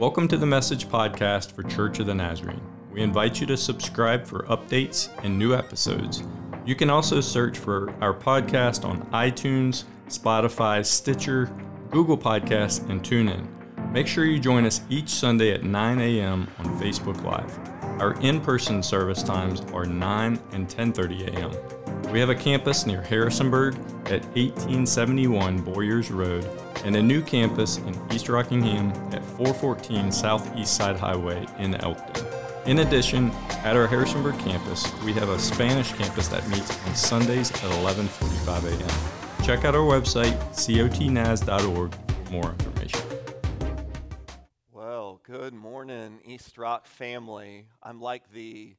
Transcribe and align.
Welcome 0.00 0.28
to 0.28 0.38
the 0.38 0.46
Message 0.46 0.88
Podcast 0.88 1.52
for 1.52 1.62
Church 1.62 1.98
of 1.98 2.06
the 2.06 2.14
Nazarene. 2.14 2.62
We 2.90 3.02
invite 3.02 3.38
you 3.38 3.46
to 3.48 3.56
subscribe 3.58 4.24
for 4.24 4.44
updates 4.44 5.10
and 5.22 5.38
new 5.38 5.54
episodes. 5.54 6.22
You 6.64 6.74
can 6.74 6.88
also 6.88 7.20
search 7.20 7.58
for 7.58 7.92
our 8.00 8.14
podcast 8.14 8.86
on 8.86 9.02
iTunes, 9.10 9.84
Spotify, 10.08 10.86
Stitcher, 10.86 11.52
Google 11.90 12.16
Podcasts, 12.16 12.88
and 12.88 13.02
TuneIn. 13.02 13.46
Make 13.92 14.06
sure 14.06 14.24
you 14.24 14.38
join 14.38 14.64
us 14.64 14.80
each 14.88 15.10
Sunday 15.10 15.52
at 15.52 15.64
9 15.64 16.00
a.m. 16.00 16.48
on 16.60 16.80
Facebook 16.80 17.22
Live. 17.22 17.58
Our 18.00 18.18
in-person 18.22 18.82
service 18.82 19.22
times 19.22 19.60
are 19.74 19.84
9 19.84 20.40
and 20.52 20.66
10:30 20.66 21.28
a.m. 21.28 21.79
We 22.10 22.18
have 22.18 22.28
a 22.28 22.34
campus 22.34 22.86
near 22.86 23.02
Harrisonburg 23.02 23.76
at 24.06 24.24
1871 24.34 25.60
Boyers 25.60 26.10
Road 26.10 26.44
and 26.84 26.96
a 26.96 27.02
new 27.02 27.22
campus 27.22 27.76
in 27.76 27.96
East 28.12 28.28
Rockingham 28.28 28.90
at 29.14 29.24
414 29.24 30.10
Southeast 30.10 30.74
Side 30.74 30.96
Highway 30.96 31.46
in 31.60 31.76
Elkton. 31.76 32.26
In 32.66 32.80
addition, 32.80 33.30
at 33.62 33.76
our 33.76 33.86
Harrisonburg 33.86 34.36
campus, 34.40 34.92
we 35.04 35.12
have 35.12 35.28
a 35.28 35.38
Spanish 35.38 35.92
campus 35.92 36.26
that 36.28 36.46
meets 36.48 36.84
on 36.84 36.96
Sundays 36.96 37.52
at 37.52 37.70
11:45 37.84 38.64
a.m. 38.64 39.46
Check 39.46 39.64
out 39.64 39.76
our 39.76 39.82
website 39.82 40.36
cotnaz.org 40.56 41.94
for 41.94 42.32
more 42.32 42.50
information. 42.50 43.00
Well, 44.72 45.20
good 45.22 45.54
morning, 45.54 46.18
East 46.24 46.58
Rock 46.58 46.88
family. 46.88 47.68
I'm 47.84 48.00
like 48.00 48.32
the 48.32 48.74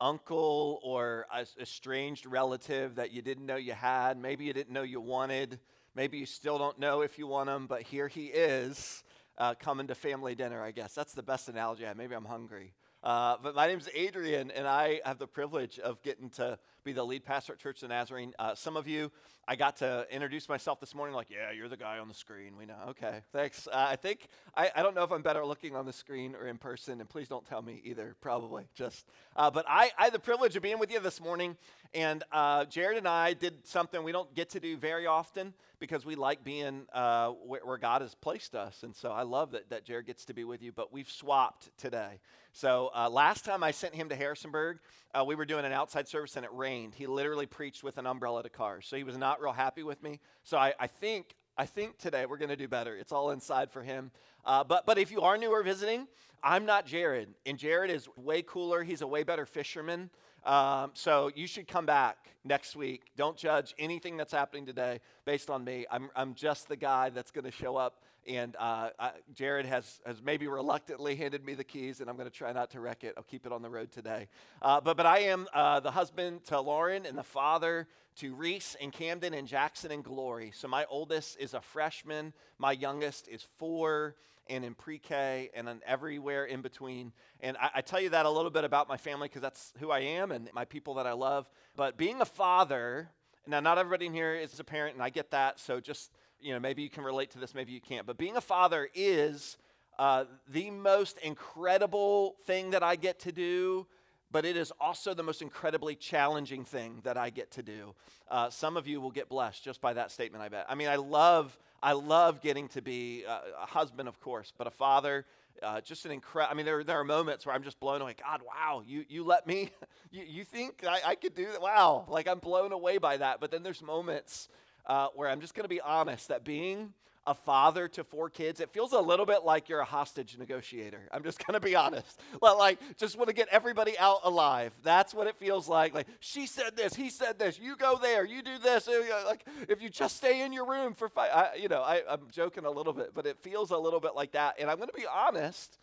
uncle 0.00 0.80
or 0.82 1.26
a 1.32 1.46
estranged 1.60 2.26
relative 2.26 2.96
that 2.96 3.12
you 3.12 3.22
didn't 3.22 3.46
know 3.46 3.56
you 3.56 3.72
had, 3.72 4.18
maybe 4.18 4.44
you 4.44 4.52
didn't 4.52 4.72
know 4.72 4.82
you 4.82 5.00
wanted, 5.00 5.58
maybe 5.94 6.18
you 6.18 6.26
still 6.26 6.58
don't 6.58 6.78
know 6.78 7.02
if 7.02 7.18
you 7.18 7.26
want 7.26 7.48
him, 7.48 7.66
but 7.66 7.82
here 7.82 8.08
he 8.08 8.26
is 8.26 9.04
uh, 9.38 9.54
coming 9.54 9.86
to 9.86 9.94
family 9.94 10.34
dinner, 10.34 10.62
I 10.62 10.70
guess. 10.70 10.94
That's 10.94 11.12
the 11.12 11.22
best 11.22 11.48
analogy. 11.48 11.84
Maybe 11.96 12.14
I'm 12.14 12.24
hungry. 12.24 12.72
Uh, 13.02 13.36
but 13.42 13.54
my 13.54 13.66
name 13.66 13.78
is 13.78 13.88
Adrian, 13.94 14.50
and 14.50 14.66
I 14.66 15.00
have 15.04 15.18
the 15.18 15.26
privilege 15.26 15.78
of 15.78 16.02
getting 16.02 16.30
to 16.30 16.58
be 16.84 16.92
the 16.92 17.04
lead 17.04 17.24
pastor 17.24 17.54
at 17.54 17.58
Church 17.58 17.82
of 17.82 17.88
the 17.88 17.94
Nazarene. 17.94 18.34
Uh, 18.38 18.54
some 18.54 18.76
of 18.76 18.86
you, 18.86 19.10
I 19.48 19.56
got 19.56 19.78
to 19.78 20.06
introduce 20.10 20.48
myself 20.48 20.80
this 20.80 20.94
morning, 20.94 21.14
like, 21.14 21.30
yeah, 21.30 21.50
you're 21.50 21.68
the 21.68 21.78
guy 21.78 21.98
on 21.98 22.08
the 22.08 22.14
screen. 22.14 22.56
We 22.58 22.66
know. 22.66 22.76
Okay, 22.90 23.20
thanks. 23.32 23.66
Uh, 23.66 23.86
I 23.88 23.96
think, 23.96 24.28
I, 24.54 24.70
I 24.76 24.82
don't 24.82 24.94
know 24.94 25.02
if 25.02 25.10
I'm 25.10 25.22
better 25.22 25.44
looking 25.46 25.74
on 25.74 25.86
the 25.86 25.92
screen 25.92 26.34
or 26.34 26.46
in 26.46 26.58
person, 26.58 27.00
and 27.00 27.08
please 27.08 27.26
don't 27.26 27.44
tell 27.46 27.62
me 27.62 27.80
either, 27.84 28.14
probably. 28.20 28.64
Just, 28.74 29.06
uh, 29.34 29.50
but 29.50 29.64
I, 29.66 29.90
I 29.98 30.04
had 30.04 30.12
the 30.12 30.18
privilege 30.18 30.56
of 30.56 30.62
being 30.62 30.78
with 30.78 30.92
you 30.92 31.00
this 31.00 31.20
morning, 31.20 31.56
and 31.94 32.22
uh, 32.32 32.66
Jared 32.66 32.98
and 32.98 33.08
I 33.08 33.32
did 33.32 33.66
something 33.66 34.02
we 34.02 34.12
don't 34.12 34.34
get 34.34 34.50
to 34.50 34.60
do 34.60 34.76
very 34.76 35.06
often 35.06 35.54
because 35.78 36.04
we 36.04 36.14
like 36.14 36.44
being 36.44 36.86
uh, 36.92 37.30
where, 37.30 37.60
where 37.64 37.78
God 37.78 38.02
has 38.02 38.14
placed 38.14 38.54
us. 38.54 38.82
And 38.82 38.94
so 38.94 39.10
I 39.10 39.22
love 39.22 39.52
that, 39.52 39.70
that 39.70 39.84
Jared 39.84 40.06
gets 40.06 40.26
to 40.26 40.34
be 40.34 40.44
with 40.44 40.62
you, 40.62 40.72
but 40.72 40.92
we've 40.92 41.10
swapped 41.10 41.76
today. 41.78 42.20
So 42.54 42.92
uh, 42.94 43.10
last 43.10 43.44
time 43.44 43.64
I 43.64 43.72
sent 43.72 43.96
him 43.96 44.08
to 44.10 44.14
Harrisonburg, 44.14 44.78
uh, 45.12 45.24
we 45.24 45.34
were 45.34 45.44
doing 45.44 45.64
an 45.64 45.72
outside 45.72 46.06
service 46.06 46.36
and 46.36 46.44
it 46.44 46.52
rained. 46.54 46.94
He 46.94 47.08
literally 47.08 47.46
preached 47.46 47.82
with 47.82 47.98
an 47.98 48.06
umbrella 48.06 48.44
to 48.44 48.48
cars. 48.48 48.86
So 48.86 48.96
he 48.96 49.02
was 49.02 49.18
not 49.18 49.42
real 49.42 49.52
happy 49.52 49.82
with 49.82 50.00
me. 50.04 50.20
So 50.44 50.56
I, 50.56 50.72
I 50.78 50.86
think 50.86 51.34
I 51.56 51.66
think 51.66 51.98
today 51.98 52.26
we're 52.26 52.38
going 52.38 52.50
to 52.50 52.56
do 52.56 52.68
better. 52.68 52.96
It's 52.96 53.12
all 53.12 53.30
inside 53.30 53.70
for 53.70 53.82
him. 53.82 54.10
Uh, 54.44 54.64
but, 54.64 54.86
but 54.86 54.98
if 54.98 55.10
you 55.10 55.20
are 55.22 55.36
new 55.36 55.50
or 55.50 55.62
visiting, 55.62 56.08
I'm 56.42 56.64
not 56.64 56.86
Jared. 56.86 57.28
And 57.46 57.58
Jared 57.58 57.90
is 57.90 58.08
way 58.16 58.42
cooler. 58.42 58.82
He's 58.82 59.02
a 59.02 59.06
way 59.06 59.22
better 59.22 59.46
fisherman. 59.46 60.10
Um, 60.44 60.90
so 60.94 61.30
you 61.34 61.46
should 61.46 61.68
come 61.68 61.86
back 61.86 62.18
next 62.44 62.76
week. 62.76 63.02
Don't 63.16 63.36
judge 63.36 63.74
anything 63.78 64.16
that's 64.16 64.32
happening 64.32 64.66
today 64.66 65.00
based 65.24 65.48
on 65.48 65.64
me. 65.64 65.86
I'm, 65.90 66.10
I'm 66.14 66.34
just 66.34 66.68
the 66.68 66.76
guy 66.76 67.10
that's 67.10 67.30
going 67.30 67.44
to 67.44 67.52
show 67.52 67.76
up 67.76 68.00
and 68.26 68.56
uh, 68.56 68.90
I, 68.98 69.10
Jared 69.34 69.66
has, 69.66 70.00
has 70.06 70.22
maybe 70.22 70.46
reluctantly 70.46 71.16
handed 71.16 71.44
me 71.44 71.54
the 71.54 71.64
keys, 71.64 72.00
and 72.00 72.08
I'm 72.08 72.16
going 72.16 72.28
to 72.28 72.36
try 72.36 72.52
not 72.52 72.70
to 72.70 72.80
wreck 72.80 73.04
it. 73.04 73.14
I'll 73.16 73.22
keep 73.22 73.46
it 73.46 73.52
on 73.52 73.62
the 73.62 73.70
road 73.70 73.92
today. 73.92 74.28
Uh, 74.62 74.80
but, 74.80 74.96
but 74.96 75.06
I 75.06 75.20
am 75.20 75.46
uh, 75.52 75.80
the 75.80 75.90
husband 75.90 76.44
to 76.46 76.60
Lauren 76.60 77.06
and 77.06 77.16
the 77.16 77.22
father 77.22 77.86
to 78.16 78.34
Reese 78.34 78.76
and 78.80 78.92
Camden 78.92 79.34
and 79.34 79.46
Jackson 79.46 79.90
and 79.90 80.04
Glory. 80.04 80.52
So 80.54 80.68
my 80.68 80.84
oldest 80.88 81.38
is 81.38 81.54
a 81.54 81.60
freshman, 81.60 82.32
my 82.58 82.72
youngest 82.72 83.28
is 83.28 83.46
four 83.58 84.14
and 84.48 84.64
in 84.64 84.74
pre 84.74 84.98
K 84.98 85.50
and 85.54 85.66
then 85.66 85.80
everywhere 85.86 86.44
in 86.44 86.62
between. 86.62 87.12
And 87.40 87.56
I, 87.56 87.70
I, 87.76 87.80
tell 87.80 88.00
you 88.00 88.10
that 88.10 88.26
a 88.26 88.30
little 88.30 88.50
bit 88.50 88.64
about 88.64 88.88
my 88.88 88.96
family 88.96 89.28
because 89.28 89.42
that's 89.42 89.72
who 89.78 89.90
I 89.90 90.00
am 90.00 90.32
and 90.32 90.48
my 90.52 90.64
people 90.64 90.94
that 90.94 91.06
I 91.06 91.12
love. 91.12 91.48
But 91.76 91.96
being 91.96 92.20
a 92.20 92.26
father, 92.26 93.08
now 93.46 93.60
not 93.60 93.78
everybody 93.78 94.06
in 94.06 94.12
here 94.12 94.34
is 94.34 94.58
a 94.60 94.64
parent, 94.64 94.94
and 94.94 95.02
I 95.02 95.10
get 95.10 95.30
that. 95.30 95.58
So 95.58 95.80
just 95.80 96.10
you 96.44 96.52
know, 96.52 96.60
maybe 96.60 96.82
you 96.82 96.90
can 96.90 97.02
relate 97.02 97.30
to 97.30 97.38
this, 97.38 97.54
maybe 97.54 97.72
you 97.72 97.80
can't. 97.80 98.06
But 98.06 98.18
being 98.18 98.36
a 98.36 98.40
father 98.40 98.88
is 98.94 99.56
uh, 99.98 100.24
the 100.48 100.70
most 100.70 101.16
incredible 101.18 102.36
thing 102.44 102.70
that 102.70 102.82
I 102.82 102.96
get 102.96 103.20
to 103.20 103.32
do, 103.32 103.86
but 104.30 104.44
it 104.44 104.56
is 104.56 104.70
also 104.78 105.14
the 105.14 105.22
most 105.22 105.40
incredibly 105.40 105.94
challenging 105.94 106.64
thing 106.64 107.00
that 107.04 107.16
I 107.16 107.30
get 107.30 107.52
to 107.52 107.62
do. 107.62 107.94
Uh, 108.30 108.50
some 108.50 108.76
of 108.76 108.86
you 108.86 109.00
will 109.00 109.10
get 109.10 109.28
blessed 109.28 109.64
just 109.64 109.80
by 109.80 109.94
that 109.94 110.10
statement, 110.10 110.44
I 110.44 110.50
bet. 110.50 110.66
I 110.68 110.74
mean, 110.74 110.88
I 110.88 110.96
love, 110.96 111.56
I 111.82 111.92
love 111.92 112.42
getting 112.42 112.68
to 112.68 112.82
be 112.82 113.24
a, 113.24 113.40
a 113.62 113.66
husband, 113.66 114.06
of 114.06 114.20
course, 114.20 114.52
but 114.56 114.66
a 114.66 114.70
father. 114.70 115.24
Uh, 115.62 115.80
just 115.80 116.04
an 116.04 116.10
incredible. 116.10 116.52
I 116.52 116.56
mean, 116.56 116.66
there, 116.66 116.84
there 116.84 116.98
are 116.98 117.04
moments 117.04 117.46
where 117.46 117.54
I'm 117.54 117.62
just 117.62 117.80
blown 117.80 118.02
away. 118.02 118.16
God, 118.22 118.42
wow, 118.42 118.82
you, 118.84 119.04
you 119.08 119.24
let 119.24 119.46
me, 119.46 119.70
you, 120.10 120.24
you 120.26 120.44
think 120.44 120.84
I, 120.86 121.00
I 121.06 121.14
could 121.14 121.34
do 121.34 121.46
that? 121.52 121.62
Wow, 121.62 122.04
like 122.08 122.28
I'm 122.28 122.40
blown 122.40 122.72
away 122.72 122.98
by 122.98 123.16
that. 123.16 123.40
But 123.40 123.50
then 123.50 123.62
there's 123.62 123.80
moments 123.80 124.48
uh, 124.86 125.08
where 125.14 125.28
I'm 125.28 125.40
just 125.40 125.54
going 125.54 125.64
to 125.64 125.68
be 125.68 125.80
honest 125.80 126.28
that 126.28 126.44
being 126.44 126.92
a 127.26 127.34
father 127.34 127.88
to 127.88 128.04
four 128.04 128.28
kids, 128.28 128.60
it 128.60 128.70
feels 128.70 128.92
a 128.92 129.00
little 129.00 129.24
bit 129.24 129.44
like 129.44 129.68
you're 129.68 129.80
a 129.80 129.84
hostage 129.84 130.36
negotiator. 130.38 131.08
I'm 131.10 131.22
just 131.22 131.38
to 131.38 131.60
be 131.60 131.74
honest. 131.74 132.20
Like, 132.42 132.78
just 132.98 133.16
want 133.16 133.28
to 133.28 133.34
get 133.34 133.48
everybody 133.48 133.98
out 133.98 134.20
alive. 134.22 134.72
That's 134.82 135.12
what 135.12 135.26
it 135.26 135.36
feels 135.36 135.68
like. 135.68 135.92
Like, 135.94 136.06
she 136.20 136.46
said 136.46 136.76
this, 136.76 136.94
he 136.94 137.10
said 137.10 137.38
this, 137.38 137.58
you 137.58 137.76
go 137.76 137.98
there, 138.00 138.24
you 138.24 138.42
do 138.42 138.58
this. 138.58 138.88
Like, 139.26 139.44
if 139.68 139.82
you 139.82 139.88
just 139.88 140.16
stay 140.16 140.42
in 140.44 140.52
your 140.52 140.66
room 140.66 140.94
for 140.94 141.08
five, 141.08 141.30
I, 141.32 141.56
you 141.60 141.68
know, 141.68 141.82
I, 141.82 142.02
I'm 142.08 142.20
joking 142.30 142.64
a 142.64 142.70
little 142.70 142.92
bit, 142.92 143.12
but 143.14 143.26
it 143.26 143.38
feels 143.40 143.70
a 143.70 143.76
little 143.76 144.00
bit 144.00 144.14
like 144.14 144.32
that. 144.32 144.56
And 144.58 144.70
I'm 144.70 144.78
to 144.78 144.86
be 144.94 145.06
honest, 145.06 145.78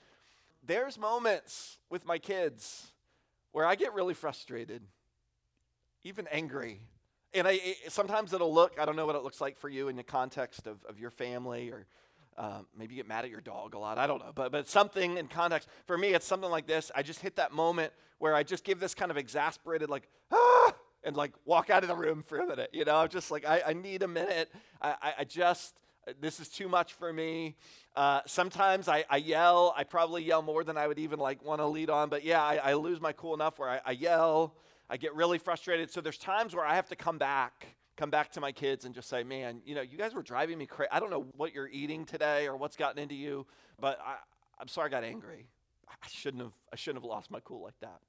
there's 0.65 0.97
moments 0.97 1.77
with 1.89 2.05
my 2.05 2.19
kids 2.19 2.91
where 3.51 3.65
I 3.65 3.75
get 3.75 3.93
really 3.93 4.13
frustrated, 4.13 4.81
even 6.03 6.27
angry 6.31 6.81
and 7.33 7.47
I, 7.47 7.51
it, 7.51 7.77
sometimes 7.89 8.33
it'll 8.33 8.53
look, 8.53 8.79
I 8.79 8.85
don't 8.85 8.95
know 8.95 9.05
what 9.05 9.15
it 9.15 9.23
looks 9.23 9.41
like 9.41 9.57
for 9.57 9.69
you 9.69 9.87
in 9.87 9.95
the 9.95 10.03
context 10.03 10.67
of, 10.67 10.83
of 10.85 10.99
your 10.99 11.11
family 11.11 11.71
or 11.71 11.85
um, 12.37 12.65
maybe 12.77 12.95
you 12.95 12.99
get 13.01 13.07
mad 13.07 13.25
at 13.25 13.31
your 13.31 13.41
dog 13.41 13.75
a 13.75 13.79
lot. 13.79 13.97
I 13.97 14.07
don't 14.07 14.19
know. 14.19 14.31
But, 14.33 14.51
but 14.51 14.67
something 14.67 15.17
in 15.17 15.27
context. 15.27 15.67
For 15.85 15.97
me, 15.97 16.09
it's 16.09 16.25
something 16.25 16.49
like 16.49 16.65
this. 16.65 16.91
I 16.95 17.03
just 17.03 17.19
hit 17.19 17.35
that 17.35 17.51
moment 17.51 17.93
where 18.19 18.35
I 18.35 18.43
just 18.43 18.63
give 18.63 18.79
this 18.79 18.95
kind 18.95 19.11
of 19.11 19.17
exasperated, 19.17 19.89
like, 19.89 20.07
ah, 20.31 20.73
and 21.03 21.15
like 21.15 21.33
walk 21.45 21.69
out 21.69 21.83
of 21.83 21.89
the 21.89 21.95
room 21.95 22.23
for 22.23 22.39
a 22.39 22.47
minute. 22.47 22.69
You 22.73 22.85
know, 22.85 22.95
I'm 22.97 23.09
just 23.09 23.31
like, 23.31 23.45
I, 23.45 23.61
I 23.67 23.73
need 23.73 24.03
a 24.03 24.07
minute. 24.07 24.51
I, 24.81 24.95
I, 25.01 25.13
I 25.19 25.23
just, 25.23 25.75
this 26.19 26.39
is 26.39 26.47
too 26.47 26.67
much 26.67 26.93
for 26.93 27.11
me. 27.11 27.55
Uh, 27.95 28.21
sometimes 28.25 28.87
I, 28.87 29.03
I, 29.09 29.17
yell. 29.17 29.73
I 29.75 29.83
probably 29.83 30.23
yell 30.23 30.41
more 30.41 30.63
than 30.63 30.77
I 30.77 30.87
would 30.87 30.99
even 30.99 31.19
like 31.19 31.43
want 31.43 31.59
to 31.59 31.65
lead 31.65 31.89
on. 31.89 32.09
But 32.09 32.23
yeah, 32.23 32.41
I, 32.41 32.55
I 32.57 32.73
lose 32.73 33.01
my 33.01 33.11
cool 33.11 33.33
enough 33.33 33.59
where 33.59 33.69
I, 33.69 33.81
I 33.85 33.91
yell. 33.91 34.55
I 34.91 34.97
get 34.97 35.15
really 35.15 35.37
frustrated. 35.37 35.89
So 35.89 36.01
there's 36.01 36.17
times 36.17 36.53
where 36.53 36.65
I 36.65 36.75
have 36.75 36.89
to 36.89 36.97
come 36.97 37.17
back, 37.17 37.75
come 37.95 38.09
back 38.09 38.33
to 38.33 38.41
my 38.41 38.51
kids 38.51 38.83
and 38.83 38.93
just 38.93 39.07
say, 39.07 39.23
man, 39.23 39.61
you 39.65 39.73
know, 39.73 39.81
you 39.81 39.97
guys 39.97 40.13
were 40.13 40.21
driving 40.21 40.57
me 40.57 40.65
crazy. 40.65 40.89
I 40.91 40.99
don't 40.99 41.09
know 41.09 41.25
what 41.37 41.53
you're 41.53 41.69
eating 41.69 42.03
today 42.03 42.45
or 42.45 42.57
what's 42.57 42.75
gotten 42.75 43.01
into 43.01 43.15
you, 43.15 43.47
but 43.79 43.97
I, 44.05 44.17
I'm 44.59 44.67
sorry 44.67 44.87
I 44.87 44.89
got 44.89 45.05
angry. 45.05 45.47
I 45.87 46.07
shouldn't 46.09 46.43
have, 46.43 46.51
I 46.73 46.75
shouldn't 46.75 47.03
have 47.03 47.09
lost 47.09 47.31
my 47.31 47.39
cool 47.39 47.63
like 47.63 47.79
that. 47.79 48.01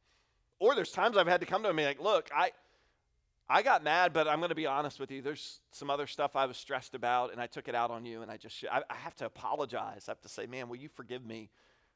Or 0.58 0.74
there's 0.74 0.90
times 0.90 1.16
I've 1.16 1.28
had 1.28 1.40
to 1.40 1.46
come 1.46 1.62
to 1.62 1.68
them 1.68 1.78
and 1.78 1.84
be 1.84 1.86
like, 1.86 2.00
look, 2.00 2.28
I, 2.34 2.50
I 3.48 3.62
got 3.62 3.84
mad, 3.84 4.12
but 4.12 4.26
I'm 4.26 4.38
going 4.38 4.48
to 4.48 4.56
be 4.56 4.66
honest 4.66 4.98
with 4.98 5.12
you. 5.12 5.22
There's 5.22 5.60
some 5.70 5.88
other 5.88 6.08
stuff 6.08 6.34
I 6.34 6.46
was 6.46 6.56
stressed 6.56 6.96
about, 6.96 7.30
and 7.30 7.40
I 7.40 7.46
took 7.46 7.68
it 7.68 7.76
out 7.76 7.92
on 7.92 8.04
you, 8.04 8.22
and 8.22 8.30
I 8.30 8.38
just, 8.38 8.64
I, 8.70 8.82
I 8.90 8.94
have 8.94 9.14
to 9.16 9.26
apologize. 9.26 10.04
I 10.08 10.10
have 10.10 10.20
to 10.22 10.28
say, 10.28 10.46
man, 10.46 10.68
will 10.68 10.76
you 10.76 10.88
forgive 10.88 11.24
me 11.24 11.50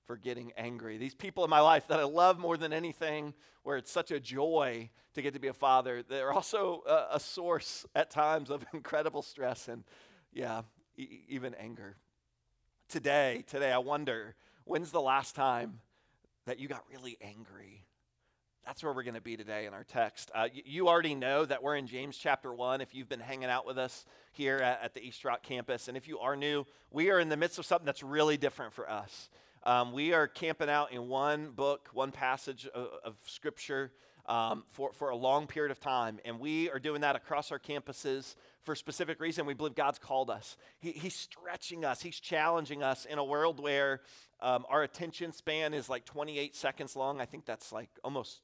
for 0.06 0.16
getting 0.16 0.52
angry. 0.56 0.98
These 0.98 1.14
people 1.14 1.44
in 1.44 1.50
my 1.50 1.60
life 1.60 1.88
that 1.88 1.98
I 1.98 2.04
love 2.04 2.38
more 2.38 2.56
than 2.56 2.72
anything, 2.72 3.34
where 3.62 3.76
it's 3.76 3.90
such 3.90 4.10
a 4.10 4.20
joy 4.20 4.90
to 5.14 5.22
get 5.22 5.34
to 5.34 5.40
be 5.40 5.48
a 5.48 5.52
father, 5.52 6.02
they're 6.02 6.32
also 6.32 6.82
a, 6.86 7.16
a 7.16 7.20
source 7.20 7.84
at 7.94 8.10
times 8.10 8.50
of 8.50 8.64
incredible 8.72 9.22
stress 9.22 9.68
and, 9.68 9.84
yeah, 10.32 10.62
e- 10.96 11.20
even 11.28 11.54
anger. 11.54 11.96
Today, 12.88 13.44
today, 13.48 13.72
I 13.72 13.78
wonder 13.78 14.36
when's 14.64 14.92
the 14.92 15.00
last 15.00 15.34
time 15.34 15.80
that 16.46 16.60
you 16.60 16.68
got 16.68 16.84
really 16.90 17.16
angry? 17.20 17.84
That's 18.64 18.82
where 18.82 18.92
we're 18.92 19.04
going 19.04 19.14
to 19.14 19.20
be 19.20 19.36
today 19.36 19.66
in 19.66 19.74
our 19.74 19.84
text. 19.84 20.30
Uh, 20.34 20.48
you, 20.52 20.88
already 20.88 21.14
know 21.14 21.44
that 21.44 21.62
we're 21.62 21.76
in 21.76 21.86
James 21.86 22.16
chapter 22.16 22.52
1 22.52 22.80
if 22.80 22.94
you've 22.94 23.08
been 23.08 23.20
hanging 23.20 23.48
out 23.48 23.64
with 23.64 23.78
us 23.78 24.04
here 24.32 24.58
at, 24.58 24.82
at 24.82 24.94
the 24.94 25.00
East 25.00 25.24
Rock 25.24 25.42
campus. 25.44 25.86
And 25.86 25.96
if 25.96 26.08
you 26.08 26.18
are 26.18 26.34
new, 26.34 26.64
we 26.90 27.10
are 27.10 27.20
in 27.20 27.28
the 27.28 27.36
midst 27.36 27.60
of 27.60 27.66
something 27.66 27.86
that's 27.86 28.02
really 28.02 28.36
different 28.36 28.72
for 28.72 28.90
us. 28.90 29.30
Um, 29.66 29.90
we 29.90 30.12
are 30.12 30.28
camping 30.28 30.70
out 30.70 30.92
in 30.92 31.08
one 31.08 31.50
book, 31.50 31.90
one 31.92 32.12
passage 32.12 32.68
of, 32.72 32.86
of 33.02 33.16
Scripture 33.26 33.90
um, 34.26 34.62
for, 34.70 34.92
for 34.92 35.08
a 35.08 35.16
long 35.16 35.48
period 35.48 35.72
of 35.72 35.80
time. 35.80 36.20
And 36.24 36.38
we 36.38 36.70
are 36.70 36.78
doing 36.78 37.00
that 37.00 37.16
across 37.16 37.50
our 37.50 37.58
campuses 37.58 38.36
for 38.62 38.74
a 38.74 38.76
specific 38.76 39.18
reason. 39.18 39.44
We 39.44 39.54
believe 39.54 39.74
God's 39.74 39.98
called 39.98 40.30
us. 40.30 40.56
He, 40.78 40.92
he's 40.92 41.16
stretching 41.16 41.84
us, 41.84 42.00
He's 42.00 42.20
challenging 42.20 42.84
us 42.84 43.06
in 43.06 43.18
a 43.18 43.24
world 43.24 43.58
where 43.58 44.02
um, 44.40 44.64
our 44.70 44.84
attention 44.84 45.32
span 45.32 45.74
is 45.74 45.88
like 45.88 46.04
28 46.04 46.54
seconds 46.54 46.94
long. 46.94 47.20
I 47.20 47.24
think 47.24 47.44
that's 47.44 47.72
like 47.72 47.90
almost 48.04 48.42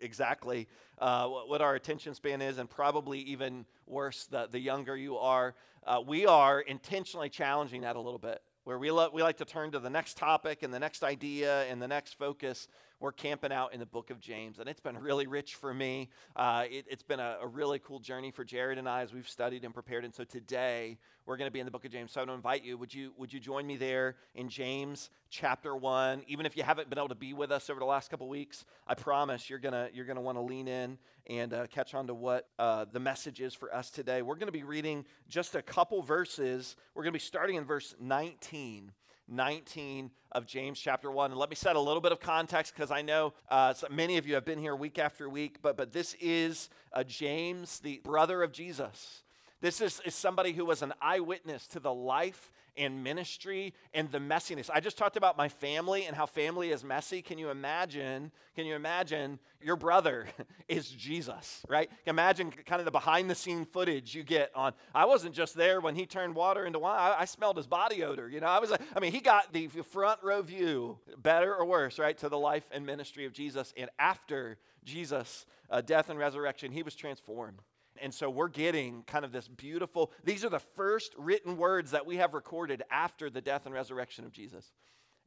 exactly 0.00 0.68
uh, 0.98 1.28
what 1.28 1.60
our 1.60 1.74
attention 1.74 2.14
span 2.14 2.40
is, 2.40 2.56
and 2.56 2.68
probably 2.68 3.18
even 3.20 3.66
worse 3.86 4.24
the, 4.24 4.48
the 4.50 4.58
younger 4.58 4.96
you 4.96 5.18
are. 5.18 5.54
Uh, 5.86 6.00
we 6.06 6.24
are 6.24 6.60
intentionally 6.60 7.28
challenging 7.28 7.82
that 7.82 7.96
a 7.96 8.00
little 8.00 8.18
bit, 8.18 8.40
where 8.70 8.78
we, 8.78 8.92
lo- 8.92 9.10
we 9.12 9.20
like 9.20 9.38
to 9.38 9.44
turn 9.44 9.72
to 9.72 9.80
the 9.80 9.90
next 9.90 10.16
topic 10.16 10.62
and 10.62 10.72
the 10.72 10.78
next 10.78 11.02
idea 11.02 11.64
and 11.64 11.82
the 11.82 11.88
next 11.88 12.16
focus 12.16 12.68
we're 13.00 13.12
camping 13.12 13.50
out 13.50 13.72
in 13.72 13.80
the 13.80 13.86
book 13.86 14.10
of 14.10 14.20
James, 14.20 14.58
and 14.58 14.68
it's 14.68 14.80
been 14.80 14.98
really 14.98 15.26
rich 15.26 15.54
for 15.54 15.72
me. 15.72 16.10
Uh, 16.36 16.64
it, 16.70 16.84
has 16.90 17.02
been 17.02 17.18
a, 17.18 17.38
a, 17.42 17.46
really 17.46 17.78
cool 17.78 17.98
journey 17.98 18.30
for 18.30 18.44
Jared 18.44 18.76
and 18.76 18.88
I 18.88 19.00
as 19.00 19.12
we've 19.12 19.28
studied 19.28 19.64
and 19.64 19.72
prepared. 19.72 20.04
And 20.04 20.14
so 20.14 20.22
today 20.22 20.98
we're 21.24 21.38
going 21.38 21.46
to 21.46 21.52
be 21.52 21.60
in 21.60 21.64
the 21.64 21.70
book 21.70 21.86
of 21.86 21.90
James. 21.90 22.12
So 22.12 22.20
I 22.20 22.22
want 22.22 22.30
to 22.30 22.34
invite 22.34 22.62
you. 22.62 22.76
Would 22.76 22.92
you 22.92 23.12
would 23.16 23.32
you 23.32 23.40
join 23.40 23.66
me 23.66 23.76
there 23.76 24.16
in 24.34 24.48
James 24.50 25.10
chapter 25.30 25.74
one? 25.74 26.22
Even 26.28 26.44
if 26.44 26.56
you 26.56 26.62
haven't 26.62 26.90
been 26.90 26.98
able 26.98 27.08
to 27.08 27.14
be 27.14 27.32
with 27.32 27.50
us 27.50 27.70
over 27.70 27.80
the 27.80 27.86
last 27.86 28.10
couple 28.10 28.28
weeks, 28.28 28.66
I 28.86 28.94
promise 28.94 29.48
you're 29.48 29.58
gonna 29.58 29.88
you're 29.94 30.06
gonna 30.06 30.20
want 30.20 30.36
to 30.36 30.42
lean 30.42 30.68
in 30.68 30.98
and 31.26 31.54
uh, 31.54 31.66
catch 31.68 31.94
on 31.94 32.06
to 32.08 32.14
what 32.14 32.48
uh, 32.58 32.84
the 32.92 33.00
message 33.00 33.40
is 33.40 33.54
for 33.54 33.74
us 33.74 33.90
today. 33.90 34.20
We're 34.20 34.34
going 34.34 34.48
to 34.48 34.52
be 34.52 34.64
reading 34.64 35.04
just 35.28 35.54
a 35.54 35.62
couple 35.62 36.02
verses. 36.02 36.76
We're 36.94 37.04
going 37.04 37.12
to 37.12 37.18
be 37.18 37.24
starting 37.24 37.56
in 37.56 37.64
verse 37.64 37.94
19. 38.00 38.92
19 39.30 40.10
of 40.32 40.46
James 40.46 40.78
chapter 40.78 41.10
1. 41.10 41.30
And 41.30 41.38
let 41.38 41.50
me 41.50 41.56
set 41.56 41.76
a 41.76 41.80
little 41.80 42.00
bit 42.00 42.12
of 42.12 42.20
context 42.20 42.74
because 42.74 42.90
I 42.90 43.02
know 43.02 43.32
uh, 43.48 43.74
many 43.90 44.18
of 44.18 44.26
you 44.26 44.34
have 44.34 44.44
been 44.44 44.58
here 44.58 44.74
week 44.76 44.98
after 44.98 45.28
week, 45.28 45.58
but, 45.62 45.76
but 45.76 45.92
this 45.92 46.14
is 46.20 46.68
uh, 46.92 47.04
James, 47.04 47.80
the 47.80 48.00
brother 48.04 48.42
of 48.42 48.52
Jesus. 48.52 49.22
This 49.60 49.80
is, 49.80 50.00
is 50.04 50.14
somebody 50.14 50.52
who 50.52 50.64
was 50.64 50.82
an 50.82 50.94
eyewitness 51.00 51.66
to 51.68 51.80
the 51.80 51.92
life 51.92 52.52
and 52.76 53.04
ministry 53.04 53.74
and 53.92 54.10
the 54.10 54.18
messiness. 54.18 54.70
I 54.72 54.80
just 54.80 54.96
talked 54.96 55.16
about 55.16 55.36
my 55.36 55.48
family 55.48 56.06
and 56.06 56.16
how 56.16 56.26
family 56.26 56.70
is 56.70 56.82
messy. 56.82 57.20
Can 57.20 57.38
you 57.38 57.50
imagine? 57.50 58.32
Can 58.54 58.64
you 58.64 58.74
imagine 58.74 59.38
your 59.60 59.76
brother 59.76 60.28
is 60.68 60.88
Jesus, 60.88 61.62
right? 61.68 61.90
Imagine 62.06 62.50
kind 62.50 62.80
of 62.80 62.84
the 62.84 62.90
behind 62.90 63.28
the 63.28 63.34
scene 63.34 63.64
footage 63.64 64.14
you 64.14 64.22
get 64.22 64.50
on. 64.54 64.72
I 64.94 65.04
wasn't 65.04 65.34
just 65.34 65.54
there 65.54 65.80
when 65.80 65.94
he 65.94 66.06
turned 66.06 66.34
water 66.34 66.64
into 66.64 66.78
wine. 66.78 66.98
I, 66.98 67.20
I 67.20 67.24
smelled 67.26 67.56
his 67.56 67.66
body 67.66 68.02
odor. 68.02 68.28
You 68.28 68.40
know, 68.40 68.46
I 68.46 68.58
was. 68.58 68.72
I 68.72 69.00
mean, 69.00 69.12
he 69.12 69.20
got 69.20 69.52
the 69.52 69.68
front 69.68 70.20
row 70.22 70.42
view, 70.42 70.98
better 71.18 71.54
or 71.54 71.64
worse, 71.64 71.98
right, 71.98 72.16
to 72.18 72.28
the 72.28 72.38
life 72.38 72.64
and 72.72 72.86
ministry 72.86 73.26
of 73.26 73.32
Jesus. 73.32 73.74
And 73.76 73.90
after 73.98 74.58
Jesus' 74.84 75.44
uh, 75.70 75.80
death 75.80 76.08
and 76.08 76.18
resurrection, 76.18 76.72
he 76.72 76.82
was 76.82 76.94
transformed. 76.94 77.60
And 78.00 78.12
so 78.12 78.30
we're 78.30 78.48
getting 78.48 79.02
kind 79.02 79.24
of 79.24 79.32
this 79.32 79.48
beautiful, 79.48 80.12
these 80.24 80.44
are 80.44 80.48
the 80.48 80.60
first 80.60 81.14
written 81.18 81.56
words 81.56 81.90
that 81.90 82.06
we 82.06 82.16
have 82.16 82.34
recorded 82.34 82.82
after 82.90 83.30
the 83.30 83.40
death 83.40 83.66
and 83.66 83.74
resurrection 83.74 84.24
of 84.24 84.32
Jesus. 84.32 84.72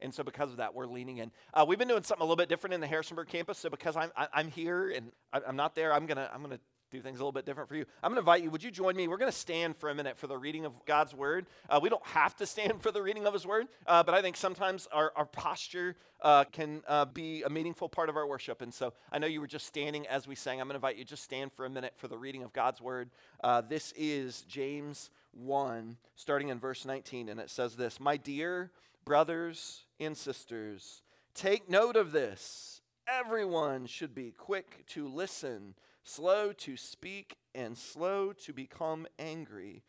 And 0.00 0.12
so, 0.12 0.24
because 0.24 0.50
of 0.50 0.56
that, 0.56 0.74
we're 0.74 0.86
leaning 0.86 1.18
in. 1.18 1.30
Uh, 1.54 1.64
we've 1.66 1.78
been 1.78 1.88
doing 1.88 2.02
something 2.02 2.20
a 2.20 2.24
little 2.24 2.36
bit 2.36 2.48
different 2.48 2.74
in 2.74 2.80
the 2.80 2.86
Harrisonburg 2.86 3.28
campus. 3.28 3.58
So, 3.58 3.70
because 3.70 3.96
I'm, 3.96 4.10
I, 4.16 4.40
am 4.40 4.48
here 4.48 4.90
and 4.90 5.12
I'm 5.32 5.56
not 5.56 5.76
there, 5.76 5.92
I'm 5.92 6.06
gonna 6.06 6.28
I'm 6.34 6.42
gonna 6.42 6.58
do 6.94 7.02
things 7.02 7.18
a 7.18 7.22
little 7.22 7.32
bit 7.32 7.44
different 7.44 7.68
for 7.68 7.76
you. 7.76 7.84
I'm 8.02 8.10
going 8.10 8.16
to 8.16 8.20
invite 8.20 8.42
you. 8.42 8.50
Would 8.50 8.62
you 8.62 8.70
join 8.70 8.96
me? 8.96 9.08
We're 9.08 9.18
going 9.18 9.30
to 9.30 9.36
stand 9.36 9.76
for 9.76 9.90
a 9.90 9.94
minute 9.94 10.16
for 10.16 10.26
the 10.26 10.38
reading 10.38 10.64
of 10.64 10.72
God's 10.86 11.14
word. 11.14 11.46
Uh, 11.68 11.80
we 11.82 11.88
don't 11.88 12.06
have 12.06 12.36
to 12.36 12.46
stand 12.46 12.82
for 12.82 12.90
the 12.90 13.02
reading 13.02 13.26
of 13.26 13.32
His 13.32 13.46
word, 13.46 13.66
uh, 13.86 14.02
but 14.02 14.14
I 14.14 14.22
think 14.22 14.36
sometimes 14.36 14.88
our, 14.92 15.12
our 15.16 15.26
posture 15.26 15.96
uh, 16.22 16.44
can 16.44 16.82
uh, 16.88 17.04
be 17.04 17.42
a 17.42 17.50
meaningful 17.50 17.88
part 17.88 18.08
of 18.08 18.16
our 18.16 18.26
worship. 18.26 18.62
And 18.62 18.72
so 18.72 18.94
I 19.12 19.18
know 19.18 19.26
you 19.26 19.40
were 19.40 19.46
just 19.46 19.66
standing 19.66 20.06
as 20.06 20.26
we 20.26 20.34
sang. 20.34 20.60
I'm 20.60 20.66
going 20.66 20.74
to 20.74 20.76
invite 20.76 20.96
you 20.96 21.04
just 21.04 21.22
stand 21.22 21.52
for 21.52 21.66
a 21.66 21.70
minute 21.70 21.92
for 21.96 22.08
the 22.08 22.16
reading 22.16 22.42
of 22.42 22.52
God's 22.52 22.80
word. 22.80 23.10
Uh, 23.42 23.60
this 23.60 23.92
is 23.96 24.42
James 24.42 25.10
1, 25.32 25.96
starting 26.16 26.48
in 26.48 26.58
verse 26.58 26.84
19, 26.84 27.28
and 27.28 27.40
it 27.40 27.50
says 27.50 27.76
this 27.76 28.00
My 28.00 28.16
dear 28.16 28.70
brothers 29.04 29.82
and 30.00 30.16
sisters, 30.16 31.02
take 31.34 31.68
note 31.68 31.96
of 31.96 32.12
this. 32.12 32.80
Everyone 33.06 33.84
should 33.84 34.14
be 34.14 34.30
quick 34.30 34.86
to 34.88 35.06
listen 35.06 35.74
slow 36.04 36.52
to 36.52 36.76
speak, 36.76 37.36
and 37.54 37.76
slow 37.76 38.32
to 38.32 38.52
become 38.52 39.06
angry. 39.18 39.82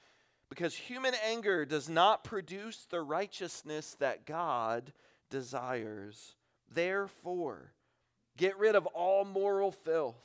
Because 0.50 0.76
human 0.76 1.14
anger 1.26 1.66
does 1.66 1.90
not 1.90 2.24
produce 2.24 2.86
the 2.90 3.02
righteousness 3.02 3.96
that 4.00 4.26
God 4.26 4.94
desires. 5.30 6.36
Therefore, 6.72 7.74
get 8.38 8.58
rid 8.58 8.76
of 8.76 8.86
all 8.88 9.26
moral 9.26 9.72
filth 9.72 10.16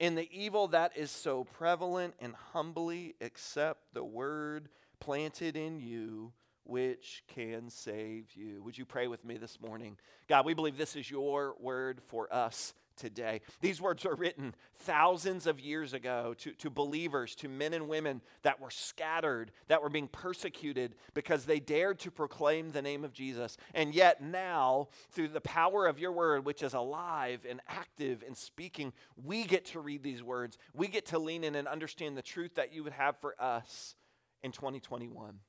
and 0.00 0.16
the 0.16 0.28
evil 0.32 0.68
that 0.68 0.96
is 0.96 1.10
so 1.10 1.44
prevalent, 1.44 2.14
and 2.20 2.34
humbly 2.52 3.14
accept 3.20 3.92
the 3.92 4.02
word 4.02 4.70
planted 4.98 5.56
in 5.56 5.78
you 5.78 6.32
which 6.64 7.22
can 7.28 7.68
save 7.68 8.32
you. 8.34 8.62
Would 8.62 8.78
you 8.78 8.86
pray 8.86 9.08
with 9.08 9.24
me 9.24 9.36
this 9.36 9.60
morning? 9.60 9.98
God, 10.28 10.46
we 10.46 10.54
believe 10.54 10.78
this 10.78 10.96
is 10.96 11.10
your 11.10 11.54
word 11.60 12.00
for 12.06 12.32
us 12.32 12.72
today. 13.00 13.40
These 13.60 13.80
words 13.80 14.04
were 14.04 14.14
written 14.14 14.54
thousands 14.74 15.46
of 15.46 15.58
years 15.58 15.92
ago 15.92 16.34
to, 16.38 16.52
to 16.52 16.70
believers, 16.70 17.34
to 17.36 17.48
men 17.48 17.74
and 17.74 17.88
women 17.88 18.20
that 18.42 18.60
were 18.60 18.70
scattered, 18.70 19.50
that 19.68 19.82
were 19.82 19.88
being 19.88 20.08
persecuted 20.08 20.94
because 21.14 21.44
they 21.44 21.58
dared 21.58 21.98
to 22.00 22.10
proclaim 22.10 22.70
the 22.70 22.82
name 22.82 23.04
of 23.04 23.12
Jesus. 23.12 23.56
And 23.74 23.94
yet 23.94 24.22
now, 24.22 24.88
through 25.10 25.28
the 25.28 25.40
power 25.40 25.86
of 25.86 25.98
your 25.98 26.12
word, 26.12 26.44
which 26.44 26.62
is 26.62 26.74
alive 26.74 27.46
and 27.48 27.60
active 27.66 28.22
and 28.26 28.36
speaking, 28.36 28.92
we 29.16 29.44
get 29.44 29.64
to 29.66 29.80
read 29.80 30.02
these 30.02 30.22
words. 30.22 30.58
We 30.74 30.88
get 30.88 31.06
to 31.06 31.18
lean 31.18 31.42
in 31.42 31.54
and 31.54 31.66
understand 31.66 32.16
the 32.16 32.22
truth 32.22 32.54
that 32.56 32.72
you 32.72 32.84
would 32.84 32.92
have 32.92 33.16
for 33.20 33.34
us 33.40 33.96
in 34.42 34.52
2021. 34.52 35.40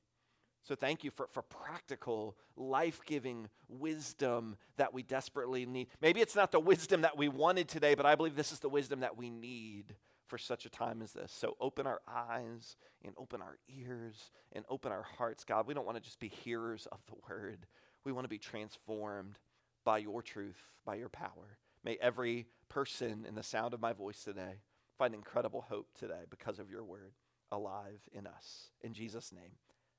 So 0.62 0.76
thank 0.76 1.02
you 1.02 1.10
for, 1.10 1.26
for 1.32 1.42
practical, 1.42 2.36
life 2.56 3.00
giving 3.04 3.48
wisdom 3.68 4.56
that 4.76 4.94
we 4.94 5.02
desperately 5.02 5.66
need. 5.66 5.88
Maybe 6.00 6.20
it's 6.20 6.36
not 6.36 6.52
the 6.52 6.60
wisdom 6.60 7.00
that 7.02 7.16
we 7.16 7.28
wanted 7.28 7.68
today, 7.68 7.94
but 7.94 8.06
I 8.06 8.14
believe 8.14 8.36
this 8.36 8.52
is 8.52 8.60
the 8.60 8.68
wisdom 8.68 9.00
that 9.00 9.16
we 9.16 9.28
need 9.28 9.96
for 10.28 10.38
such 10.38 10.64
a 10.64 10.70
time 10.70 11.02
as 11.02 11.12
this. 11.12 11.32
So 11.32 11.56
open 11.60 11.86
our 11.86 12.00
eyes 12.08 12.76
and 13.04 13.12
open 13.18 13.42
our 13.42 13.58
ears 13.68 14.30
and 14.52 14.64
open 14.68 14.92
our 14.92 15.02
hearts, 15.02 15.44
God. 15.44 15.66
We 15.66 15.74
don't 15.74 15.84
want 15.84 15.98
to 15.98 16.02
just 16.02 16.20
be 16.20 16.28
hearers 16.28 16.86
of 16.92 17.00
the 17.06 17.16
word, 17.28 17.66
we 18.04 18.12
want 18.12 18.24
to 18.24 18.30
be 18.30 18.38
transformed 18.38 19.38
by 19.84 19.98
your 19.98 20.22
truth, 20.22 20.60
by 20.84 20.94
your 20.94 21.08
power. 21.08 21.58
May 21.84 21.98
every 22.00 22.46
person 22.68 23.26
in 23.28 23.34
the 23.34 23.42
sound 23.42 23.74
of 23.74 23.80
my 23.80 23.92
voice 23.92 24.22
today 24.22 24.60
find 24.96 25.14
incredible 25.14 25.66
hope 25.68 25.88
today 25.98 26.24
because 26.30 26.58
of 26.58 26.70
your 26.70 26.84
word 26.84 27.12
alive 27.50 28.00
in 28.12 28.26
us. 28.26 28.70
In 28.80 28.94
Jesus' 28.94 29.32
name. 29.32 29.52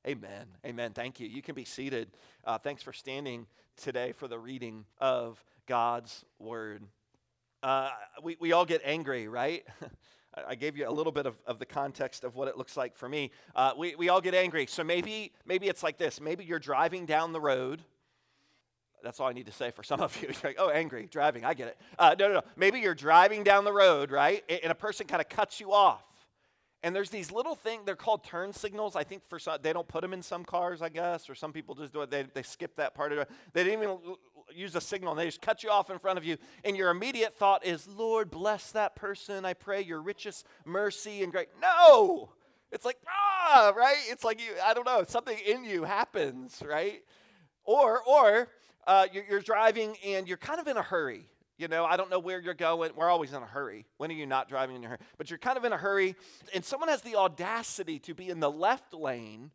Amen. 0.06 0.48
Amen. 0.66 0.92
Thank 0.92 1.22
you. 1.22 1.30
You 1.30 1.42
can 1.42 1.56
be 1.56 1.64
seated. 1.64 2.10
Uh, 2.44 2.58
thanks 2.58 2.84
for 2.84 2.92
standing 2.92 3.48
today 3.78 4.12
for 4.12 4.28
the 4.28 4.38
reading 4.38 4.84
of 5.00 5.42
God's 5.66 6.26
word. 6.40 6.84
Uh, 7.62 7.90
we, 8.22 8.36
we 8.38 8.52
all 8.52 8.66
get 8.66 8.82
angry, 8.84 9.30
right? 9.30 9.66
I 10.48 10.56
gave 10.56 10.76
you 10.76 10.90
a 10.90 10.92
little 10.92 11.14
bit 11.14 11.26
of, 11.26 11.38
of 11.48 11.58
the 11.58 11.66
context 11.66 12.26
of 12.26 12.36
what 12.36 12.50
it 12.50 12.58
looks 12.58 12.76
like 12.76 12.98
for 12.98 13.08
me. 13.08 13.32
Uh, 13.56 13.72
we, 13.78 13.96
we 13.96 14.10
all 14.10 14.20
get 14.20 14.34
angry. 14.34 14.66
So 14.66 14.84
maybe, 14.84 15.32
maybe 15.46 15.68
it's 15.70 15.84
like 15.84 15.98
this. 15.98 16.20
Maybe 16.20 16.44
you're 16.44 16.60
driving 16.60 17.06
down 17.06 17.32
the 17.32 17.40
road. 17.40 17.82
That's 19.04 19.22
all 19.22 19.28
I 19.28 19.34
need 19.34 19.46
to 19.46 19.54
say 19.54 19.72
for 19.72 19.84
some 19.84 20.02
of 20.02 20.22
you. 20.22 20.28
You're 20.44 20.52
like, 20.52 20.56
oh, 20.60 20.70
angry, 20.70 21.08
driving. 21.12 21.44
I 21.44 21.54
get 21.54 21.68
it. 21.68 21.78
Uh, 22.00 22.16
no, 22.18 22.28
no, 22.28 22.34
no. 22.36 22.42
Maybe 22.56 22.80
you're 22.80 22.96
driving 22.96 23.44
down 23.44 23.66
the 23.66 23.74
road, 23.74 24.12
right? 24.12 24.44
And 24.50 24.72
a 24.72 24.76
person 24.76 25.08
kind 25.08 25.22
of 25.22 25.28
cuts 25.28 25.60
you 25.60 25.74
off. 25.74 26.04
And 26.84 26.94
there's 26.94 27.10
these 27.10 27.32
little 27.32 27.56
things, 27.56 27.84
they're 27.86 27.96
called 27.96 28.26
turn 28.26 28.52
signals. 28.52 28.98
I 28.98 29.06
think 29.06 29.24
for 29.30 29.40
some, 29.40 29.58
they 29.62 29.72
don't 29.72 29.88
put 29.88 30.02
them 30.02 30.12
in 30.12 30.22
some 30.22 30.44
cars, 30.44 30.82
I 30.82 30.90
guess, 30.90 31.30
or 31.30 31.36
some 31.36 31.54
people 31.54 31.76
just 31.76 31.94
do 31.94 32.02
it. 32.02 32.12
They, 32.12 32.24
they 32.24 32.44
skip 32.44 32.76
that 32.76 32.94
part 32.94 33.14
of 33.14 33.20
it. 33.20 33.30
They 33.54 33.64
didn't 33.64 33.82
even 33.82 33.98
use 34.54 34.76
a 34.76 34.82
signal. 34.82 35.12
And 35.12 35.20
they 35.20 35.26
just 35.26 35.42
cut 35.42 35.64
you 35.64 35.70
off 35.70 35.90
in 35.90 35.98
front 35.98 36.18
of 36.18 36.26
you. 36.26 36.38
And 36.66 36.76
your 36.76 36.90
immediate 36.90 37.36
thought 37.36 37.66
is, 37.66 37.88
Lord, 37.88 38.30
bless 38.30 38.72
that 38.74 38.98
person. 38.98 39.46
I 39.46 39.54
pray 39.54 39.82
your 39.82 40.02
richest 40.02 40.46
mercy 40.66 41.24
and 41.24 41.32
great. 41.32 41.48
No! 41.62 42.32
It's 42.70 42.84
like, 42.84 42.98
ah, 43.08 43.72
right? 43.78 44.04
It's 44.10 44.26
like, 44.26 44.42
you, 44.42 44.54
I 44.62 44.74
don't 44.74 44.86
know, 44.86 45.06
something 45.08 45.38
in 45.38 45.64
you 45.64 45.86
happens, 45.86 46.62
right? 46.68 47.02
Or, 47.64 48.02
or 48.02 48.50
uh, 48.86 49.08
you're, 49.14 49.24
you're 49.30 49.42
driving 49.42 49.96
and 50.06 50.28
you're 50.28 50.38
kind 50.38 50.60
of 50.60 50.68
in 50.68 50.76
a 50.76 50.82
hurry 50.82 51.30
you 51.58 51.68
know, 51.68 51.86
I 51.86 51.98
don't 51.98 52.10
know 52.10 52.20
where 52.20 52.40
you're 52.40 52.54
going. 52.54 52.92
We're 52.96 53.10
always 53.10 53.32
in 53.32 53.42
a 53.42 53.46
hurry. 53.46 53.86
When 53.98 54.10
are 54.10 54.16
you 54.16 54.26
not 54.26 54.50
driving 54.50 54.76
in 54.76 54.84
a 54.84 54.88
hurry? 54.88 55.00
But 55.18 55.30
you're 55.30 55.40
kind 55.40 55.58
of 55.58 55.66
in 55.66 55.74
a 55.74 55.78
hurry, 55.78 56.16
and 56.54 56.64
someone 56.66 56.90
has 56.90 57.02
the 57.02 57.16
audacity 57.16 58.00
to 58.00 58.14
be 58.14 58.30
in 58.30 58.40
the 58.40 58.52
left 58.52 58.94
lane 58.94 59.52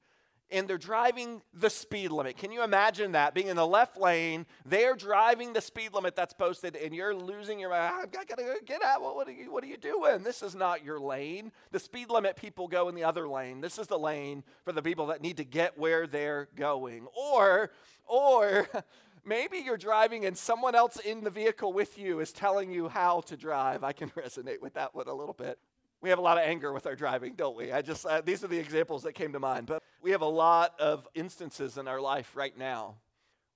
and 0.50 0.66
they're 0.66 0.78
driving 0.78 1.42
the 1.52 1.68
speed 1.68 2.10
limit. 2.10 2.36
Can 2.36 2.52
you 2.52 2.62
imagine 2.62 3.12
that? 3.12 3.34
Being 3.34 3.48
in 3.48 3.56
the 3.56 3.66
left 3.66 3.98
lane, 3.98 4.46
they're 4.64 4.94
driving 4.94 5.52
the 5.52 5.60
speed 5.60 5.92
limit 5.92 6.16
that's 6.16 6.32
posted, 6.32 6.76
and 6.76 6.94
you're 6.94 7.14
losing 7.14 7.58
your 7.58 7.70
mind. 7.70 7.94
I've 8.02 8.10
got 8.10 8.28
to 8.28 8.56
get 8.64 8.82
out. 8.82 9.02
What 9.02 9.28
are, 9.28 9.32
you, 9.32 9.52
what 9.52 9.62
are 9.62 9.66
you 9.66 9.76
doing? 9.76 10.22
This 10.22 10.42
is 10.42 10.54
not 10.54 10.84
your 10.84 10.98
lane. 10.98 11.52
The 11.70 11.78
speed 11.78 12.10
limit 12.10 12.36
people 12.36 12.68
go 12.68 12.88
in 12.88 12.94
the 12.94 13.04
other 13.04 13.28
lane. 13.28 13.60
This 13.60 13.78
is 13.78 13.86
the 13.86 13.98
lane 13.98 14.42
for 14.64 14.72
the 14.72 14.82
people 14.82 15.06
that 15.06 15.20
need 15.20 15.36
to 15.36 15.44
get 15.44 15.78
where 15.78 16.06
they're 16.06 16.48
going. 16.56 17.06
Or, 17.14 17.70
or, 18.06 18.68
maybe 19.28 19.58
you're 19.58 19.76
driving 19.76 20.24
and 20.24 20.36
someone 20.36 20.74
else 20.74 20.96
in 20.96 21.22
the 21.22 21.30
vehicle 21.30 21.72
with 21.72 21.98
you 21.98 22.20
is 22.20 22.32
telling 22.32 22.72
you 22.72 22.88
how 22.88 23.20
to 23.22 23.36
drive. 23.36 23.84
I 23.84 23.92
can 23.92 24.08
resonate 24.16 24.60
with 24.60 24.74
that 24.74 24.94
one 24.94 25.06
a 25.06 25.14
little 25.14 25.34
bit. 25.34 25.58
We 26.00 26.10
have 26.10 26.18
a 26.18 26.22
lot 26.22 26.38
of 26.38 26.44
anger 26.44 26.72
with 26.72 26.86
our 26.86 26.94
driving, 26.94 27.34
don't 27.34 27.56
we? 27.56 27.72
I 27.72 27.82
just 27.82 28.06
uh, 28.06 28.20
these 28.20 28.42
are 28.44 28.48
the 28.48 28.58
examples 28.58 29.02
that 29.02 29.12
came 29.12 29.32
to 29.32 29.40
mind. 29.40 29.66
But 29.66 29.82
we 30.00 30.12
have 30.12 30.22
a 30.22 30.26
lot 30.26 30.78
of 30.80 31.06
instances 31.14 31.76
in 31.76 31.88
our 31.88 32.00
life 32.00 32.36
right 32.36 32.56
now 32.56 32.96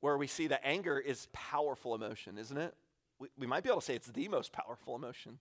where 0.00 0.18
we 0.18 0.26
see 0.26 0.48
that 0.48 0.60
anger 0.64 0.98
is 0.98 1.28
powerful 1.32 1.94
emotion, 1.94 2.36
isn't 2.36 2.58
it? 2.58 2.74
We, 3.20 3.28
we 3.38 3.46
might 3.46 3.62
be 3.62 3.70
able 3.70 3.80
to 3.80 3.86
say 3.86 3.94
it's 3.94 4.08
the 4.08 4.28
most 4.28 4.52
powerful 4.52 4.96
emotion. 4.96 5.38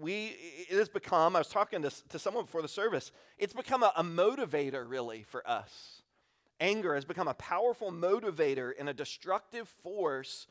We, 0.00 0.36
it 0.70 0.76
has 0.78 0.88
become, 0.88 1.34
I 1.34 1.40
was 1.40 1.48
talking 1.48 1.82
to, 1.82 1.90
to 2.10 2.18
someone 2.18 2.44
before 2.44 2.62
the 2.62 2.68
service, 2.68 3.10
it's 3.38 3.52
become 3.52 3.82
a, 3.82 3.92
a 3.96 4.04
motivator 4.04 4.88
really 4.88 5.24
for 5.24 5.46
us. 5.48 6.01
Anger 6.62 6.94
has 6.94 7.04
become 7.04 7.28
a 7.28 7.34
powerful 7.34 7.90
motivator 7.90 8.72
and 8.78 8.88
a 8.88 8.94
destructive 8.94 9.68
force 9.82 10.46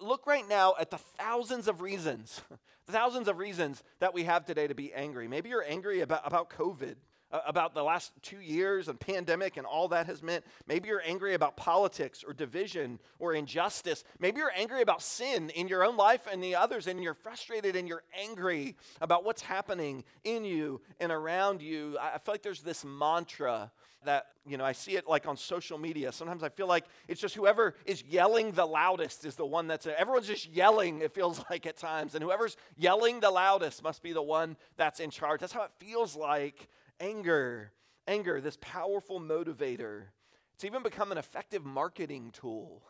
Look 0.00 0.26
right 0.26 0.48
now 0.48 0.74
at 0.78 0.90
the 0.90 0.98
thousands 0.98 1.66
of 1.66 1.80
reasons, 1.80 2.40
thousands 2.86 3.26
of 3.26 3.38
reasons 3.38 3.82
that 3.98 4.14
we 4.14 4.24
have 4.24 4.44
today 4.44 4.68
to 4.68 4.74
be 4.74 4.94
angry. 4.94 5.26
Maybe 5.26 5.48
you're 5.48 5.64
angry 5.64 6.00
about, 6.02 6.22
about 6.24 6.50
COVID, 6.50 6.94
uh, 7.32 7.40
about 7.44 7.74
the 7.74 7.82
last 7.82 8.12
two 8.22 8.40
years 8.40 8.86
and 8.86 9.00
pandemic 9.00 9.56
and 9.56 9.66
all 9.66 9.88
that 9.88 10.06
has 10.06 10.22
meant. 10.22 10.44
Maybe 10.68 10.88
you're 10.88 11.02
angry 11.04 11.34
about 11.34 11.56
politics 11.56 12.22
or 12.24 12.32
division 12.32 13.00
or 13.18 13.34
injustice. 13.34 14.04
Maybe 14.20 14.38
you're 14.38 14.52
angry 14.54 14.82
about 14.82 15.02
sin 15.02 15.50
in 15.50 15.66
your 15.66 15.84
own 15.84 15.96
life 15.96 16.28
and 16.30 16.40
the 16.40 16.54
others, 16.54 16.86
and 16.86 17.02
you're 17.02 17.14
frustrated 17.14 17.74
and 17.74 17.88
you're 17.88 18.04
angry 18.16 18.76
about 19.00 19.24
what's 19.24 19.42
happening 19.42 20.04
in 20.22 20.44
you 20.44 20.80
and 21.00 21.10
around 21.10 21.60
you. 21.60 21.98
I 22.00 22.18
feel 22.18 22.34
like 22.34 22.42
there's 22.42 22.62
this 22.62 22.84
mantra 22.84 23.72
that, 24.04 24.26
you 24.46 24.56
know, 24.56 24.64
I 24.64 24.72
see 24.72 24.96
it 24.96 25.08
like 25.08 25.26
on 25.26 25.36
social 25.36 25.78
media. 25.78 26.12
Sometimes 26.12 26.42
I 26.42 26.48
feel 26.48 26.66
like 26.66 26.84
it's 27.08 27.20
just 27.20 27.34
whoever 27.34 27.74
is 27.84 28.02
yelling 28.04 28.52
the 28.52 28.66
loudest 28.66 29.24
is 29.24 29.36
the 29.36 29.46
one 29.46 29.66
that's, 29.66 29.86
everyone's 29.86 30.26
just 30.26 30.48
yelling, 30.50 31.00
it 31.00 31.12
feels 31.12 31.42
like 31.50 31.66
at 31.66 31.76
times. 31.76 32.14
And 32.14 32.22
whoever's 32.22 32.56
yelling 32.76 33.20
the 33.20 33.30
loudest 33.30 33.82
must 33.82 34.02
be 34.02 34.12
the 34.12 34.22
one 34.22 34.56
that's 34.76 35.00
in 35.00 35.10
charge. 35.10 35.40
That's 35.40 35.52
how 35.52 35.62
it 35.62 35.72
feels 35.78 36.16
like 36.16 36.68
anger. 37.00 37.72
Anger, 38.06 38.40
this 38.40 38.58
powerful 38.60 39.20
motivator. 39.20 40.06
It's 40.54 40.64
even 40.64 40.82
become 40.82 41.12
an 41.12 41.18
effective 41.18 41.64
marketing 41.64 42.30
tool. 42.32 42.82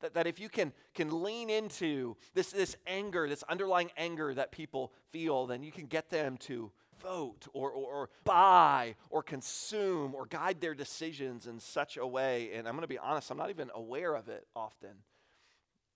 That, 0.00 0.14
that 0.14 0.26
if 0.26 0.40
you 0.40 0.48
can, 0.48 0.72
can 0.94 1.22
lean 1.22 1.50
into 1.50 2.16
this, 2.34 2.52
this 2.52 2.76
anger, 2.86 3.28
this 3.28 3.42
underlying 3.44 3.90
anger 3.96 4.32
that 4.32 4.50
people 4.50 4.92
feel, 5.10 5.46
then 5.46 5.62
you 5.62 5.72
can 5.72 5.86
get 5.86 6.08
them 6.10 6.38
to 6.38 6.72
vote 7.00 7.46
or, 7.52 7.70
or, 7.70 7.92
or, 7.94 8.10
buy 8.24 8.94
or 9.10 9.22
consume 9.22 10.14
or 10.14 10.26
guide 10.26 10.60
their 10.60 10.74
decisions 10.74 11.46
in 11.46 11.58
such 11.58 11.96
a 11.96 12.06
way. 12.06 12.50
And 12.54 12.66
I'm 12.66 12.74
going 12.74 12.82
to 12.82 12.88
be 12.88 12.98
honest, 12.98 13.30
I'm 13.30 13.38
not 13.38 13.50
even 13.50 13.70
aware 13.74 14.14
of 14.14 14.28
it 14.28 14.46
often. 14.54 14.90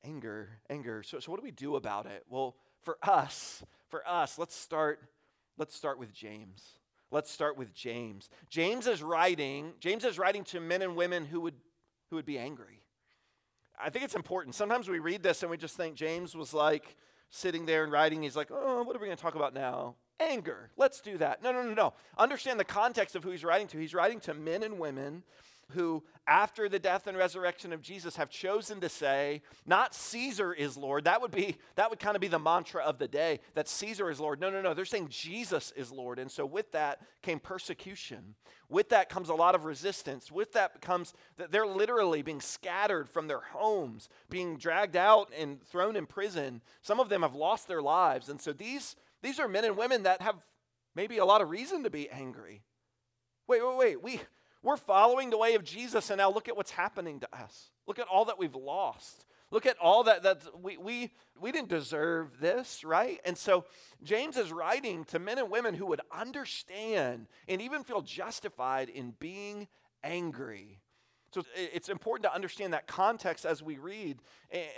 Anger, 0.05 0.51
anger. 0.69 1.03
So, 1.03 1.21
so 1.21 1.31
what 1.31 1.41
do 1.41 1.45
we 1.45 1.51
do 1.51 1.77
about 1.77 2.07
it? 2.07 2.25
Well, 2.29 2.57
for 2.83 2.99
us, 3.03 3.63
for 3.89 4.07
us, 4.07 4.39
let's 4.39 4.55
start, 4.55 5.01
let's 5.57 5.75
start 5.75 5.99
with 5.99 6.13
James. 6.13 6.63
Let's 7.11 7.31
start 7.31 7.57
with 7.57 7.73
James. 7.73 8.29
James 8.51 8.87
is 8.87 9.03
writing, 9.03 9.73
James 9.81 10.05
is 10.05 10.19
writing 10.19 10.45
to 10.45 10.61
men 10.61 10.83
and 10.83 10.97
women 10.97 11.25
who 11.25 11.41
would, 11.43 11.55
who 12.11 12.17
would 12.17 12.27
be 12.27 12.39
angry. 12.39 12.83
I 13.81 13.91
think 13.91 14.05
it's 14.05 14.15
important. 14.15 14.55
Sometimes 14.55 14.89
we 14.89 14.99
read 14.99 15.23
this 15.23 15.43
and 15.43 15.51
we 15.51 15.57
just 15.57 15.77
think 15.77 15.95
James 15.95 16.35
was 16.35 16.55
like 16.55 16.97
sitting 17.31 17.67
there 17.67 17.83
and 17.83 17.93
writing. 17.93 18.23
He's 18.23 18.37
like, 18.37 18.51
oh, 18.51 18.83
what 18.83 18.95
are 18.95 18.99
we 18.99 19.07
going 19.07 19.17
to 19.17 19.23
talk 19.23 19.35
about 19.35 19.55
now? 19.55 19.97
Anger. 20.21 20.71
Let's 20.77 21.01
do 21.01 21.19
that. 21.19 21.43
No, 21.43 21.53
no, 21.53 21.63
no, 21.63 21.75
no. 21.75 21.93
Understand 22.19 22.61
the 22.61 22.65
context 22.65 23.17
of 23.17 23.25
who 23.25 23.31
he's 23.31 23.45
writing 23.45 23.67
to. 23.69 23.79
He's 23.79 23.95
writing 23.95 24.21
to 24.21 24.35
men 24.35 24.63
and 24.63 24.79
women 24.79 25.23
who, 25.71 26.03
after 26.27 26.69
the 26.69 26.79
death 26.79 27.07
and 27.07 27.17
resurrection 27.17 27.73
of 27.73 27.81
Jesus, 27.81 28.17
have 28.17 28.31
chosen 28.31 28.81
to 28.81 28.89
say, 28.89 29.43
not 29.67 29.95
Caesar 29.95 30.53
is 30.53 30.77
Lord. 30.77 31.05
That 31.05 31.23
would 31.23 31.31
be 31.31 31.57
that 31.77 31.91
would 31.91 31.99
kind 31.99 32.17
of 32.17 32.21
be 32.21 32.29
the 32.29 32.39
mantra 32.39 32.83
of 32.83 32.99
the 32.99 33.09
day, 33.09 33.41
that 33.55 33.69
Caesar 33.69 34.11
is 34.11 34.21
Lord. 34.21 34.41
No, 34.41 34.51
no, 34.51 34.61
no. 34.61 34.75
They're 34.75 34.85
saying 34.85 35.09
Jesus 35.09 35.73
is 35.77 35.91
Lord. 35.91 36.19
And 36.19 36.31
so 36.31 36.45
with 36.47 36.73
that 36.73 37.01
came 37.23 37.41
persecution. 37.41 38.35
With 38.69 38.91
that 38.91 39.09
comes 39.09 39.29
a 39.29 39.35
lot 39.35 39.55
of 39.55 39.65
resistance. 39.65 40.33
With 40.33 40.53
that 40.53 40.81
comes 40.81 41.15
that 41.37 41.53
they're 41.53 41.67
literally 41.67 42.23
being 42.23 42.41
scattered 42.41 43.09
from 43.09 43.29
their 43.29 43.41
homes, 43.41 44.09
being 44.31 44.57
dragged 44.57 44.97
out 44.97 45.31
and 45.39 45.63
thrown 45.63 45.97
in 45.97 46.07
prison. 46.07 46.61
Some 46.83 47.01
of 47.01 47.09
them 47.09 47.23
have 47.23 47.35
lost 47.35 47.69
their 47.69 47.83
lives. 47.83 48.29
And 48.29 48.41
so 48.41 48.53
these 48.53 48.97
these 49.25 49.41
are 49.41 49.49
men 49.49 49.65
and 49.65 49.77
women 49.77 50.05
that 50.05 50.21
have 50.21 50.37
maybe 50.95 51.19
a 51.19 51.25
lot 51.25 51.41
of 51.41 51.51
reason 51.51 51.83
to 51.85 51.91
be 51.91 52.09
angry. 52.11 52.63
Wait, 53.49 53.63
wait, 53.65 53.77
wait. 53.77 54.03
We, 54.03 54.21
we're 54.63 54.77
following 54.77 55.31
the 55.31 55.39
way 55.39 55.55
of 55.55 55.65
Jesus, 55.65 56.11
and 56.11 56.19
now 56.19 56.31
look 56.31 56.49
at 56.49 56.57
what's 56.57 56.71
happening 56.71 57.21
to 57.21 57.29
us. 57.37 57.71
Look 57.87 57.99
at 57.99 58.07
all 58.07 58.27
that 58.27 58.39
we've 58.39 58.55
lost. 58.55 59.27
Look 59.51 59.67
at 59.67 59.79
all 59.79 60.05
that 60.05 60.25
that 60.25 60.43
we 60.61 60.77
we 60.77 61.13
we 61.41 61.53
didn't 61.53 61.69
deserve 61.69 62.41
this, 62.41 62.83
right? 62.83 63.21
And 63.25 63.39
so 63.39 63.67
James 64.03 64.37
is 64.37 64.51
writing 64.51 65.05
to 65.07 65.19
men 65.19 65.39
and 65.39 65.51
women 65.51 65.75
who 65.75 65.87
would 65.87 66.01
understand 66.11 67.29
and 67.47 67.63
even 67.63 67.85
feel 67.85 68.03
justified 68.03 68.89
in 68.89 69.15
being 69.21 69.69
angry. 70.03 70.81
So 71.35 71.43
it's 71.57 71.89
important 71.89 72.23
to 72.23 72.33
understand 72.33 72.75
that 72.75 72.87
context 72.87 73.45
as 73.45 73.61
we 73.61 73.77
read. 73.77 74.19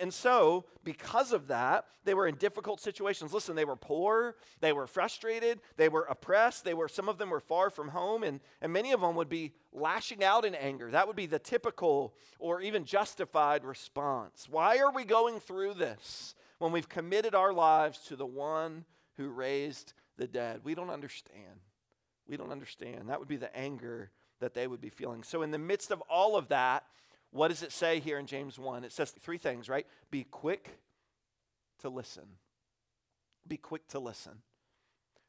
And 0.00 0.12
so, 0.12 0.64
because 0.84 1.32
of 1.34 1.48
that, 1.48 1.84
they 2.04 2.14
were 2.14 2.26
in 2.26 2.36
difficult 2.36 2.80
situations. 2.80 3.34
Listen, 3.34 3.54
they 3.54 3.66
were 3.66 3.76
poor, 3.76 4.36
they 4.62 4.72
were 4.72 4.86
frustrated, 4.86 5.60
they 5.76 5.90
were 5.90 6.04
oppressed, 6.04 6.64
they 6.64 6.72
were 6.72 6.88
some 6.88 7.10
of 7.10 7.18
them 7.18 7.28
were 7.28 7.40
far 7.40 7.68
from 7.68 7.88
home, 7.88 8.22
and, 8.22 8.40
and 8.62 8.72
many 8.72 8.92
of 8.92 9.02
them 9.02 9.16
would 9.16 9.28
be 9.28 9.52
lashing 9.70 10.24
out 10.24 10.46
in 10.46 10.54
anger. 10.54 10.90
That 10.90 11.06
would 11.06 11.14
be 11.14 11.26
the 11.26 11.38
typical 11.38 12.14
or 12.38 12.62
even 12.62 12.86
justified 12.86 13.62
response. 13.62 14.48
Why 14.50 14.78
are 14.78 14.90
we 14.90 15.04
going 15.04 15.40
through 15.40 15.74
this 15.74 16.34
when 16.58 16.72
we've 16.72 16.88
committed 16.88 17.34
our 17.34 17.52
lives 17.52 17.98
to 18.06 18.16
the 18.16 18.24
one 18.24 18.86
who 19.18 19.28
raised 19.28 19.92
the 20.16 20.26
dead? 20.26 20.62
We 20.64 20.74
don't 20.74 20.88
understand. 20.88 21.60
We 22.26 22.38
don't 22.38 22.50
understand. 22.50 23.10
That 23.10 23.18
would 23.18 23.28
be 23.28 23.36
the 23.36 23.54
anger 23.54 24.10
that 24.40 24.54
they 24.54 24.66
would 24.66 24.80
be 24.80 24.90
feeling. 24.90 25.22
So, 25.22 25.42
in 25.42 25.50
the 25.50 25.58
midst 25.58 25.90
of 25.90 26.00
all 26.02 26.36
of 26.36 26.48
that, 26.48 26.84
what 27.30 27.48
does 27.48 27.62
it 27.62 27.72
say 27.72 28.00
here 28.00 28.18
in 28.18 28.26
James 28.26 28.58
1? 28.58 28.84
It 28.84 28.92
says 28.92 29.10
three 29.10 29.38
things, 29.38 29.68
right? 29.68 29.86
Be 30.10 30.24
quick 30.24 30.78
to 31.80 31.88
listen. 31.88 32.24
Be 33.46 33.56
quick 33.56 33.86
to 33.88 33.98
listen. 33.98 34.38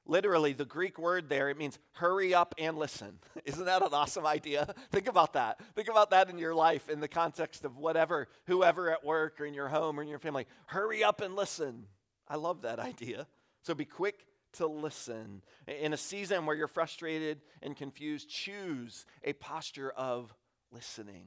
Literally, 0.05 0.53
the 0.53 0.65
Greek 0.65 0.97
word 0.97 1.27
there, 1.27 1.49
it 1.49 1.57
means 1.57 1.77
hurry 1.93 2.33
up 2.33 2.55
and 2.57 2.77
listen. 2.77 3.19
Isn't 3.45 3.65
that 3.65 3.81
an 3.81 3.89
awesome 3.91 4.25
idea? 4.25 4.73
Think 4.91 5.07
about 5.07 5.33
that. 5.33 5.59
Think 5.75 5.89
about 5.89 6.11
that 6.11 6.29
in 6.29 6.37
your 6.37 6.55
life 6.55 6.89
in 6.89 7.01
the 7.01 7.09
context 7.09 7.65
of 7.65 7.77
whatever, 7.77 8.29
whoever 8.45 8.89
at 8.89 9.03
work 9.03 9.41
or 9.41 9.45
in 9.45 9.53
your 9.53 9.67
home 9.67 9.99
or 9.99 10.03
in 10.03 10.07
your 10.07 10.19
family. 10.19 10.47
Hurry 10.67 11.03
up 11.03 11.19
and 11.19 11.35
listen. 11.35 11.87
I 12.27 12.37
love 12.37 12.61
that 12.61 12.79
idea. 12.91 13.27
So 13.63 13.75
be 13.75 13.85
quick 13.85 14.25
to 14.53 14.67
listen. 14.67 15.41
In 15.67 15.93
a 15.93 15.97
season 15.97 16.45
where 16.45 16.55
you're 16.55 16.67
frustrated 16.67 17.41
and 17.61 17.75
confused, 17.75 18.29
choose 18.29 19.05
a 19.23 19.33
posture 19.33 19.91
of 19.91 20.33
listening. 20.71 21.25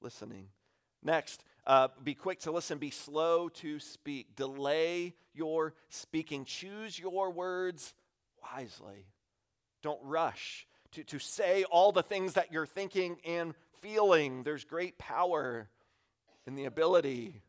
Listening. 0.00 0.48
Next, 1.02 1.44
uh, 1.66 1.88
be 2.02 2.14
quick 2.14 2.40
to 2.40 2.52
listen, 2.52 2.78
be 2.78 2.90
slow 2.90 3.48
to 3.48 3.78
speak. 3.78 4.36
Delay 4.36 5.14
your 5.34 5.74
speaking. 5.88 6.44
Choose 6.44 6.98
your 6.98 7.30
words 7.30 7.94
wisely. 8.42 9.06
Don't 9.82 10.00
rush 10.02 10.66
to, 10.92 11.04
to 11.04 11.18
say 11.18 11.64
all 11.64 11.92
the 11.92 12.02
things 12.02 12.34
that 12.34 12.52
you're 12.52 12.66
thinking 12.66 13.16
and 13.26 13.54
feeling. 13.80 14.42
There's 14.42 14.64
great 14.64 14.98
power 14.98 15.68
in 16.46 16.54
the 16.54 16.64
ability 16.64 17.42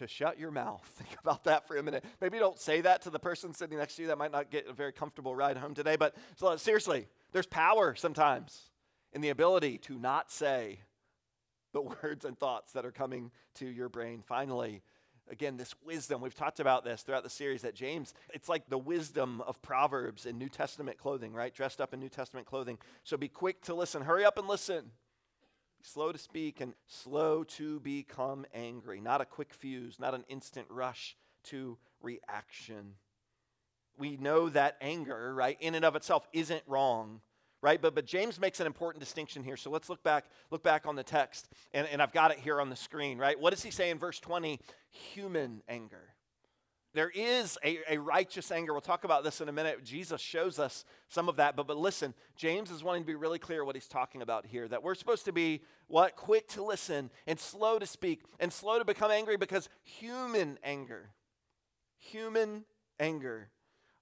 to 0.00 0.08
shut 0.08 0.38
your 0.38 0.50
mouth. 0.50 0.84
Think 0.96 1.16
about 1.22 1.44
that 1.44 1.66
for 1.66 1.76
a 1.76 1.82
minute. 1.82 2.04
Maybe 2.20 2.38
don't 2.38 2.58
say 2.58 2.80
that 2.80 3.02
to 3.02 3.10
the 3.10 3.18
person 3.18 3.54
sitting 3.54 3.78
next 3.78 3.96
to 3.96 4.02
you. 4.02 4.08
That 4.08 4.18
might 4.18 4.32
not 4.32 4.50
get 4.50 4.66
a 4.68 4.72
very 4.72 4.92
comfortable 4.92 5.34
ride 5.34 5.56
home 5.56 5.74
today. 5.74 5.96
But 5.96 6.16
so, 6.36 6.48
uh, 6.48 6.56
seriously, 6.56 7.06
there's 7.32 7.46
power 7.46 7.94
sometimes 7.94 8.70
in 9.12 9.20
the 9.20 9.28
ability 9.28 9.78
to 9.78 9.98
not 9.98 10.30
say 10.30 10.80
the 11.72 11.82
words 11.82 12.24
and 12.24 12.38
thoughts 12.38 12.72
that 12.72 12.84
are 12.84 12.90
coming 12.90 13.30
to 13.54 13.66
your 13.66 13.88
brain. 13.88 14.22
Finally, 14.26 14.82
again, 15.30 15.56
this 15.56 15.74
wisdom. 15.84 16.20
We've 16.20 16.34
talked 16.34 16.60
about 16.60 16.84
this 16.84 17.02
throughout 17.02 17.22
the 17.22 17.30
series 17.30 17.62
that 17.62 17.74
James, 17.74 18.14
it's 18.34 18.48
like 18.48 18.68
the 18.68 18.78
wisdom 18.78 19.42
of 19.42 19.60
Proverbs 19.62 20.26
in 20.26 20.38
New 20.38 20.48
Testament 20.48 20.98
clothing, 20.98 21.32
right? 21.32 21.54
Dressed 21.54 21.80
up 21.80 21.94
in 21.94 22.00
New 22.00 22.08
Testament 22.08 22.46
clothing. 22.46 22.78
So 23.04 23.16
be 23.16 23.28
quick 23.28 23.62
to 23.62 23.74
listen. 23.74 24.02
Hurry 24.02 24.24
up 24.24 24.38
and 24.38 24.48
listen 24.48 24.90
slow 25.82 26.12
to 26.12 26.18
speak 26.18 26.60
and 26.60 26.74
slow 26.86 27.44
to 27.44 27.80
become 27.80 28.46
angry. 28.54 29.00
Not 29.00 29.20
a 29.20 29.24
quick 29.24 29.52
fuse, 29.52 29.98
not 29.98 30.14
an 30.14 30.24
instant 30.28 30.66
rush 30.70 31.16
to 31.44 31.78
reaction. 32.02 32.94
We 33.98 34.16
know 34.16 34.48
that 34.50 34.76
anger, 34.80 35.34
right, 35.34 35.56
in 35.60 35.74
and 35.74 35.84
of 35.84 35.96
itself 35.96 36.26
isn't 36.32 36.62
wrong, 36.66 37.20
right? 37.62 37.80
But, 37.80 37.94
but 37.94 38.06
James 38.06 38.40
makes 38.40 38.60
an 38.60 38.66
important 38.66 39.00
distinction 39.00 39.42
here. 39.42 39.56
So 39.56 39.70
let's 39.70 39.88
look 39.88 40.02
back, 40.02 40.24
look 40.50 40.62
back 40.62 40.86
on 40.86 40.96
the 40.96 41.02
text. 41.02 41.48
And, 41.72 41.86
and 41.88 42.00
I've 42.00 42.12
got 42.12 42.30
it 42.30 42.38
here 42.38 42.60
on 42.60 42.70
the 42.70 42.76
screen, 42.76 43.18
right? 43.18 43.38
What 43.38 43.50
does 43.50 43.62
he 43.62 43.70
say 43.70 43.90
in 43.90 43.98
verse 43.98 44.18
20? 44.20 44.60
Human 45.14 45.62
anger. 45.68 46.14
There 46.92 47.10
is 47.14 47.56
a, 47.64 47.78
a 47.88 47.98
righteous 47.98 48.50
anger. 48.50 48.72
We'll 48.72 48.80
talk 48.80 49.04
about 49.04 49.22
this 49.22 49.40
in 49.40 49.48
a 49.48 49.52
minute. 49.52 49.84
Jesus 49.84 50.20
shows 50.20 50.58
us 50.58 50.84
some 51.08 51.28
of 51.28 51.36
that. 51.36 51.54
But, 51.54 51.68
but 51.68 51.76
listen, 51.76 52.14
James 52.36 52.70
is 52.70 52.82
wanting 52.82 53.02
to 53.02 53.06
be 53.06 53.14
really 53.14 53.38
clear 53.38 53.64
what 53.64 53.76
he's 53.76 53.86
talking 53.86 54.22
about 54.22 54.44
here 54.44 54.66
that 54.66 54.82
we're 54.82 54.96
supposed 54.96 55.24
to 55.26 55.32
be 55.32 55.62
what? 55.86 56.16
Quick 56.16 56.48
to 56.48 56.64
listen 56.64 57.10
and 57.26 57.38
slow 57.38 57.78
to 57.78 57.86
speak 57.86 58.22
and 58.40 58.52
slow 58.52 58.78
to 58.78 58.84
become 58.84 59.10
angry 59.10 59.36
because 59.36 59.68
human 59.84 60.58
anger, 60.64 61.10
human 61.96 62.64
anger. 62.98 63.50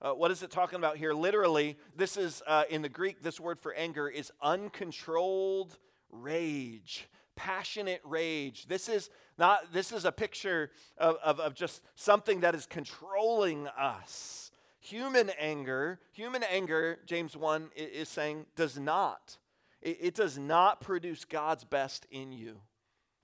Uh, 0.01 0.13
what 0.13 0.31
is 0.31 0.43
it 0.43 0.51
talking 0.51 0.79
about 0.79 0.97
here? 0.97 1.13
Literally, 1.13 1.77
this 1.95 2.17
is 2.17 2.43
uh, 2.47 2.65
in 2.71 2.81
the 2.83 2.89
Greek, 2.89 3.23
this 3.23 3.39
word 3.39 3.59
for 3.61 3.75
anger 3.75 4.09
is 4.09 4.33
uncontrolled 4.41 5.77
rage 6.11 7.09
passionate 7.39 8.01
rage. 8.05 8.67
This 8.67 8.89
is 8.89 9.11
not 9.39 9.73
this 9.73 9.93
is 9.93 10.05
a 10.05 10.13
picture 10.13 10.71
of, 10.97 11.17
of, 11.23 11.41
of, 11.41 11.55
just 11.55 11.83
something 11.95 12.41
that 12.41 12.55
is 12.55 12.67
controlling 12.67 13.67
us. 13.69 14.51
Human 14.81 15.31
anger, 15.39 16.01
human 16.13 16.43
anger, 16.43 16.99
James 17.07 17.37
1 17.37 17.71
is 17.77 18.09
saying, 18.09 18.47
does 18.57 18.79
not. 18.79 19.37
It, 19.83 19.99
it 20.01 20.15
does 20.15 20.39
not 20.39 20.81
produce 20.81 21.25
God's 21.25 21.65
best 21.65 22.07
in 22.11 22.33
you. 22.33 22.61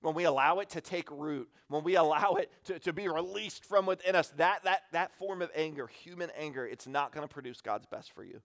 When 0.00 0.14
we 0.14 0.25
allow 0.25 0.59
it 0.59 0.68
to 0.71 0.80
take 0.83 1.11
root, 1.11 1.49
when 1.68 1.83
we 1.83 1.97
allow 1.97 2.35
it 2.35 2.50
to, 2.66 2.78
to 2.80 2.92
be 2.92 3.09
released 3.09 3.64
from 3.64 3.87
within 3.87 4.14
us, 4.14 4.28
that, 4.37 4.64
that, 4.64 4.83
that 4.92 5.14
form 5.14 5.40
of 5.40 5.50
anger, 5.54 5.87
human 5.87 6.30
anger, 6.37 6.66
it's 6.66 6.87
not 6.87 7.12
going 7.12 7.26
to 7.26 7.33
produce 7.33 7.62
God's 7.62 7.87
best 7.87 8.12
for 8.12 8.23
you. 8.23 8.42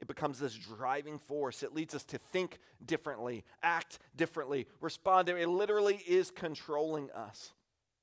It 0.00 0.08
becomes 0.08 0.38
this 0.38 0.54
driving 0.54 1.18
force. 1.18 1.62
It 1.62 1.74
leads 1.74 1.94
us 1.94 2.04
to 2.04 2.18
think 2.18 2.58
differently, 2.84 3.44
act 3.62 3.98
differently, 4.16 4.66
respond. 4.80 5.28
It 5.28 5.48
literally 5.48 6.02
is 6.06 6.30
controlling 6.30 7.10
us. 7.10 7.52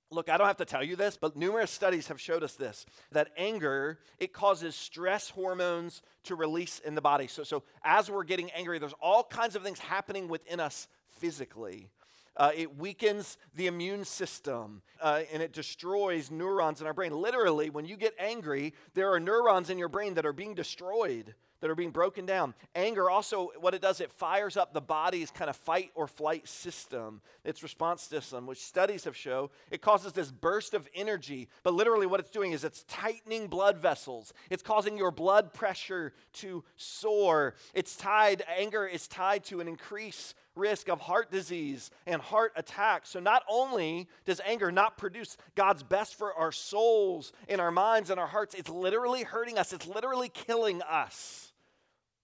Look, 0.09 0.29
I 0.29 0.37
don't 0.37 0.47
have 0.47 0.57
to 0.57 0.65
tell 0.65 0.83
you 0.83 0.95
this, 0.95 1.17
but 1.17 1.35
numerous 1.35 1.69
studies 1.69 2.07
have 2.07 2.21
showed 2.21 2.43
us 2.43 2.53
this 2.53 2.85
that 3.11 3.29
anger, 3.35 3.99
it 4.19 4.31
causes 4.31 4.75
stress 4.75 5.29
hormones 5.29 6.01
to 6.23 6.35
release 6.35 6.79
in 6.79 6.95
the 6.95 7.01
body. 7.01 7.27
So, 7.27 7.43
so 7.43 7.63
as 7.83 8.09
we're 8.09 8.23
getting 8.23 8.49
angry, 8.51 8.79
there's 8.79 8.93
all 9.01 9.23
kinds 9.23 9.55
of 9.55 9.63
things 9.63 9.79
happening 9.79 10.27
within 10.29 10.59
us 10.59 10.87
physically. 11.07 11.89
Uh, 12.37 12.51
it 12.55 12.77
weakens 12.77 13.37
the 13.55 13.65
immune 13.65 14.05
system 14.05 14.83
uh, 15.01 15.21
and 15.33 15.41
it 15.41 15.51
destroys 15.51 16.29
neurons 16.29 16.79
in 16.79 16.87
our 16.87 16.93
brain. 16.93 17.11
Literally, 17.11 17.71
when 17.71 17.83
you 17.83 17.97
get 17.97 18.13
angry, 18.19 18.75
there 18.93 19.11
are 19.11 19.19
neurons 19.19 19.71
in 19.71 19.79
your 19.79 19.89
brain 19.89 20.13
that 20.13 20.25
are 20.25 20.33
being 20.33 20.53
destroyed 20.53 21.33
that 21.61 21.69
are 21.69 21.75
being 21.75 21.91
broken 21.91 22.25
down. 22.25 22.53
Anger 22.75 23.09
also, 23.09 23.51
what 23.59 23.73
it 23.73 23.81
does, 23.81 24.01
it 24.01 24.11
fires 24.11 24.57
up 24.57 24.73
the 24.73 24.81
body's 24.81 25.31
kind 25.31 25.49
of 25.49 25.55
fight 25.55 25.91
or 25.95 26.07
flight 26.07 26.47
system, 26.47 27.21
its 27.43 27.63
response 27.63 28.01
system, 28.01 28.45
which 28.45 28.63
studies 28.63 29.03
have 29.03 29.15
shown 29.15 29.49
it 29.71 29.81
causes 29.81 30.13
this 30.13 30.31
burst 30.31 30.73
of 30.73 30.87
energy. 30.95 31.47
But 31.63 31.73
literally, 31.73 32.05
what 32.05 32.19
it's 32.19 32.29
doing 32.29 32.51
is 32.51 32.63
it's 32.63 32.83
tightening 32.83 33.47
blood 33.47 33.77
vessels. 33.77 34.33
It's 34.49 34.63
causing 34.63 34.97
your 34.97 35.11
blood 35.11 35.53
pressure 35.53 36.13
to 36.33 36.63
soar. 36.75 37.55
It's 37.73 37.95
tied, 37.95 38.43
anger 38.57 38.85
is 38.85 39.07
tied 39.07 39.43
to 39.45 39.59
an 39.59 39.67
increase 39.67 40.33
risk 40.55 40.89
of 40.89 40.99
heart 40.99 41.31
disease 41.31 41.91
and 42.05 42.21
heart 42.21 42.51
attack. 42.55 43.05
So, 43.05 43.19
not 43.19 43.43
only 43.47 44.07
does 44.25 44.41
anger 44.45 44.71
not 44.71 44.97
produce 44.97 45.37
God's 45.55 45.83
best 45.83 46.15
for 46.15 46.33
our 46.33 46.51
souls 46.51 47.31
and 47.47 47.61
our 47.61 47.71
minds 47.71 48.09
and 48.09 48.19
our 48.19 48.27
hearts, 48.27 48.55
it's 48.55 48.69
literally 48.69 49.23
hurting 49.23 49.57
us, 49.57 49.73
it's 49.73 49.87
literally 49.87 50.29
killing 50.29 50.81
us. 50.81 51.46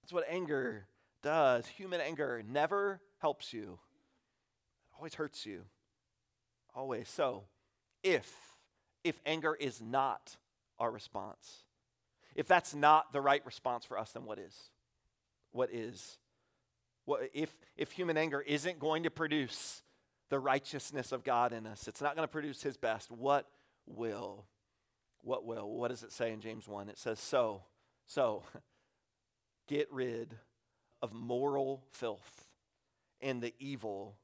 That's 0.04 0.14
what 0.14 0.26
anger 0.30 0.86
does. 1.24 1.66
Human 1.68 2.02
anger 2.02 2.44
never 2.48 3.02
helps 3.20 3.54
you, 3.54 3.80
it 4.92 4.98
always 4.98 5.16
hurts 5.16 5.46
you. 5.46 5.62
Always. 6.76 7.08
So, 7.08 7.46
if 8.04 8.32
if 9.04 9.22
anger 9.26 9.56
is 9.56 9.82
not 9.82 10.38
our 10.80 10.92
response, 10.92 11.64
if 12.36 12.48
that's 12.48 12.74
not 12.74 13.14
the 13.14 13.22
right 13.22 13.46
response 13.46 13.86
for 13.86 13.98
us, 13.98 14.12
then 14.12 14.26
what 14.26 14.40
is? 14.40 14.70
What 15.52 15.72
is? 15.72 16.18
What, 17.06 17.30
if, 17.34 17.56
if 17.76 17.92
human 17.92 18.18
anger 18.18 18.42
isn't 18.42 18.80
going 18.80 19.04
to 19.04 19.12
produce 19.12 19.84
the 20.30 20.40
righteousness 20.40 21.12
of 21.12 21.24
God 21.24 21.52
in 21.52 21.68
us, 21.68 21.88
it's 21.88 22.02
not 22.02 22.16
going 22.16 22.28
to 22.28 22.32
produce 22.32 22.64
his 22.64 22.78
best, 22.78 23.12
what 23.12 23.48
will? 23.86 24.46
What 25.22 25.46
will? 25.46 25.70
What 25.70 25.90
does 25.90 26.04
it 26.04 26.12
say 26.12 26.32
in 26.32 26.40
James 26.40 26.68
1? 26.68 26.90
It 26.90 26.98
says, 26.98 27.20
So, 27.20 27.64
so, 28.06 28.44
get 29.68 29.92
rid 29.92 30.36
of 31.02 31.14
moral 31.14 31.84
filth 31.92 32.48
and 33.22 33.42
the 33.42 33.54
evil 33.60 34.16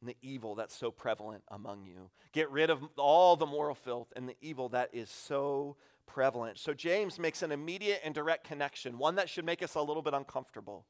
and 0.00 0.10
the 0.10 0.16
evil 0.20 0.54
that's 0.54 0.76
so 0.76 0.90
prevalent 0.90 1.42
among 1.48 1.86
you. 1.86 2.10
Get 2.32 2.50
rid 2.50 2.68
of 2.68 2.82
all 2.96 3.36
the 3.36 3.46
moral 3.46 3.74
filth 3.74 4.12
and 4.14 4.28
the 4.28 4.36
evil 4.42 4.68
that 4.70 4.90
is 4.92 5.08
so 5.08 5.76
prevalent. 6.06 6.58
So 6.58 6.74
James 6.74 7.18
makes 7.18 7.42
an 7.42 7.50
immediate 7.50 8.00
and 8.04 8.14
direct 8.14 8.46
connection, 8.46 8.98
one 8.98 9.14
that 9.14 9.30
should 9.30 9.44
make 9.46 9.62
us 9.62 9.74
a 9.74 9.80
little 9.80 10.02
bit 10.02 10.14
uncomfortable. 10.14 10.84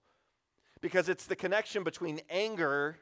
Because 0.81 1.09
it's 1.09 1.27
the 1.27 1.37
connection 1.37 1.85
between 1.85 2.20
anger 2.29 2.97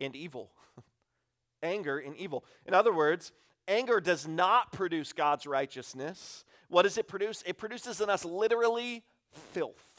and 0.00 0.16
evil. 0.16 0.50
anger 1.62 1.98
and 1.98 2.16
evil. 2.16 2.44
In 2.66 2.74
other 2.74 2.92
words, 2.92 3.32
anger 3.68 4.00
does 4.00 4.26
not 4.26 4.72
produce 4.72 5.12
God's 5.12 5.46
righteousness. 5.46 6.44
What 6.68 6.82
does 6.82 6.98
it 6.98 7.06
produce? 7.06 7.42
It 7.46 7.58
produces 7.58 8.00
in 8.00 8.08
us 8.08 8.24
literally 8.24 9.04
filth. 9.52 9.93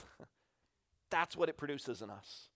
That's 1.15 1.37
what 1.37 1.47
it 1.47 1.55
produces 1.55 2.01
in 2.01 2.09
us 2.09 2.49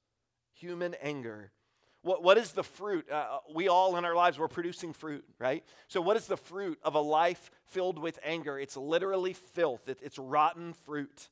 human 0.54 0.94
anger. 1.02 1.54
What, 2.02 2.22
what 2.22 2.38
is 2.38 2.52
the 2.52 2.64
fruit? 2.64 3.10
Uh, 3.10 3.38
we 3.56 3.70
all 3.70 3.96
in 3.96 4.04
our 4.04 4.16
lives, 4.16 4.38
we're 4.38 4.50
producing 4.50 4.92
fruit, 4.92 5.24
right? 5.40 5.64
So, 5.88 6.02
what 6.02 6.18
is 6.18 6.28
the 6.28 6.36
fruit 6.36 6.78
of 6.84 6.94
a 6.94 7.00
life 7.00 7.52
filled 7.68 7.98
with 7.98 8.20
anger? 8.22 8.60
It's 8.60 8.76
literally 8.76 9.32
filth, 9.32 9.88
it, 9.88 10.00
it's 10.02 10.20
rotten 10.20 10.74
fruit. 10.74 11.30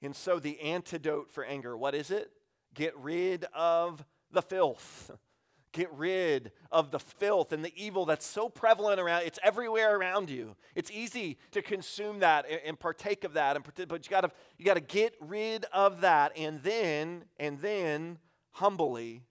And 0.00 0.14
so, 0.14 0.38
the 0.38 0.60
antidote 0.60 1.32
for 1.32 1.44
anger, 1.44 1.76
what 1.76 1.92
is 1.92 2.12
it? 2.12 2.30
Get 2.72 2.96
rid 2.96 3.44
of 3.52 4.04
the 4.30 4.42
filth. 4.42 5.10
Get 5.72 5.90
rid 5.94 6.52
of 6.70 6.90
the 6.90 6.98
filth 6.98 7.52
and 7.52 7.64
the 7.64 7.72
evil 7.76 8.04
that's 8.04 8.26
so 8.26 8.48
prevalent 8.48 9.00
around. 9.00 9.22
It's 9.22 9.38
everywhere 9.42 9.96
around 9.96 10.28
you. 10.28 10.54
It's 10.74 10.90
easy 10.90 11.38
to 11.52 11.62
consume 11.62 12.20
that 12.20 12.44
and, 12.64 12.78
partake 12.78 13.24
of 13.24 13.32
that, 13.34 13.56
and 13.56 13.64
but 13.88 14.04
you 14.04 14.10
got 14.10 14.20
to 14.20 14.30
you 14.58 14.64
got 14.66 14.74
to 14.74 14.80
get 14.80 15.14
rid 15.20 15.64
of 15.72 16.02
that, 16.02 16.32
and 16.36 16.62
then 16.62 17.24
and 17.38 17.58
then 17.60 18.18
humbly 18.52 19.22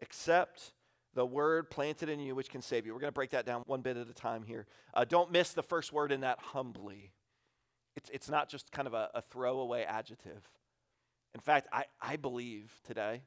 accept 0.00 0.72
the 1.14 1.26
word 1.26 1.68
planted 1.68 2.08
in 2.08 2.20
you, 2.20 2.36
which 2.36 2.48
can 2.48 2.62
save 2.62 2.86
you. 2.86 2.94
We're 2.94 3.00
going 3.00 3.08
to 3.08 3.14
break 3.14 3.30
that 3.30 3.44
down 3.44 3.62
one 3.66 3.80
bit 3.80 3.96
at 3.96 4.08
a 4.08 4.14
time 4.14 4.44
here. 4.44 4.66
Uh, 4.94 5.04
don't 5.04 5.32
miss 5.32 5.52
the 5.52 5.64
first 5.64 5.92
word 5.92 6.12
in 6.12 6.20
that 6.20 6.38
humbly. 6.38 7.12
It's 7.96 8.08
it's 8.10 8.30
not 8.30 8.48
just 8.48 8.70
kind 8.70 8.86
of 8.86 8.94
a, 8.94 9.10
a 9.14 9.22
throwaway 9.22 9.82
adjective. 9.82 10.48
In 11.34 11.40
fact, 11.40 11.66
I, 11.72 11.84
I 12.00 12.16
believe 12.16 12.72
today 12.86 13.22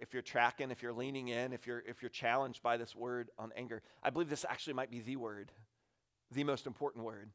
if 0.00 0.12
you're 0.12 0.22
tracking, 0.22 0.70
if 0.70 0.82
you're 0.82 0.92
leaning 0.92 1.28
in, 1.28 1.52
if 1.52 1.66
you're, 1.66 1.82
if 1.86 2.02
you're 2.02 2.10
challenged 2.10 2.62
by 2.62 2.76
this 2.76 2.94
word 2.94 3.30
on 3.38 3.52
anger, 3.56 3.82
I 4.02 4.10
believe 4.10 4.28
this 4.28 4.46
actually 4.48 4.74
might 4.74 4.90
be 4.90 5.00
the 5.00 5.16
word, 5.16 5.52
the 6.32 6.44
most 6.44 6.66
important 6.66 7.04
word 7.04 7.30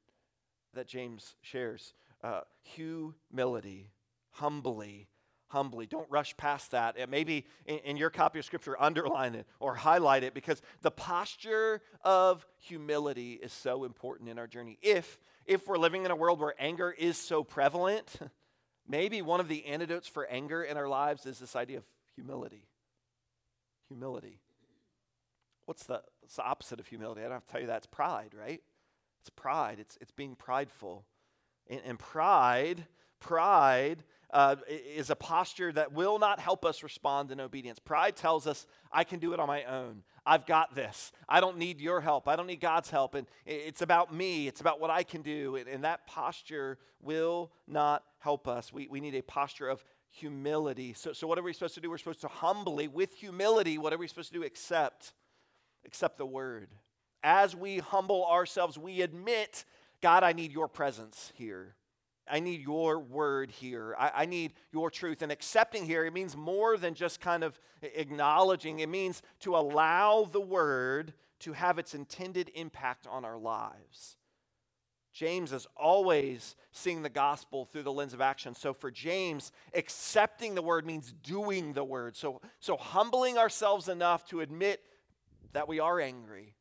that 0.73 0.87
James 0.87 1.35
shares. 1.41 1.93
Uh, 2.23 2.41
humility, 2.61 3.91
humbly, 4.31 5.07
humbly. 5.47 5.85
Don't 5.85 6.09
rush 6.09 6.35
past 6.35 6.71
that. 6.71 6.97
It 6.97 7.09
maybe 7.09 7.45
in, 7.65 7.77
in 7.79 7.97
your 7.97 8.09
copy 8.09 8.39
of 8.39 8.45
Scripture, 8.45 8.75
underline 8.81 9.35
it 9.35 9.45
or 9.59 9.75
highlight 9.75 10.23
it 10.23 10.33
because 10.33 10.61
the 10.81 10.91
posture 10.91 11.81
of 12.03 12.45
humility 12.57 13.33
is 13.33 13.53
so 13.53 13.83
important 13.83 14.29
in 14.29 14.39
our 14.39 14.47
journey. 14.47 14.79
If, 14.81 15.19
if 15.45 15.67
we're 15.67 15.77
living 15.77 16.05
in 16.05 16.11
a 16.11 16.15
world 16.15 16.39
where 16.39 16.55
anger 16.57 16.91
is 16.91 17.17
so 17.17 17.43
prevalent, 17.43 18.15
maybe 18.87 19.21
one 19.21 19.39
of 19.39 19.47
the 19.47 19.65
antidotes 19.65 20.07
for 20.07 20.25
anger 20.25 20.63
in 20.63 20.75
our 20.75 20.87
lives 20.87 21.25
is 21.25 21.39
this 21.39 21.55
idea 21.55 21.77
of 21.77 21.83
humility. 22.15 22.67
Humility. 23.89 24.39
What's 25.65 25.83
the, 25.83 26.01
what's 26.21 26.35
the 26.35 26.43
opposite 26.43 26.79
of 26.79 26.87
humility? 26.87 27.21
I 27.21 27.25
don't 27.25 27.33
have 27.33 27.45
to 27.45 27.51
tell 27.51 27.61
you 27.61 27.67
that. 27.67 27.77
It's 27.77 27.85
pride, 27.85 28.31
right? 28.37 28.61
It's 29.21 29.29
pride. 29.29 29.77
It's, 29.79 29.97
it's 30.01 30.11
being 30.11 30.35
prideful. 30.35 31.05
And, 31.69 31.81
and 31.85 31.99
pride, 31.99 32.87
pride 33.19 34.03
uh, 34.31 34.57
is 34.67 35.09
a 35.09 35.15
posture 35.15 35.71
that 35.71 35.93
will 35.93 36.19
not 36.19 36.39
help 36.39 36.65
us 36.65 36.83
respond 36.83 37.31
in 37.31 37.39
obedience. 37.39 37.79
Pride 37.79 38.15
tells 38.15 38.47
us, 38.47 38.67
I 38.91 39.03
can 39.03 39.19
do 39.19 39.33
it 39.33 39.39
on 39.39 39.47
my 39.47 39.63
own. 39.63 40.03
I've 40.25 40.45
got 40.45 40.73
this. 40.73 41.11
I 41.27 41.41
don't 41.41 41.57
need 41.57 41.81
your 41.81 41.99
help. 42.01 42.27
I 42.27 42.35
don't 42.35 42.47
need 42.47 42.61
God's 42.61 42.89
help. 42.89 43.15
And 43.15 43.27
it's 43.45 43.81
about 43.81 44.13
me, 44.13 44.47
it's 44.47 44.61
about 44.61 44.79
what 44.79 44.89
I 44.89 45.03
can 45.03 45.21
do. 45.21 45.57
And, 45.57 45.67
and 45.67 45.83
that 45.83 46.07
posture 46.07 46.77
will 47.01 47.51
not 47.67 48.03
help 48.19 48.47
us. 48.47 48.71
We, 48.71 48.87
we 48.87 49.01
need 49.01 49.15
a 49.15 49.21
posture 49.21 49.67
of 49.67 49.83
humility. 50.09 50.93
So, 50.93 51.11
so 51.11 51.27
what 51.27 51.37
are 51.37 51.43
we 51.43 51.53
supposed 51.53 51.75
to 51.75 51.81
do? 51.81 51.89
We're 51.89 51.97
supposed 51.97 52.21
to 52.21 52.27
humbly, 52.27 52.87
with 52.87 53.13
humility, 53.15 53.77
what 53.77 53.91
are 53.93 53.97
we 53.97 54.07
supposed 54.07 54.31
to 54.31 54.39
do? 54.39 54.45
Accept. 54.45 55.11
Accept 55.85 56.17
the 56.17 56.25
word. 56.25 56.69
As 57.23 57.55
we 57.55 57.79
humble 57.79 58.25
ourselves, 58.25 58.77
we 58.77 59.01
admit, 59.01 59.65
God, 60.01 60.23
I 60.23 60.33
need 60.33 60.51
your 60.51 60.67
presence 60.67 61.33
here. 61.35 61.75
I 62.29 62.39
need 62.39 62.61
your 62.61 62.99
word 62.99 63.51
here. 63.51 63.95
I, 63.99 64.11
I, 64.15 64.25
need 64.25 64.53
your 64.71 64.89
truth. 64.89 65.21
And 65.21 65.31
accepting 65.31 65.85
here, 65.85 66.05
it 66.05 66.13
means 66.13 66.37
more 66.37 66.77
than 66.77 66.93
just 66.93 67.19
kind 67.19 67.43
of 67.43 67.59
acknowledging, 67.81 68.79
it 68.79 68.89
means 68.89 69.21
to 69.41 69.57
allow 69.57 70.27
the 70.31 70.41
word 70.41 71.13
to 71.39 71.53
have 71.53 71.79
its 71.79 71.93
intended 71.93 72.49
impact 72.55 73.07
on 73.07 73.25
our 73.25 73.37
lives. 73.37 74.15
James 75.13 75.53
is 75.53 75.67
always 75.77 76.55
seeing 76.71 77.03
the 77.03 77.09
gospel 77.09 77.65
through 77.65 77.83
the 77.83 77.91
lens 77.91 78.13
of 78.13 78.21
action. 78.21 78.55
So 78.55 78.73
for 78.73 78.89
James, 78.89 79.51
accepting 79.75 80.55
the 80.55 80.61
word 80.61 80.85
means 80.87 81.13
doing 81.23 81.73
the 81.73 81.83
word. 81.83 82.15
So, 82.15 82.41
so 82.59 82.77
humbling 82.77 83.37
ourselves 83.37 83.89
enough 83.89 84.25
to 84.29 84.41
admit 84.41 84.81
that 85.53 85.67
we 85.67 85.79
are 85.79 85.99
angry, 85.99 86.55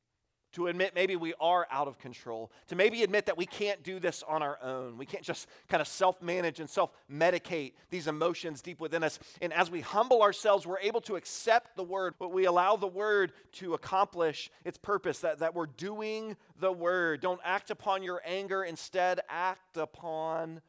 to 0.52 0.66
admit 0.66 0.94
maybe 0.94 1.16
we 1.16 1.34
are 1.40 1.66
out 1.70 1.88
of 1.88 1.98
control, 1.98 2.50
to 2.68 2.76
maybe 2.76 3.02
admit 3.02 3.26
that 3.26 3.36
we 3.36 3.46
can't 3.46 3.82
do 3.82 3.98
this 3.98 4.22
on 4.28 4.42
our 4.42 4.58
own. 4.62 4.98
We 4.98 5.06
can't 5.06 5.24
just 5.24 5.48
kind 5.68 5.80
of 5.80 5.88
self 5.88 6.20
manage 6.22 6.60
and 6.60 6.68
self 6.68 6.90
medicate 7.10 7.72
these 7.90 8.06
emotions 8.06 8.62
deep 8.62 8.80
within 8.80 9.02
us. 9.02 9.18
And 9.40 9.52
as 9.52 9.70
we 9.70 9.80
humble 9.80 10.22
ourselves, 10.22 10.66
we're 10.66 10.80
able 10.80 11.00
to 11.02 11.16
accept 11.16 11.76
the 11.76 11.84
word, 11.84 12.14
but 12.18 12.32
we 12.32 12.44
allow 12.44 12.76
the 12.76 12.86
word 12.86 13.32
to 13.52 13.74
accomplish 13.74 14.50
its 14.64 14.78
purpose, 14.78 15.20
that, 15.20 15.38
that 15.38 15.54
we're 15.54 15.66
doing 15.66 16.36
the 16.60 16.72
word. 16.72 17.20
Don't 17.20 17.40
act 17.44 17.70
upon 17.70 18.02
your 18.02 18.20
anger, 18.24 18.62
instead, 18.62 19.20
act 19.28 19.76
upon 19.76 20.60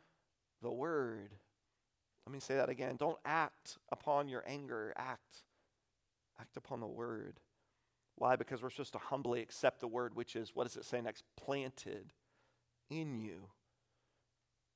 the 0.61 0.71
word. 0.71 1.31
Let 2.25 2.33
me 2.33 2.39
say 2.39 2.55
that 2.55 2.69
again. 2.69 2.95
Don't 2.95 3.17
act 3.25 3.77
upon 3.91 4.29
your 4.29 4.43
anger, 4.47 4.93
act. 4.95 5.43
Act 6.39 6.57
upon 6.57 6.79
the 6.79 6.87
word. 6.87 7.39
Why? 8.23 8.37
Because 8.37 8.63
we're 8.63 8.69
supposed 8.69 8.93
to 8.93 8.99
humbly 8.99 9.41
accept 9.41 9.81
the 9.81 9.87
word, 9.89 10.15
which 10.15 10.37
is, 10.37 10.55
what 10.55 10.63
does 10.63 10.77
it 10.77 10.85
say 10.85 11.01
next? 11.01 11.25
Planted 11.35 12.13
in 12.89 13.17
you. 13.17 13.49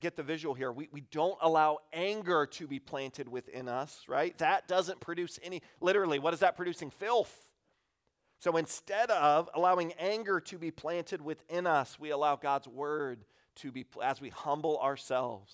Get 0.02 0.18
the 0.18 0.22
visual 0.22 0.54
here. 0.54 0.70
We, 0.70 0.90
we 0.92 1.00
don't 1.00 1.38
allow 1.42 1.78
anger 1.94 2.46
to 2.46 2.68
be 2.68 2.80
planted 2.80 3.30
within 3.30 3.70
us, 3.70 4.04
right? 4.06 4.38
That 4.40 4.68
doesn't 4.68 5.00
produce 5.00 5.40
any, 5.42 5.62
literally, 5.80 6.20
what 6.20 6.34
is 6.34 6.42
that 6.42 6.58
producing? 6.58 6.90
Filth. 6.90 7.34
So 8.40 8.58
instead 8.58 9.12
of 9.12 9.50
allowing 9.56 9.94
anger 9.94 10.42
to 10.42 10.58
be 10.58 10.70
planted 10.70 11.22
within 11.22 11.66
us, 11.66 11.98
we 11.98 12.10
allow 12.10 12.36
God's 12.36 12.68
word 12.68 13.24
to 13.56 13.72
be, 13.72 13.86
as 14.04 14.20
we 14.20 14.28
humble 14.28 14.78
ourselves, 14.80 15.54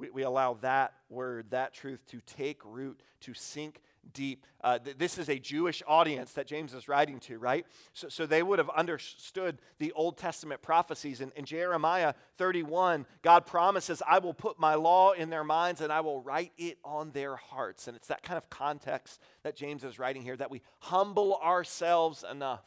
we, 0.00 0.10
we 0.10 0.22
allow 0.22 0.54
that 0.62 0.94
word, 1.08 1.52
that 1.52 1.74
truth 1.74 2.04
to 2.08 2.20
take 2.22 2.60
root, 2.64 3.04
to 3.20 3.34
sink 3.34 3.82
deep. 4.12 4.46
Uh, 4.62 4.78
th- 4.78 4.98
this 4.98 5.18
is 5.18 5.28
a 5.28 5.38
Jewish 5.38 5.82
audience 5.86 6.32
that 6.32 6.46
James 6.46 6.74
is 6.74 6.88
writing 6.88 7.20
to, 7.20 7.38
right? 7.38 7.66
So, 7.92 8.08
so 8.08 8.26
they 8.26 8.42
would 8.42 8.58
have 8.58 8.70
understood 8.70 9.58
the 9.78 9.92
Old 9.92 10.18
Testament 10.18 10.62
prophecies. 10.62 11.20
In, 11.20 11.32
in 11.36 11.44
Jeremiah 11.44 12.14
31, 12.38 13.06
God 13.22 13.46
promises, 13.46 14.02
I 14.06 14.18
will 14.18 14.34
put 14.34 14.58
my 14.58 14.74
law 14.74 15.12
in 15.12 15.30
their 15.30 15.44
minds 15.44 15.80
and 15.80 15.92
I 15.92 16.00
will 16.00 16.20
write 16.20 16.52
it 16.58 16.78
on 16.84 17.10
their 17.12 17.36
hearts. 17.36 17.88
And 17.88 17.96
it's 17.96 18.08
that 18.08 18.22
kind 18.22 18.38
of 18.38 18.50
context 18.50 19.20
that 19.42 19.56
James 19.56 19.84
is 19.84 19.98
writing 19.98 20.22
here 20.22 20.36
that 20.36 20.50
we 20.50 20.62
humble 20.80 21.36
ourselves 21.42 22.24
enough 22.28 22.62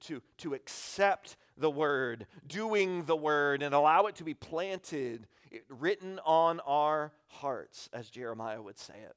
to, 0.00 0.22
to 0.38 0.54
accept 0.54 1.36
the 1.56 1.70
word, 1.70 2.26
doing 2.46 3.04
the 3.04 3.16
word, 3.16 3.62
and 3.62 3.74
allow 3.74 4.06
it 4.06 4.16
to 4.16 4.24
be 4.24 4.34
planted, 4.34 5.26
written 5.68 6.20
on 6.24 6.60
our 6.60 7.12
hearts, 7.28 7.88
as 7.92 8.10
Jeremiah 8.10 8.60
would 8.60 8.78
say 8.78 8.94
it. 8.94 9.16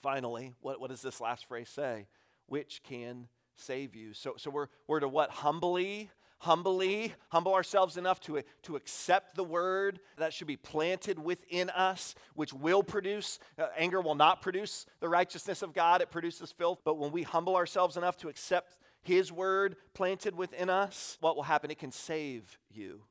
Finally, 0.00 0.54
what, 0.60 0.80
what 0.80 0.90
does 0.90 1.02
this 1.02 1.20
last 1.20 1.46
phrase 1.46 1.68
say? 1.68 2.06
Which 2.46 2.82
can 2.82 3.28
save 3.56 3.94
you. 3.94 4.14
So, 4.14 4.34
so 4.36 4.50
we're, 4.50 4.68
we're 4.86 5.00
to 5.00 5.08
what? 5.08 5.30
Humbly, 5.30 6.10
humbly, 6.38 7.14
humble 7.30 7.54
ourselves 7.54 7.96
enough 7.96 8.20
to, 8.20 8.42
to 8.62 8.76
accept 8.76 9.34
the 9.34 9.44
word 9.44 10.00
that 10.16 10.32
should 10.32 10.46
be 10.46 10.56
planted 10.56 11.18
within 11.18 11.70
us, 11.70 12.14
which 12.34 12.52
will 12.52 12.82
produce, 12.82 13.38
uh, 13.58 13.66
anger 13.76 14.00
will 14.00 14.14
not 14.14 14.40
produce 14.40 14.86
the 15.00 15.08
righteousness 15.08 15.62
of 15.62 15.72
God, 15.74 16.00
it 16.00 16.10
produces 16.10 16.52
filth. 16.52 16.80
But 16.84 16.98
when 16.98 17.12
we 17.12 17.22
humble 17.22 17.56
ourselves 17.56 17.96
enough 17.96 18.16
to 18.18 18.28
accept 18.28 18.76
his 19.02 19.32
word 19.32 19.76
planted 19.94 20.36
within 20.36 20.70
us, 20.70 21.18
what 21.20 21.36
will 21.36 21.42
happen? 21.42 21.70
It 21.70 21.78
can 21.78 21.92
save 21.92 22.58
you. 22.70 23.02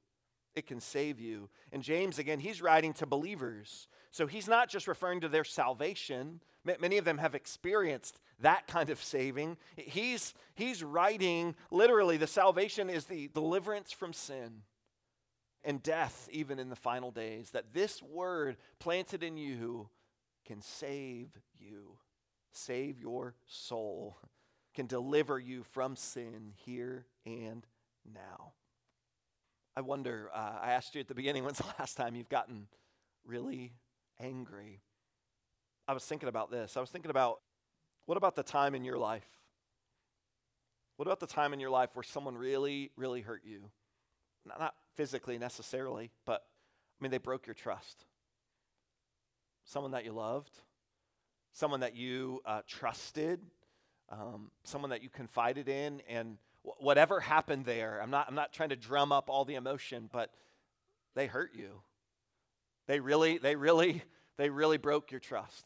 It 0.57 0.65
can 0.65 0.81
save 0.81 1.19
you. 1.19 1.49
And 1.71 1.83
James, 1.83 2.17
again, 2.17 2.39
he's 2.39 2.61
writing 2.61 2.93
to 2.95 3.05
believers. 3.05 3.87
So 4.11 4.25
he's 4.25 4.47
not 4.47 4.69
just 4.69 4.87
referring 4.87 5.21
to 5.21 5.29
their 5.29 5.43
salvation, 5.43 6.41
Many 6.79 6.97
of 6.97 7.05
them 7.05 7.17
have 7.17 7.33
experienced 7.33 8.19
that 8.41 8.67
kind 8.67 8.89
of 8.89 9.01
saving. 9.01 9.57
He's, 9.77 10.33
he's 10.55 10.83
writing 10.83 11.55
literally, 11.71 12.17
the 12.17 12.27
salvation 12.27 12.89
is 12.89 13.05
the 13.05 13.29
deliverance 13.29 13.91
from 13.91 14.11
sin 14.11 14.63
and 15.63 15.81
death, 15.81 16.27
even 16.31 16.59
in 16.59 16.69
the 16.69 16.75
final 16.75 17.11
days. 17.11 17.51
That 17.51 17.73
this 17.73 18.03
word 18.03 18.57
planted 18.79 19.23
in 19.23 19.37
you 19.37 19.89
can 20.45 20.61
save 20.61 21.29
you, 21.57 21.97
save 22.51 22.99
your 22.99 23.35
soul, 23.45 24.17
can 24.73 24.87
deliver 24.87 25.39
you 25.39 25.63
from 25.63 25.95
sin 25.95 26.51
here 26.55 27.05
and 27.25 27.65
now. 28.05 28.53
I 29.77 29.81
wonder, 29.81 30.31
uh, 30.33 30.53
I 30.59 30.71
asked 30.71 30.95
you 30.95 31.01
at 31.01 31.07
the 31.07 31.13
beginning, 31.13 31.43
when's 31.45 31.59
the 31.59 31.71
last 31.77 31.97
time 31.97 32.15
you've 32.15 32.29
gotten 32.29 32.65
really 33.23 33.73
angry? 34.19 34.81
I 35.87 35.93
was 35.93 36.03
thinking 36.03 36.27
about 36.27 36.49
this. 36.49 36.75
I 36.75 36.79
was 36.79 36.89
thinking 36.89 37.11
about 37.11 37.41
what 38.07 38.17
about 38.17 38.35
the 38.35 38.41
time 38.41 38.73
in 38.73 38.83
your 38.83 38.97
life? 38.97 39.27
What 40.95 41.07
about 41.07 41.19
the 41.19 41.27
time 41.27 41.53
in 41.53 41.59
your 41.59 41.69
life 41.69 41.91
where 41.93 42.01
someone 42.01 42.35
really, 42.35 42.89
really 42.95 43.21
hurt 43.21 43.43
you? 43.45 43.69
Not, 44.47 44.59
not 44.59 44.73
physically 44.95 45.37
necessarily, 45.37 46.09
but 46.25 46.41
I 46.99 47.03
mean, 47.03 47.11
they 47.11 47.19
broke 47.19 47.45
your 47.45 47.53
trust. 47.53 48.05
Someone 49.63 49.91
that 49.91 50.05
you 50.05 50.11
loved, 50.11 50.57
someone 51.53 51.81
that 51.81 51.95
you 51.95 52.41
uh, 52.47 52.61
trusted, 52.65 53.41
um, 54.09 54.49
someone 54.63 54.89
that 54.89 55.03
you 55.03 55.09
confided 55.09 55.69
in, 55.69 56.01
and 56.09 56.39
whatever 56.79 57.19
happened 57.19 57.65
there, 57.65 58.01
I'm 58.01 58.09
not, 58.09 58.27
I'm 58.27 58.35
not 58.35 58.53
trying 58.53 58.69
to 58.69 58.75
drum 58.75 59.11
up 59.11 59.29
all 59.29 59.45
the 59.45 59.55
emotion, 59.55 60.09
but 60.11 60.31
they 61.15 61.27
hurt 61.27 61.51
you. 61.55 61.81
They 62.87 62.99
really, 62.99 63.37
they 63.37 63.55
really, 63.55 64.03
they 64.37 64.49
really 64.49 64.77
broke 64.77 65.11
your 65.11 65.19
trust. 65.19 65.65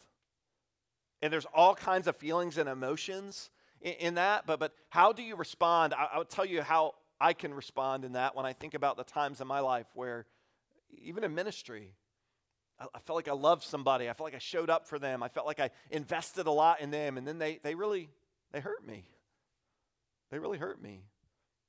And 1.21 1.31
there's 1.31 1.45
all 1.53 1.75
kinds 1.75 2.07
of 2.07 2.15
feelings 2.15 2.57
and 2.57 2.67
emotions 2.67 3.49
in, 3.81 3.93
in 3.93 4.13
that, 4.15 4.45
but, 4.45 4.59
but 4.59 4.73
how 4.89 5.11
do 5.13 5.23
you 5.23 5.35
respond? 5.35 5.93
I, 5.93 6.07
I'll 6.13 6.25
tell 6.25 6.45
you 6.45 6.61
how 6.61 6.95
I 7.19 7.33
can 7.33 7.53
respond 7.53 8.05
in 8.05 8.13
that 8.13 8.35
when 8.35 8.45
I 8.45 8.53
think 8.53 8.73
about 8.73 8.97
the 8.97 9.03
times 9.03 9.41
in 9.41 9.47
my 9.47 9.59
life 9.59 9.87
where, 9.93 10.25
even 11.03 11.23
in 11.23 11.35
ministry, 11.35 11.93
I, 12.79 12.85
I 12.95 12.99
felt 12.99 13.15
like 13.15 13.27
I 13.27 13.33
loved 13.33 13.63
somebody. 13.63 14.09
I 14.09 14.13
felt 14.13 14.27
like 14.27 14.35
I 14.35 14.39
showed 14.39 14.69
up 14.69 14.87
for 14.87 14.97
them. 14.97 15.21
I 15.21 15.29
felt 15.29 15.45
like 15.45 15.59
I 15.59 15.69
invested 15.89 16.47
a 16.47 16.51
lot 16.51 16.81
in 16.81 16.91
them, 16.91 17.17
and 17.17 17.27
then 17.27 17.37
they, 17.37 17.59
they 17.61 17.75
really, 17.75 18.09
they 18.51 18.59
hurt 18.59 18.85
me. 18.85 19.05
They 20.31 20.39
really 20.39 20.57
hurt 20.57 20.81
me. 20.81 21.03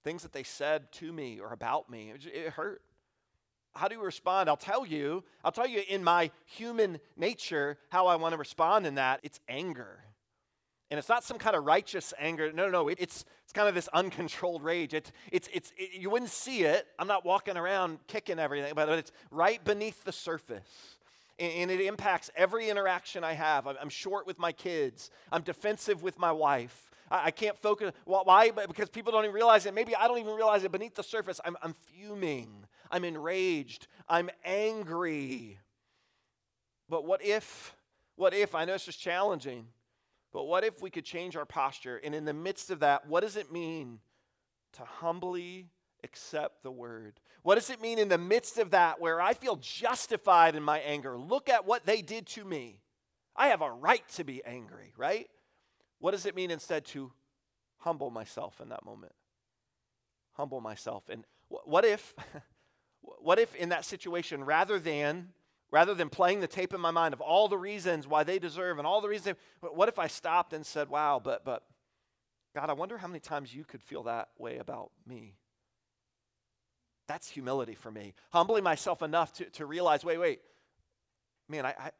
Things 0.05 0.22
that 0.22 0.33
they 0.33 0.42
said 0.42 0.90
to 0.92 1.12
me 1.12 1.40
or 1.40 1.53
about 1.53 1.90
me, 1.90 2.12
it, 2.12 2.51
hurt 2.51 2.83
how 3.75 3.88
do 3.88 3.94
you 3.94 4.03
respond? 4.03 4.48
I'll 4.48 4.57
tell 4.57 4.85
you. 4.85 5.25
I'll 5.44 5.53
tell 5.53 5.66
you 5.66 5.83
in 5.88 6.05
my 6.05 6.31
human 6.44 7.01
nature 7.16 7.79
how 7.88 8.07
I 8.07 8.16
want 8.16 8.33
to 8.33 8.38
respond 8.38 8.87
in 8.87 8.96
that. 8.96 9.20
It's 9.22 9.40
anger. 9.48 10.05
And 10.90 10.98
it's 10.98 11.09
not 11.09 11.25
some 11.25 11.38
kind 11.38 11.57
of 11.57 11.64
righteous 11.64 12.12
anger. 12.18 12.53
No, 12.53 12.66
no, 12.66 12.70
no. 12.70 12.88
It, 12.88 12.98
it's, 13.01 13.25
it's 13.44 13.53
kind 13.53 13.68
of 13.68 13.75
this 13.75 13.88
uncontrolled 13.94 14.62
rage. 14.62 14.92
It's, 14.92 15.11
it's, 15.31 15.48
it's, 15.53 15.72
it, 15.79 15.98
you 15.98 16.11
wouldn't 16.11 16.31
see 16.31 16.64
it. 16.64 16.87
I'm 16.98 17.07
not 17.07 17.25
walking 17.25 17.57
around 17.57 17.98
kicking 18.09 18.38
everything, 18.38 18.75
but 18.75 18.90
it's 18.90 19.11
right 19.31 19.62
beneath 19.64 20.05
the 20.05 20.12
surface. 20.12 20.98
And, 21.38 21.53
and 21.53 21.70
it 21.70 21.81
impacts 21.81 22.31
every 22.37 22.68
interaction 22.68 23.25
I 23.25 23.33
have. 23.33 23.66
I'm, 23.66 23.77
I'm 23.81 23.88
short 23.88 24.27
with 24.27 24.38
my 24.38 24.53
kids, 24.53 25.11
I'm 25.31 25.42
defensive 25.42 26.03
with 26.03 26.18
my 26.18 26.31
wife. 26.31 26.91
I, 27.12 27.27
I 27.27 27.31
can't 27.31 27.57
focus. 27.59 27.92
Why? 28.05 28.51
Because 28.51 28.88
people 28.88 29.12
don't 29.12 29.25
even 29.25 29.35
realize 29.35 29.66
it. 29.66 29.75
Maybe 29.75 29.94
I 29.94 30.09
don't 30.09 30.18
even 30.18 30.35
realize 30.35 30.64
it 30.64 30.72
beneath 30.72 30.94
the 30.94 31.03
surface. 31.03 31.40
I'm, 31.44 31.57
I'm 31.62 31.75
fuming. 31.75 32.64
I'm 32.90 33.05
enraged. 33.05 33.87
I'm 34.09 34.31
angry. 34.44 35.59
But 36.88 37.05
what 37.05 37.25
if, 37.25 37.77
what 38.16 38.35
if, 38.35 38.55
I 38.55 38.64
know 38.64 38.72
this 38.72 38.88
is 38.88 38.96
challenging, 38.96 39.66
but 40.33 40.44
what 40.44 40.64
if 40.64 40.83
we 40.83 40.90
could 40.90 41.05
change 41.05 41.37
our 41.37 41.44
posture? 41.44 42.01
And 42.03 42.14
in 42.14 42.25
the 42.25 42.33
midst 42.33 42.70
of 42.70 42.81
that, 42.81 43.07
what 43.07 43.20
does 43.20 43.37
it 43.37 43.53
mean 43.53 44.01
to 44.75 44.83
humbly 44.83 45.68
accept 46.05 46.62
the 46.62 46.70
word? 46.70 47.20
What 47.42 47.55
does 47.55 47.70
it 47.70 47.81
mean 47.81 47.98
in 47.98 48.09
the 48.09 48.18
midst 48.18 48.59
of 48.59 48.70
that 48.70 49.01
where 49.01 49.20
I 49.20 49.35
feel 49.35 49.57
justified 49.57 50.55
in 50.55 50.62
my 50.62 50.79
anger? 50.81 51.16
Look 51.16 51.48
at 51.48 51.66
what 51.66 51.87
they 51.87 52.03
did 52.03 52.27
to 52.29 52.44
me. 52.44 52.81
I 53.35 53.48
have 53.48 53.62
a 53.62 53.70
right 53.70 54.07
to 54.11 54.25
be 54.25 54.44
angry, 54.44 54.92
right? 54.96 55.29
What 56.02 56.10
does 56.10 56.26
it 56.26 56.34
mean 56.34 56.50
instead 56.50 56.84
to 56.86 57.12
humble 57.78 58.10
myself 58.10 58.60
in 58.60 58.68
that 58.70 58.84
moment? 58.84 59.14
Humble 60.32 60.60
myself. 60.60 61.04
And 61.08 61.24
what 61.48 61.84
if 61.84 62.14
What 63.02 63.38
if 63.38 63.54
in 63.54 63.70
that 63.70 63.84
situation, 63.84 64.44
rather 64.44 64.78
than 64.78 65.28
rather 65.70 65.94
than 65.94 66.08
playing 66.10 66.40
the 66.40 66.46
tape 66.46 66.74
in 66.74 66.80
my 66.80 66.90
mind 66.90 67.14
of 67.14 67.20
all 67.20 67.48
the 67.48 67.56
reasons 67.58 68.06
why 68.06 68.24
they 68.24 68.38
deserve 68.38 68.78
and 68.78 68.86
all 68.86 69.00
the 69.00 69.08
reasons, 69.08 69.36
what 69.60 69.88
if 69.88 69.98
I 69.98 70.06
stopped 70.06 70.52
and 70.52 70.64
said, 70.64 70.88
"Wow, 70.88 71.20
but 71.22 71.44
but 71.44 71.64
God, 72.54 72.70
I 72.70 72.74
wonder 72.74 72.98
how 72.98 73.08
many 73.08 73.20
times 73.20 73.54
you 73.54 73.64
could 73.64 73.82
feel 73.82 74.04
that 74.04 74.28
way 74.38 74.58
about 74.58 74.90
me." 75.06 75.36
That's 77.08 77.28
humility 77.28 77.74
for 77.74 77.90
me. 77.90 78.14
Humbling 78.30 78.62
myself 78.62 79.02
enough 79.02 79.32
to, 79.34 79.44
to 79.50 79.66
realize, 79.66 80.04
wait, 80.04 80.18
wait, 80.18 80.40
man, 81.48 81.66
I, 81.66 81.74
I, 81.78 81.90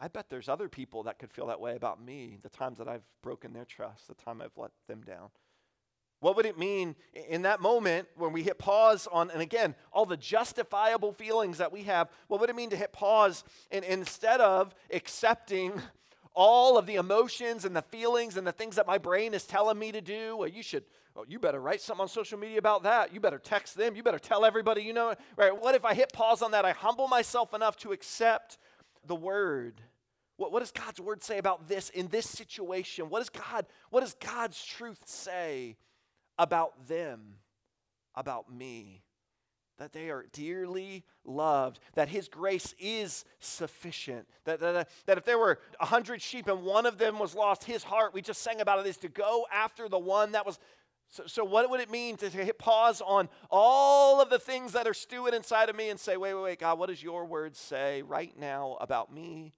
I 0.00 0.08
bet 0.08 0.30
there's 0.30 0.48
other 0.48 0.68
people 0.68 1.02
that 1.04 1.18
could 1.18 1.32
feel 1.32 1.46
that 1.48 1.60
way 1.60 1.74
about 1.74 2.02
me, 2.02 2.38
the 2.42 2.48
times 2.48 2.78
that 2.78 2.88
I've 2.88 3.02
broken 3.22 3.52
their 3.52 3.64
trust, 3.64 4.06
the 4.06 4.14
time 4.14 4.40
I've 4.40 4.56
let 4.56 4.70
them 4.86 5.02
down. 5.02 5.30
What 6.20 6.36
would 6.36 6.46
it 6.46 6.58
mean 6.58 6.96
in 7.28 7.42
that 7.42 7.60
moment 7.60 8.08
when 8.16 8.32
we 8.32 8.42
hit 8.42 8.58
pause 8.58 9.06
on, 9.10 9.30
and 9.30 9.40
again, 9.40 9.74
all 9.92 10.04
the 10.04 10.16
justifiable 10.16 11.12
feelings 11.12 11.58
that 11.58 11.72
we 11.72 11.82
have? 11.84 12.08
What 12.26 12.40
would 12.40 12.50
it 12.50 12.56
mean 12.56 12.70
to 12.70 12.76
hit 12.76 12.92
pause 12.92 13.44
and 13.70 13.84
instead 13.84 14.40
of 14.40 14.74
accepting 14.92 15.80
all 16.34 16.76
of 16.78 16.86
the 16.86 16.96
emotions 16.96 17.64
and 17.64 17.74
the 17.74 17.82
feelings 17.82 18.36
and 18.36 18.46
the 18.46 18.52
things 18.52 18.76
that 18.76 18.86
my 18.86 18.98
brain 18.98 19.32
is 19.32 19.44
telling 19.44 19.78
me 19.78 19.92
to 19.92 20.00
do? 20.00 20.36
Well, 20.36 20.48
you 20.48 20.62
should, 20.62 20.84
well, 21.14 21.24
you 21.28 21.38
better 21.38 21.60
write 21.60 21.80
something 21.80 22.02
on 22.02 22.08
social 22.08 22.38
media 22.38 22.58
about 22.58 22.82
that. 22.82 23.14
You 23.14 23.20
better 23.20 23.38
text 23.38 23.76
them. 23.76 23.94
You 23.94 24.02
better 24.02 24.18
tell 24.18 24.44
everybody 24.44 24.82
you 24.82 24.92
know. 24.92 25.14
Right? 25.36 25.56
What 25.56 25.76
if 25.76 25.84
I 25.84 25.94
hit 25.94 26.12
pause 26.12 26.42
on 26.42 26.50
that? 26.50 26.64
I 26.64 26.72
humble 26.72 27.06
myself 27.06 27.54
enough 27.54 27.76
to 27.78 27.92
accept 27.92 28.58
the 29.06 29.16
word. 29.16 29.80
What, 30.38 30.50
what 30.50 30.60
does 30.60 30.70
God's 30.72 31.00
word 31.00 31.22
say 31.22 31.36
about 31.36 31.68
this 31.68 31.90
in 31.90 32.08
this 32.08 32.26
situation? 32.26 33.10
What 33.10 33.18
does 33.18 33.28
God, 33.28 33.66
what 33.90 34.00
does 34.00 34.14
God's 34.14 34.64
truth 34.64 35.02
say? 35.04 35.76
about 36.38 36.86
them, 36.86 37.34
about 38.14 38.52
me. 38.52 39.02
That 39.78 39.92
they 39.92 40.10
are 40.10 40.26
dearly 40.32 41.04
loved, 41.24 41.78
that 41.94 42.08
His 42.08 42.28
grace 42.28 42.74
is 42.80 43.24
sufficient. 43.38 44.26
That, 44.44 44.58
that, 44.58 44.88
that 45.06 45.18
if 45.18 45.24
there 45.24 45.38
were 45.38 45.60
a 45.78 45.86
hundred 45.86 46.20
sheep 46.20 46.48
and 46.48 46.64
one 46.64 46.84
of 46.84 46.98
them 46.98 47.18
was 47.18 47.34
lost, 47.34 47.62
His 47.62 47.84
heart, 47.84 48.12
we 48.12 48.22
just 48.22 48.42
sang 48.42 48.60
about 48.60 48.80
it, 48.80 48.88
is 48.88 48.96
to 48.98 49.08
go 49.08 49.46
after 49.52 49.88
the 49.88 49.98
one 49.98 50.32
that 50.32 50.44
was. 50.44 50.58
So, 51.10 51.22
so 51.26 51.44
what 51.44 51.70
would 51.70 51.80
it 51.80 51.90
mean 51.90 52.16
to, 52.18 52.28
to 52.28 52.44
hit 52.44 52.58
pause 52.58 53.00
on 53.00 53.28
all 53.50 54.20
of 54.20 54.30
the 54.30 54.38
things 54.38 54.72
that 54.72 54.86
are 54.86 54.94
stewing 54.94 55.32
inside 55.32 55.70
of 55.70 55.76
me 55.76 55.90
and 55.90 55.98
say, 55.98 56.16
wait, 56.16 56.34
wait, 56.34 56.42
wait, 56.42 56.58
God, 56.58 56.78
what 56.78 56.90
does 56.90 57.02
your 57.02 57.24
word 57.24 57.56
say 57.56 58.02
right 58.02 58.36
now 58.38 58.76
about 58.80 59.14
me, 59.14 59.54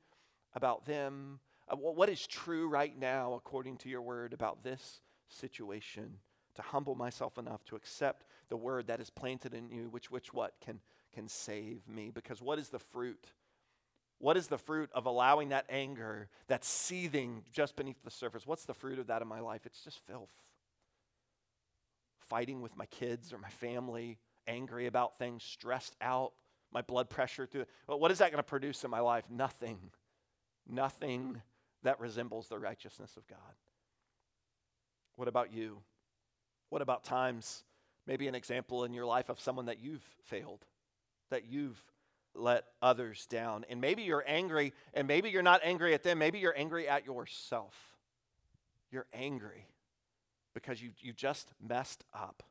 about 0.54 0.86
them? 0.86 1.40
Uh, 1.68 1.76
what 1.76 2.08
is 2.08 2.26
true 2.26 2.68
right 2.68 2.98
now 2.98 3.34
according 3.34 3.76
to 3.78 3.88
your 3.88 4.02
word 4.02 4.32
about 4.32 4.64
this 4.64 5.00
situation? 5.28 6.18
to 6.54 6.62
humble 6.62 6.94
myself 6.94 7.38
enough 7.38 7.64
to 7.66 7.76
accept 7.76 8.26
the 8.48 8.56
word 8.56 8.86
that 8.88 9.00
is 9.00 9.10
planted 9.10 9.54
in 9.54 9.70
you, 9.70 9.88
which, 9.90 10.10
which 10.10 10.34
what 10.34 10.54
can, 10.64 10.80
can 11.14 11.28
save 11.28 11.86
me. 11.88 12.10
Because 12.12 12.42
what 12.42 12.58
is 12.58 12.68
the 12.68 12.78
fruit? 12.78 13.32
What 14.18 14.36
is 14.36 14.48
the 14.48 14.58
fruit 14.58 14.90
of 14.92 15.06
allowing 15.06 15.50
that 15.50 15.66
anger 15.70 16.28
that's 16.48 16.68
seething 16.68 17.44
just 17.52 17.76
beneath 17.76 18.02
the 18.04 18.10
surface? 18.10 18.46
What's 18.46 18.64
the 18.64 18.74
fruit 18.74 18.98
of 18.98 19.06
that 19.06 19.22
in 19.22 19.28
my 19.28 19.40
life? 19.40 19.62
It's 19.64 19.82
just 19.82 20.00
filth. 20.06 20.30
Fighting 22.28 22.60
with 22.60 22.76
my 22.76 22.86
kids 22.86 23.32
or 23.32 23.38
my 23.38 23.48
family, 23.48 24.18
angry 24.46 24.86
about 24.86 25.18
things, 25.18 25.42
stressed 25.42 25.96
out, 26.00 26.32
my 26.72 26.82
blood 26.82 27.08
pressure 27.08 27.46
through. 27.46 27.64
Well, 27.86 27.98
what 27.98 28.10
is 28.10 28.18
that 28.18 28.30
going 28.30 28.42
to 28.42 28.48
produce 28.48 28.84
in 28.84 28.90
my 28.90 29.00
life? 29.00 29.24
Nothing. 29.30 29.78
Nothing 30.70 31.42
that 31.82 31.98
resembles 31.98 32.48
the 32.48 32.58
righteousness 32.58 33.16
of 33.16 33.26
God. 33.26 33.38
What 35.16 35.28
about 35.28 35.52
you? 35.52 35.78
What 36.68 36.82
about 36.82 37.04
times, 37.04 37.64
maybe 38.06 38.28
an 38.28 38.34
example 38.34 38.84
in 38.84 38.92
your 38.92 39.06
life 39.06 39.28
of 39.28 39.40
someone 39.40 39.66
that 39.66 39.80
you've 39.80 40.04
failed, 40.24 40.64
that 41.30 41.44
you've 41.44 41.82
let 42.34 42.64
others 42.80 43.26
down? 43.26 43.64
And 43.68 43.80
maybe 43.80 44.02
you're 44.02 44.24
angry, 44.26 44.72
and 44.94 45.08
maybe 45.08 45.30
you're 45.30 45.42
not 45.42 45.60
angry 45.64 45.94
at 45.94 46.04
them, 46.04 46.18
maybe 46.18 46.38
you're 46.38 46.56
angry 46.56 46.88
at 46.88 47.04
yourself. 47.04 47.74
You're 48.92 49.06
angry 49.12 49.66
because 50.54 50.82
you, 50.82 50.90
you 51.00 51.12
just 51.12 51.52
messed 51.60 52.04
up. 52.14 52.42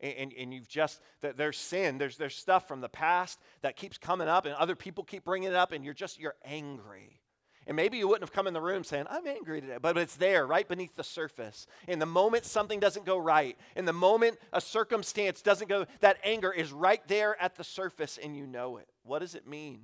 And, 0.00 0.14
and, 0.14 0.32
and 0.32 0.54
you've 0.54 0.68
just, 0.68 1.00
there's 1.20 1.58
sin, 1.58 1.98
there's, 1.98 2.16
there's 2.16 2.36
stuff 2.36 2.68
from 2.68 2.80
the 2.80 2.88
past 2.88 3.38
that 3.62 3.76
keeps 3.76 3.98
coming 3.98 4.28
up, 4.28 4.44
and 4.46 4.54
other 4.54 4.76
people 4.76 5.04
keep 5.04 5.24
bringing 5.24 5.48
it 5.48 5.54
up, 5.54 5.72
and 5.72 5.84
you're 5.84 5.94
just, 5.94 6.18
you're 6.18 6.36
angry. 6.44 7.20
And 7.66 7.76
maybe 7.76 7.98
you 7.98 8.08
wouldn't 8.08 8.22
have 8.22 8.32
come 8.32 8.46
in 8.46 8.54
the 8.54 8.60
room 8.60 8.84
saying, 8.84 9.06
I'm 9.10 9.26
angry 9.26 9.60
today, 9.60 9.76
but 9.80 9.96
it's 9.98 10.16
there 10.16 10.46
right 10.46 10.66
beneath 10.66 10.96
the 10.96 11.04
surface. 11.04 11.66
In 11.86 11.98
the 11.98 12.06
moment 12.06 12.44
something 12.44 12.80
doesn't 12.80 13.04
go 13.04 13.18
right, 13.18 13.56
in 13.76 13.84
the 13.84 13.92
moment 13.92 14.38
a 14.52 14.60
circumstance 14.60 15.42
doesn't 15.42 15.68
go, 15.68 15.86
that 16.00 16.18
anger 16.24 16.52
is 16.52 16.72
right 16.72 17.06
there 17.06 17.40
at 17.40 17.56
the 17.56 17.64
surface 17.64 18.18
and 18.22 18.36
you 18.36 18.46
know 18.46 18.78
it. 18.78 18.88
What 19.02 19.20
does 19.20 19.34
it 19.34 19.46
mean 19.46 19.82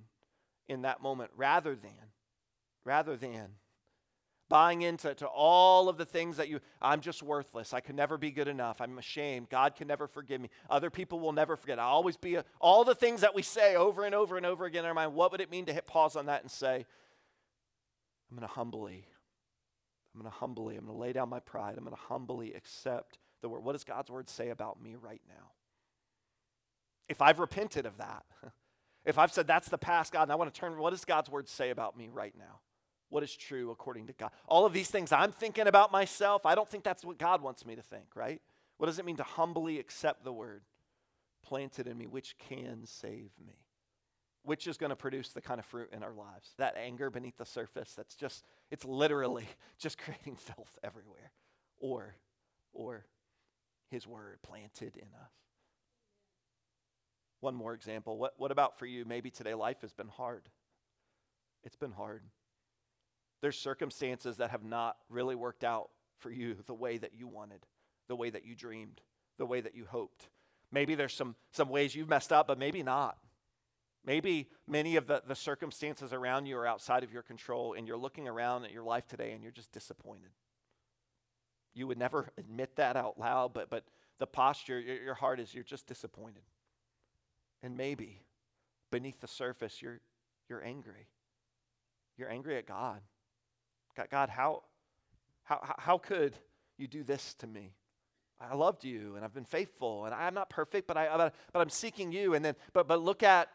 in 0.69 0.83
that 0.83 1.03
moment? 1.03 1.31
Rather 1.37 1.75
than, 1.75 1.93
rather 2.85 3.17
than 3.17 3.51
buying 4.49 4.83
into 4.83 5.15
to 5.15 5.27
all 5.27 5.89
of 5.89 5.97
the 5.97 6.05
things 6.05 6.37
that 6.37 6.49
you, 6.49 6.61
I'm 6.81 7.01
just 7.01 7.23
worthless. 7.23 7.75
I 7.75 7.81
can 7.81 7.97
never 7.97 8.17
be 8.17 8.31
good 8.31 8.49
enough. 8.49 8.81
I'm 8.81 8.99
ashamed. 8.99 9.51
God 9.51 9.75
can 9.75 9.89
never 9.89 10.07
forgive 10.07 10.41
me. 10.41 10.51
Other 10.71 10.89
people 10.91 11.21
will 11.21 11.33
never 11.33 11.57
forget. 11.57 11.79
I'll 11.79 11.89
always 11.89 12.17
be 12.17 12.37
a, 12.37 12.45
all 12.61 12.85
the 12.85 12.95
things 12.95 13.21
that 13.21 13.35
we 13.35 13.43
say 13.43 13.77
over 13.77 14.05
and 14.05 14.15
over 14.15 14.37
and 14.37 14.47
over 14.47 14.65
again 14.65 14.85
in 14.85 14.89
our 14.89 14.95
mind. 14.95 15.15
What 15.15 15.33
would 15.33 15.41
it 15.41 15.51
mean 15.51 15.67
to 15.67 15.73
hit 15.73 15.87
pause 15.87 16.17
on 16.17 16.27
that 16.27 16.43
and 16.43 16.51
say, 16.51 16.87
I'm 18.31 18.37
going 18.37 18.49
to 18.49 18.55
humbly, 18.55 19.07
I'm 20.15 20.21
going 20.21 20.31
to 20.31 20.37
humbly, 20.39 20.77
I'm 20.77 20.87
going 20.87 20.97
to 20.97 21.01
lay 21.01 21.13
down 21.13 21.29
my 21.29 21.41
pride. 21.41 21.75
I'm 21.77 21.85
going 21.85 21.95
to 21.97 22.03
humbly 22.03 22.55
accept 22.55 23.19
the 23.43 23.49
word. 23.49 23.63
What 23.63 23.73
does 23.73 23.85
God's 23.85 24.11
word 24.11 24.29
say 24.29 24.51
about 24.51 24.83
me 24.83 24.97
right 25.01 25.21
now? 25.29 25.53
If 27.09 27.23
I've 27.23 27.39
repented 27.39 27.87
of 27.87 27.99
that, 27.99 28.25
if 29.05 29.19
I've 29.19 29.33
said 29.33 29.47
that's 29.47 29.69
the 29.69 29.79
past, 29.79 30.13
God, 30.13 30.23
and 30.23 30.33
I 30.33 30.35
want 30.35 30.53
to 30.53 30.59
turn, 30.59 30.77
what 30.79 30.91
does 30.91 31.05
God's 31.05 31.31
word 31.31 31.49
say 31.49 31.71
about 31.71 31.97
me 31.97 32.09
right 32.13 32.35
now? 32.37 32.61
What 33.09 33.23
is 33.23 33.37
true 33.37 33.71
according 33.71 34.09
to 34.09 34.13
God? 34.13 34.31
All 34.49 34.67
of 34.67 34.73
these 34.73 34.89
things 34.89 35.13
I'm 35.13 35.31
thinking 35.31 35.69
about 35.69 35.93
myself, 35.93 36.45
I 36.45 36.55
don't 36.55 36.69
think 36.69 36.83
that's 36.83 37.05
what 37.05 37.19
God 37.19 37.41
wants 37.41 37.65
me 37.65 37.77
to 37.77 37.83
think, 37.83 38.17
right? 38.17 38.41
What 38.79 38.87
does 38.87 38.99
it 38.99 39.05
mean 39.05 39.17
to 39.17 39.23
humbly 39.23 39.79
accept 39.79 40.25
the 40.25 40.33
word 40.33 40.63
planted 41.45 41.87
in 41.87 41.97
me, 41.97 42.07
which 42.07 42.37
can 42.39 42.85
save 42.85 43.31
me? 43.47 43.66
Which 44.47 44.69
is 44.69 44.77
going 44.77 44.91
to 44.91 44.97
produce 44.97 45.31
the 45.31 45.41
kind 45.41 45.59
of 45.59 45.67
fruit 45.67 45.89
in 45.93 46.05
our 46.05 46.15
lives. 46.15 46.55
That 46.59 46.77
anger 46.77 47.11
beneath 47.11 47.37
the 47.37 47.45
surface 47.45 47.93
that's 47.97 48.15
just, 48.15 48.45
it's 48.71 48.85
literally 48.85 49.45
just 49.79 49.99
creating 49.99 50.37
filth 50.37 50.79
everywhere. 50.85 51.33
Or, 51.79 52.15
or 52.73 53.07
his 53.91 54.07
word 54.07 54.39
planted 54.43 54.97
in 54.97 55.09
us. 55.21 55.33
One 57.41 57.57
more 57.57 57.75
example. 57.75 58.17
What, 58.19 58.35
what 58.39 58.53
about 58.53 58.79
for 58.79 58.87
you? 58.87 59.05
Maybe 59.05 59.31
today 59.31 59.55
life 59.55 59.81
has 59.81 59.93
been 59.93 60.09
hard. 60.09 60.49
It's 61.65 61.77
been 61.77 61.93
hard. 61.93 62.23
There's 63.43 63.59
circumstances 63.59 64.37
that 64.37 64.51
have 64.51 64.65
not 64.65 64.97
really 65.09 65.35
worked 65.35 65.65
out 65.65 65.91
for 66.19 66.31
you 66.31 66.57
the 66.67 66.75
way 66.75 66.99
that 66.99 67.15
you 67.19 67.27
wanted, 67.27 67.67
the 68.07 68.17
way 68.17 68.31
that 68.31 68.47
you 68.47 68.55
dreamed, 68.55 69.01
the 69.39 69.47
way 69.47 69.61
that 69.61 69.75
you 69.75 69.87
hoped. 69.87 70.29
Maybe 70.71 70.95
there's 70.95 71.15
some, 71.15 71.35
some 71.51 71.69
ways 71.69 71.97
you've 71.97 72.09
messed 72.09 72.33
up, 72.33 72.47
but 72.47 72.61
maybe 72.61 72.85
not. 72.85 73.19
Maybe 74.07 74.49
many 74.69 74.95
of 74.95 75.09
the, 75.09 75.21
the 75.27 75.35
circumstances 75.35 76.13
around 76.13 76.47
you 76.47 76.57
are 76.57 76.67
outside 76.67 77.03
of 77.03 77.13
your 77.13 77.23
control, 77.23 77.75
and 77.75 77.89
you're 77.89 77.97
looking 77.97 78.29
around 78.29 78.65
at 78.65 78.73
your 78.73 78.85
life 78.85 79.09
today 79.09 79.33
and 79.33 79.43
you're 79.43 79.53
just 79.53 79.73
disappointed. 79.73 80.31
You 81.75 81.89
would 81.89 81.99
never 81.99 82.31
admit 82.39 82.77
that 82.77 82.97
out 82.97 83.19
loud, 83.19 83.53
but, 83.53 83.69
but 83.69 83.85
the 84.19 84.27
posture, 84.27 84.79
your, 84.79 85.03
your 85.03 85.15
heart 85.15 85.41
is 85.41 85.53
you're 85.53 85.65
just 85.65 85.89
disappointed. 85.89 86.45
And 87.63 87.77
maybe 87.77 88.23
beneath 88.93 89.21
the 89.21 89.27
surface, 89.27 89.83
you're, 89.83 90.01
you're 90.49 90.65
angry. 90.65 91.09
You're 92.17 92.31
angry 92.31 92.57
at 92.57 92.67
God. 92.67 93.01
God, 94.11 94.29
how, 94.29 94.63
how, 95.43 95.75
how 95.79 95.99
could 95.99 96.37
you 96.79 96.87
do 96.87 97.03
this 97.03 97.35
to 97.41 97.47
me? 97.47 97.73
I 98.41 98.55
loved 98.55 98.85
you 98.85 99.17
and 99.17 99.25
I've 99.25 99.35
been 99.35 99.47
faithful 99.47 100.05
and 100.05 100.15
I'm 100.15 100.35
not 100.35 100.49
perfect, 100.49 100.87
but, 100.87 100.97
I, 100.97 101.31
but 101.53 101.61
I'm 101.61 101.71
seeking 101.71 102.13
you. 102.13 102.35
And 102.35 102.45
then, 102.45 102.55
but, 102.73 102.87
but 102.87 103.03
look 103.03 103.23
at 103.23 103.49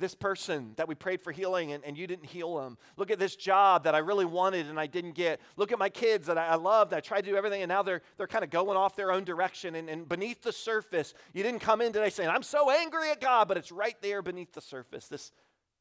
this 0.00 0.14
person 0.14 0.72
that 0.76 0.88
we 0.88 0.94
prayed 0.94 1.20
for 1.20 1.30
healing 1.30 1.72
and, 1.72 1.84
and 1.84 1.96
you 1.96 2.06
didn't 2.06 2.26
heal 2.26 2.56
them. 2.56 2.78
Look 2.96 3.10
at 3.10 3.18
this 3.18 3.36
job 3.36 3.84
that 3.84 3.94
I 3.94 3.98
really 3.98 4.24
wanted 4.24 4.66
and 4.66 4.80
I 4.80 4.86
didn't 4.86 5.12
get. 5.12 5.40
Look 5.56 5.70
at 5.70 5.78
my 5.78 5.90
kids 5.90 6.26
that 6.26 6.38
I, 6.38 6.48
I 6.48 6.54
loved. 6.56 6.92
I 6.92 7.00
tried 7.00 7.22
to 7.24 7.30
do 7.30 7.36
everything 7.36 7.62
and 7.62 7.68
now 7.68 7.82
they're, 7.82 8.00
they're 8.16 8.26
kind 8.26 8.42
of 8.42 8.50
going 8.50 8.76
off 8.76 8.96
their 8.96 9.12
own 9.12 9.24
direction. 9.24 9.76
And, 9.76 9.88
and 9.88 10.08
beneath 10.08 10.42
the 10.42 10.52
surface, 10.52 11.14
you 11.34 11.42
didn't 11.42 11.60
come 11.60 11.80
in 11.80 11.92
today 11.92 12.10
saying, 12.10 12.30
I'm 12.30 12.42
so 12.42 12.70
angry 12.70 13.10
at 13.10 13.20
God, 13.20 13.46
but 13.46 13.56
it's 13.56 13.70
right 13.70 13.96
there 14.00 14.22
beneath 14.22 14.52
the 14.52 14.62
surface, 14.62 15.06
this, 15.06 15.30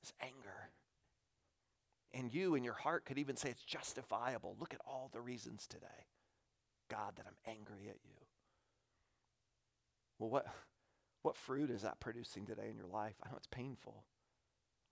this 0.03 0.13
anger. 0.21 0.36
And 2.13 2.34
you 2.34 2.55
in 2.55 2.63
your 2.63 2.73
heart 2.73 3.05
could 3.05 3.17
even 3.17 3.38
say 3.38 3.49
it's 3.49 3.63
justifiable. 3.63 4.58
Look 4.60 4.73
at 4.73 4.82
all 4.86 5.10
the 5.13 5.21
reasons 5.21 5.65
today, 5.67 6.08
God, 6.89 7.13
that 7.15 7.25
I'm 7.25 7.53
angry 7.55 7.88
at 7.89 7.97
you. 8.03 8.15
Well, 10.17 10.29
what? 10.29 10.47
What 11.21 11.36
fruit 11.36 11.69
is 11.69 11.82
that 11.82 11.99
producing 11.99 12.45
today 12.45 12.67
in 12.69 12.77
your 12.77 12.88
life? 12.88 13.15
I 13.23 13.29
know 13.29 13.36
it's 13.38 13.47
painful. 13.47 14.03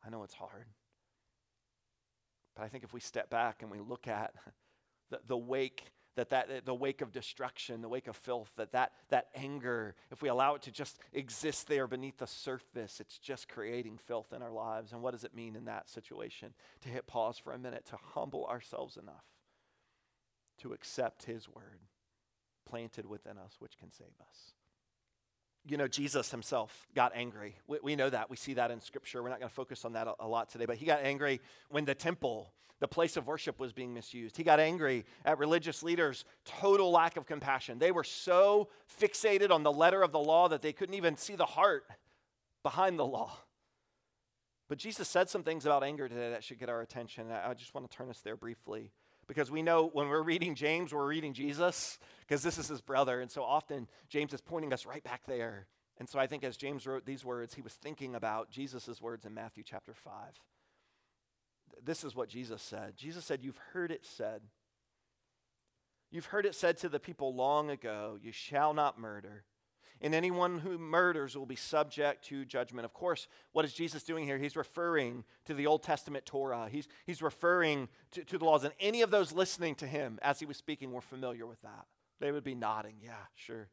I 0.05 0.09
know 0.09 0.23
it's 0.23 0.33
hard. 0.33 0.65
But 2.55 2.63
I 2.63 2.67
think 2.67 2.83
if 2.83 2.93
we 2.93 2.99
step 2.99 3.29
back 3.29 3.61
and 3.61 3.71
we 3.71 3.79
look 3.79 4.07
at 4.07 4.33
the, 5.09 5.19
the 5.27 5.37
wake 5.37 5.91
that, 6.15 6.31
that 6.31 6.65
the 6.65 6.73
wake 6.73 7.01
of 7.01 7.11
destruction, 7.11 7.81
the 7.81 7.87
wake 7.87 8.07
of 8.07 8.15
filth, 8.15 8.51
that, 8.57 8.71
that 8.71 8.91
that 9.09 9.27
anger, 9.35 9.93
if 10.09 10.23
we 10.23 10.29
allow 10.29 10.55
it 10.55 10.63
to 10.63 10.71
just 10.71 10.97
exist 11.13 11.67
there 11.67 11.85
beneath 11.85 12.17
the 12.17 12.25
surface, 12.25 12.99
it's 12.99 13.19
just 13.19 13.47
creating 13.47 13.99
filth 13.99 14.33
in 14.33 14.41
our 14.41 14.51
lives. 14.51 14.93
And 14.93 15.03
what 15.03 15.11
does 15.11 15.23
it 15.23 15.35
mean 15.35 15.55
in 15.55 15.65
that 15.65 15.87
situation? 15.87 16.55
To 16.81 16.89
hit 16.89 17.05
pause 17.05 17.37
for 17.37 17.53
a 17.53 17.59
minute, 17.59 17.85
to 17.91 17.97
humble 18.15 18.47
ourselves 18.47 18.97
enough 18.97 19.25
to 20.57 20.73
accept 20.73 21.25
his 21.25 21.47
word 21.47 21.81
planted 22.67 23.05
within 23.05 23.37
us, 23.37 23.57
which 23.59 23.77
can 23.77 23.91
save 23.91 24.19
us 24.19 24.53
you 25.67 25.77
know, 25.77 25.87
Jesus 25.87 26.31
himself 26.31 26.87
got 26.95 27.11
angry. 27.15 27.55
We, 27.67 27.79
we, 27.83 27.95
know 27.95 28.09
that. 28.09 28.29
We 28.29 28.37
see 28.37 28.53
that 28.55 28.71
in 28.71 28.81
Scripture. 28.81 29.21
We're 29.21 29.29
not 29.29 29.39
going 29.39 29.49
to 29.49 29.55
focus 29.55 29.85
on 29.85 29.93
that 29.93 30.07
a, 30.07 30.15
a, 30.19 30.27
lot 30.27 30.49
today, 30.49 30.65
but 30.65 30.77
he 30.77 30.85
got 30.85 31.01
angry 31.03 31.41
when 31.69 31.85
the 31.85 31.95
temple 31.95 32.53
the 32.79 32.87
place 32.87 33.17
of 33.17 33.25
worship 33.25 33.59
was 33.59 33.73
being 33.73 33.93
misused. 33.93 34.37
He 34.37 34.43
got 34.43 34.59
angry 34.59 35.05
at 35.25 35.39
religious 35.39 35.81
leaders' 35.81 36.25
total 36.45 36.91
lack 36.91 37.17
of 37.17 37.25
compassion. 37.25 37.79
They 37.79 37.91
were 37.91 38.03
so 38.03 38.69
fixated 39.01 39.49
on 39.49 39.63
the 39.63 39.71
letter 39.71 40.03
of 40.03 40.11
the 40.11 40.19
law 40.19 40.47
that 40.49 40.61
they 40.61 40.73
couldn't 40.73 40.93
even 40.93 41.17
see 41.17 41.35
the 41.35 41.45
heart 41.45 41.85
behind 42.61 42.99
the 42.99 43.05
law. 43.05 43.35
But 44.69 44.77
Jesus 44.77 45.07
said 45.07 45.27
some 45.29 45.43
things 45.43 45.65
about 45.65 45.83
anger 45.83 46.07
today 46.07 46.29
that 46.29 46.43
should 46.43 46.59
get 46.59 46.69
our 46.69 46.81
attention. 46.81 47.31
I 47.31 47.53
just 47.55 47.73
want 47.73 47.89
to 47.89 47.97
turn 47.97 48.09
us 48.09 48.19
there 48.19 48.35
briefly 48.35 48.91
because 49.27 49.51
we 49.51 49.61
know 49.61 49.89
when 49.91 50.07
we're 50.07 50.21
reading 50.21 50.55
James, 50.55 50.93
we're 50.93 51.07
reading 51.07 51.33
Jesus 51.33 51.99
because 52.21 52.43
this 52.43 52.57
is 52.57 52.67
his 52.67 52.81
brother. 52.81 53.19
And 53.19 53.29
so 53.29 53.43
often 53.43 53.87
James 54.09 54.33
is 54.33 54.41
pointing 54.41 54.73
us 54.73 54.85
right 54.85 55.03
back 55.03 55.21
there. 55.27 55.67
And 55.99 56.07
so 56.07 56.19
I 56.19 56.27
think 56.27 56.43
as 56.43 56.57
James 56.57 56.85
wrote 56.85 57.05
these 57.05 57.25
words, 57.25 57.53
he 57.53 57.61
was 57.61 57.73
thinking 57.73 58.15
about 58.15 58.51
Jesus' 58.51 59.01
words 59.01 59.25
in 59.25 59.33
Matthew 59.33 59.63
chapter 59.63 59.93
5. 59.93 60.13
This 61.83 62.03
is 62.03 62.15
what 62.15 62.29
Jesus 62.29 62.61
said 62.61 62.95
Jesus 62.95 63.25
said, 63.25 63.43
You've 63.43 63.59
heard 63.73 63.91
it 63.91 64.05
said. 64.05 64.41
You've 66.09 66.27
heard 66.27 66.45
it 66.45 66.55
said 66.55 66.77
to 66.77 66.89
the 66.89 66.99
people 66.99 67.35
long 67.35 67.69
ago, 67.69 68.17
You 68.21 68.31
shall 68.31 68.73
not 68.73 68.97
murder 68.97 69.43
and 70.01 70.13
anyone 70.13 70.59
who 70.59 70.77
murders 70.77 71.37
will 71.37 71.45
be 71.45 71.55
subject 71.55 72.25
to 72.25 72.45
judgment. 72.45 72.85
Of 72.85 72.93
course, 72.93 73.27
what 73.51 73.65
is 73.65 73.73
Jesus 73.73 74.03
doing 74.03 74.25
here? 74.25 74.37
He's 74.37 74.55
referring 74.55 75.23
to 75.45 75.53
the 75.53 75.67
Old 75.67 75.83
Testament 75.83 76.25
Torah, 76.25 76.67
he's, 76.71 76.87
he's 77.05 77.21
referring 77.21 77.89
to, 78.11 78.23
to 78.23 78.37
the 78.37 78.45
laws. 78.45 78.63
And 78.63 78.73
any 78.79 79.01
of 79.01 79.11
those 79.11 79.31
listening 79.31 79.75
to 79.75 79.87
him 79.87 80.19
as 80.21 80.39
he 80.39 80.45
was 80.45 80.57
speaking 80.57 80.91
were 80.91 81.01
familiar 81.01 81.45
with 81.45 81.61
that. 81.61 81.85
They 82.19 82.31
would 82.31 82.43
be 82.43 82.55
nodding, 82.55 82.95
yeah, 83.03 83.25
sure. 83.35 83.69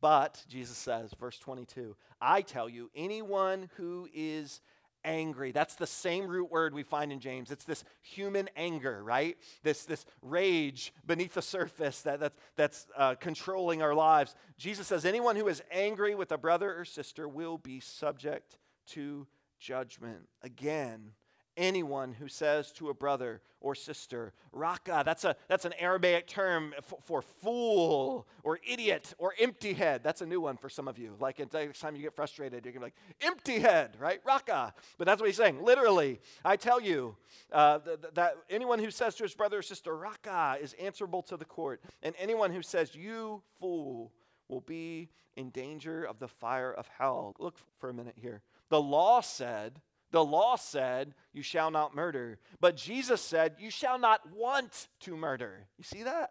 But, 0.00 0.44
Jesus 0.48 0.76
says, 0.76 1.14
verse 1.18 1.38
22, 1.38 1.96
I 2.20 2.42
tell 2.42 2.68
you, 2.68 2.90
anyone 2.94 3.70
who 3.76 4.08
is 4.12 4.60
angry. 5.04 5.52
That's 5.52 5.74
the 5.74 5.86
same 5.86 6.26
root 6.26 6.50
word 6.50 6.74
we 6.74 6.82
find 6.82 7.12
in 7.12 7.20
James. 7.20 7.50
It's 7.50 7.64
this 7.64 7.84
human 8.00 8.48
anger, 8.56 9.02
right? 9.02 9.36
This, 9.62 9.84
this 9.84 10.04
rage 10.20 10.92
beneath 11.06 11.34
the 11.34 11.42
surface 11.42 12.02
that, 12.02 12.20
that, 12.20 12.32
that's 12.56 12.86
uh, 12.96 13.14
controlling 13.16 13.82
our 13.82 13.94
lives. 13.94 14.34
Jesus 14.58 14.86
says, 14.86 15.04
anyone 15.04 15.36
who 15.36 15.48
is 15.48 15.62
angry 15.70 16.14
with 16.14 16.32
a 16.32 16.38
brother 16.38 16.78
or 16.78 16.84
sister 16.84 17.28
will 17.28 17.58
be 17.58 17.80
subject 17.80 18.58
to 18.88 19.26
judgment. 19.58 20.28
Again, 20.42 21.12
anyone 21.56 22.12
who 22.12 22.28
says 22.28 22.72
to 22.72 22.88
a 22.88 22.94
brother 22.94 23.40
or 23.60 23.74
sister, 23.74 24.32
raka, 24.52 25.02
that's, 25.04 25.24
a, 25.24 25.36
that's 25.48 25.64
an 25.64 25.72
Aramaic 25.78 26.26
term 26.26 26.74
for, 26.82 26.98
for, 27.02 27.22
fool 27.22 28.26
or 28.42 28.58
idiot 28.66 29.14
or 29.18 29.34
empty 29.40 29.72
head. 29.72 30.02
That's 30.02 30.20
a 30.20 30.26
new 30.26 30.40
one 30.40 30.56
for 30.56 30.68
some 30.68 30.88
of 30.88 30.98
you. 30.98 31.14
Like 31.20 31.38
next 31.52 31.80
time 31.80 31.94
you 31.94 32.02
get 32.02 32.14
frustrated, 32.14 32.64
you're 32.64 32.72
going 32.72 32.90
to 32.90 32.96
be 32.96 33.26
like, 33.26 33.32
empty 33.32 33.58
head, 33.60 33.96
right? 33.98 34.20
Raka. 34.24 34.74
But 34.98 35.06
that's 35.06 35.20
what 35.20 35.28
he's 35.28 35.36
saying. 35.36 35.62
Literally, 35.62 36.20
I 36.44 36.56
tell 36.56 36.80
you 36.80 37.16
uh, 37.52 37.78
th- 37.78 37.98
that 38.14 38.36
anyone 38.50 38.78
who 38.78 38.90
says 38.90 39.14
to 39.16 39.22
his 39.22 39.34
brother 39.34 39.58
or 39.58 39.62
sister, 39.62 39.96
raka, 39.96 40.58
is 40.60 40.74
answerable 40.74 41.22
to 41.22 41.36
the 41.36 41.44
court. 41.44 41.82
And 42.02 42.14
anyone 42.18 42.52
who 42.52 42.62
says, 42.62 42.94
you 42.94 43.42
fool, 43.60 44.12
will 44.48 44.60
be 44.60 45.08
in 45.36 45.50
danger 45.50 46.04
of 46.04 46.18
the 46.18 46.28
fire 46.28 46.72
of 46.72 46.88
hell. 46.98 47.34
Look 47.38 47.56
for 47.78 47.88
a 47.88 47.94
minute 47.94 48.16
here. 48.20 48.42
The 48.68 48.80
law 48.80 49.20
said, 49.20 49.80
the 50.12 50.24
law 50.24 50.56
said, 50.56 51.14
You 51.32 51.42
shall 51.42 51.70
not 51.70 51.94
murder. 51.94 52.38
But 52.60 52.76
Jesus 52.76 53.20
said, 53.20 53.56
You 53.58 53.70
shall 53.70 53.98
not 53.98 54.20
want 54.32 54.88
to 55.00 55.16
murder. 55.16 55.66
You 55.76 55.84
see 55.84 56.04
that? 56.04 56.30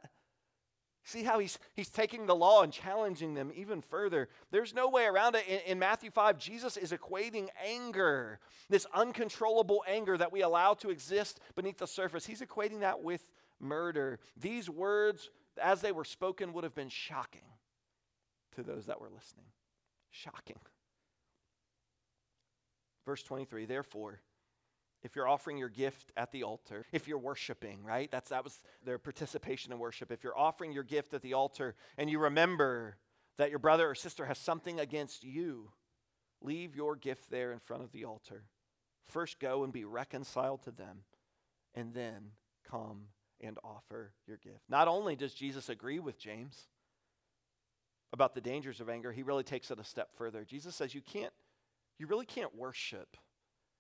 See 1.04 1.24
how 1.24 1.39
he's, 1.39 1.58
he's 1.74 1.89
taking 1.89 2.28
the 2.28 2.36
law 2.36 2.62
and 2.62 2.72
challenging 2.72 3.34
them 3.34 3.52
even 3.56 3.82
further. 3.82 4.30
There's 4.52 4.74
no 4.74 4.88
way 4.88 5.06
around 5.06 5.36
it. 5.36 5.46
In, 5.48 5.60
in, 5.72 5.80
Matthew 5.80 6.12
5, 6.12 6.38
Jesus 6.38 6.78
is 6.78 6.91
equating 6.91 7.48
anger, 7.65 8.39
this 8.70 8.86
uncontrollable 8.94 9.84
anger 9.88 10.15
that 10.15 10.32
we 10.32 10.41
allow 10.41 10.76
to 10.76 10.91
exist 10.91 11.39
beneath 11.56 11.80
the 11.80 11.88
surface. 11.88 12.28
He's 12.28 12.41
equating 12.41 12.82
that 12.82 13.02
with 13.02 13.26
murder. 13.60 14.20
These 14.39 14.70
words, 14.70 15.32
as 15.60 15.82
they 15.82 15.91
were 15.91 16.06
spoken, 16.06 16.54
would 16.54 16.63
have 16.63 16.76
been 16.76 16.89
shocking 16.89 17.41
to 18.56 18.62
those 18.62 18.86
that 18.86 19.02
were 19.02 19.10
listening. 19.10 19.48
Shocking. 20.12 20.60
Verse 23.06 23.24
23, 23.24 23.66
therefore, 23.66 24.22
if 25.04 25.16
you're 25.16 25.28
offering 25.28 25.58
your 25.58 25.70
gift 25.70 26.12
at 26.16 26.32
the 26.32 26.44
altar, 26.44 26.86
if 26.92 27.08
you're 27.08 27.18
worshiping, 27.18 27.84
right? 27.84 28.10
That's 28.12 28.30
that 28.30 28.44
was 28.44 28.58
their 28.86 29.00
participation 29.00 29.72
in 29.72 29.80
worship. 29.80 30.12
If 30.12 30.24
you're 30.24 30.38
offering 30.38 30.72
your 30.72 30.84
gift 30.84 31.14
at 31.14 31.22
the 31.22 31.34
altar 31.34 31.76
and 31.98 32.10
you 32.10 32.20
remember 32.20 32.98
that 33.38 33.50
your 33.50 33.60
brother 33.60 33.90
or 33.90 33.96
sister 33.96 34.26
has 34.26 34.38
something 34.38 34.80
against 34.80 35.24
you, 35.24 35.72
leave 36.42 36.76
your 36.76 36.96
gift 36.96 37.32
there 37.32 37.52
in 37.52 37.60
front 37.60 37.84
of 37.84 37.92
the 37.92 38.06
altar. 38.06 38.44
First 39.08 39.40
go 39.40 39.64
and 39.64 39.74
be 39.74 39.84
reconciled 39.84 40.64
to 40.64 40.72
them, 40.72 41.00
and 41.74 41.94
then 41.94 42.32
come 42.70 43.08
and 43.42 43.58
offer 43.64 44.14
your 44.28 44.38
gift. 44.38 44.62
Not 44.70 44.88
only 44.88 45.16
does 45.16 45.34
Jesus 45.34 45.70
agree 45.70 46.00
with 46.00 46.20
James 46.20 46.68
about 48.14 48.36
the 48.36 48.42
dangers 48.42 48.80
of 48.80 48.90
anger, 48.90 49.12
he 49.12 49.24
really 49.24 49.44
takes 49.44 49.72
it 49.72 49.80
a 49.80 49.84
step 49.84 50.10
further. 50.16 50.46
Jesus 50.46 50.76
says 50.76 50.94
you 50.94 51.02
can't 51.02 51.34
you 52.02 52.08
really 52.08 52.26
can't 52.26 52.56
worship 52.56 53.16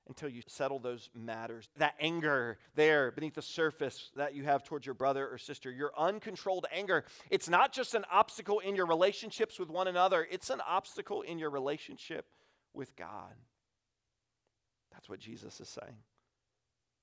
until 0.07 0.29
you 0.29 0.43
settle 0.45 0.77
those 0.77 1.09
matters. 1.15 1.67
That 1.77 1.95
anger 1.99 2.59
there 2.75 3.11
beneath 3.11 3.33
the 3.33 3.41
surface 3.41 4.11
that 4.15 4.35
you 4.35 4.43
have 4.43 4.63
towards 4.63 4.85
your 4.85 4.93
brother 4.93 5.27
or 5.27 5.39
sister, 5.39 5.71
your 5.71 5.91
uncontrolled 5.97 6.67
anger, 6.71 7.03
it's 7.31 7.49
not 7.49 7.73
just 7.73 7.95
an 7.95 8.05
obstacle 8.11 8.59
in 8.59 8.75
your 8.75 8.85
relationships 8.85 9.57
with 9.57 9.71
one 9.71 9.87
another, 9.87 10.27
it's 10.29 10.51
an 10.51 10.61
obstacle 10.67 11.23
in 11.23 11.39
your 11.39 11.49
relationship 11.49 12.27
with 12.75 12.95
God. 12.95 13.33
That's 14.91 15.09
what 15.09 15.19
Jesus 15.19 15.59
is 15.59 15.69
saying. 15.69 15.97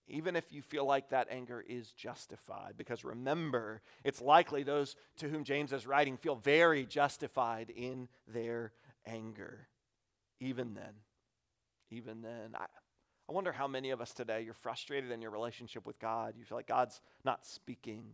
Even 0.07 0.37
if 0.37 0.53
you 0.53 0.63
feel 0.63 0.87
like 0.87 1.11
that 1.11 1.27
anger 1.33 1.65
is 1.69 1.91
justified, 1.91 2.75
because 2.77 3.05
remember, 3.05 3.83
it's 4.05 4.23
likely 4.23 4.63
those 4.63 4.95
to 5.17 5.29
whom 5.29 5.43
James 5.43 5.73
is 5.73 5.85
writing 5.85 6.17
feel 6.17 6.37
very 6.37 6.87
justified 6.87 7.71
in 7.71 8.09
their 8.29 8.73
anger 9.05 9.67
even 10.41 10.75
then. 10.75 10.95
Even 11.91 12.23
then. 12.23 12.55
I, 12.55 12.67
I 13.29 13.33
wonder 13.33 13.53
how 13.53 13.69
many 13.69 13.91
of 13.91 14.01
us 14.01 14.13
today, 14.13 14.43
you're 14.43 14.55
frustrated 14.55 15.11
in 15.11 15.21
your 15.21 15.31
relationship 15.31 15.87
with 15.87 15.99
God. 15.99 16.35
You 16.39 16.45
feel 16.45 16.57
like 16.57 16.67
God's 16.67 17.01
not 17.25 17.45
speaking. 17.45 18.05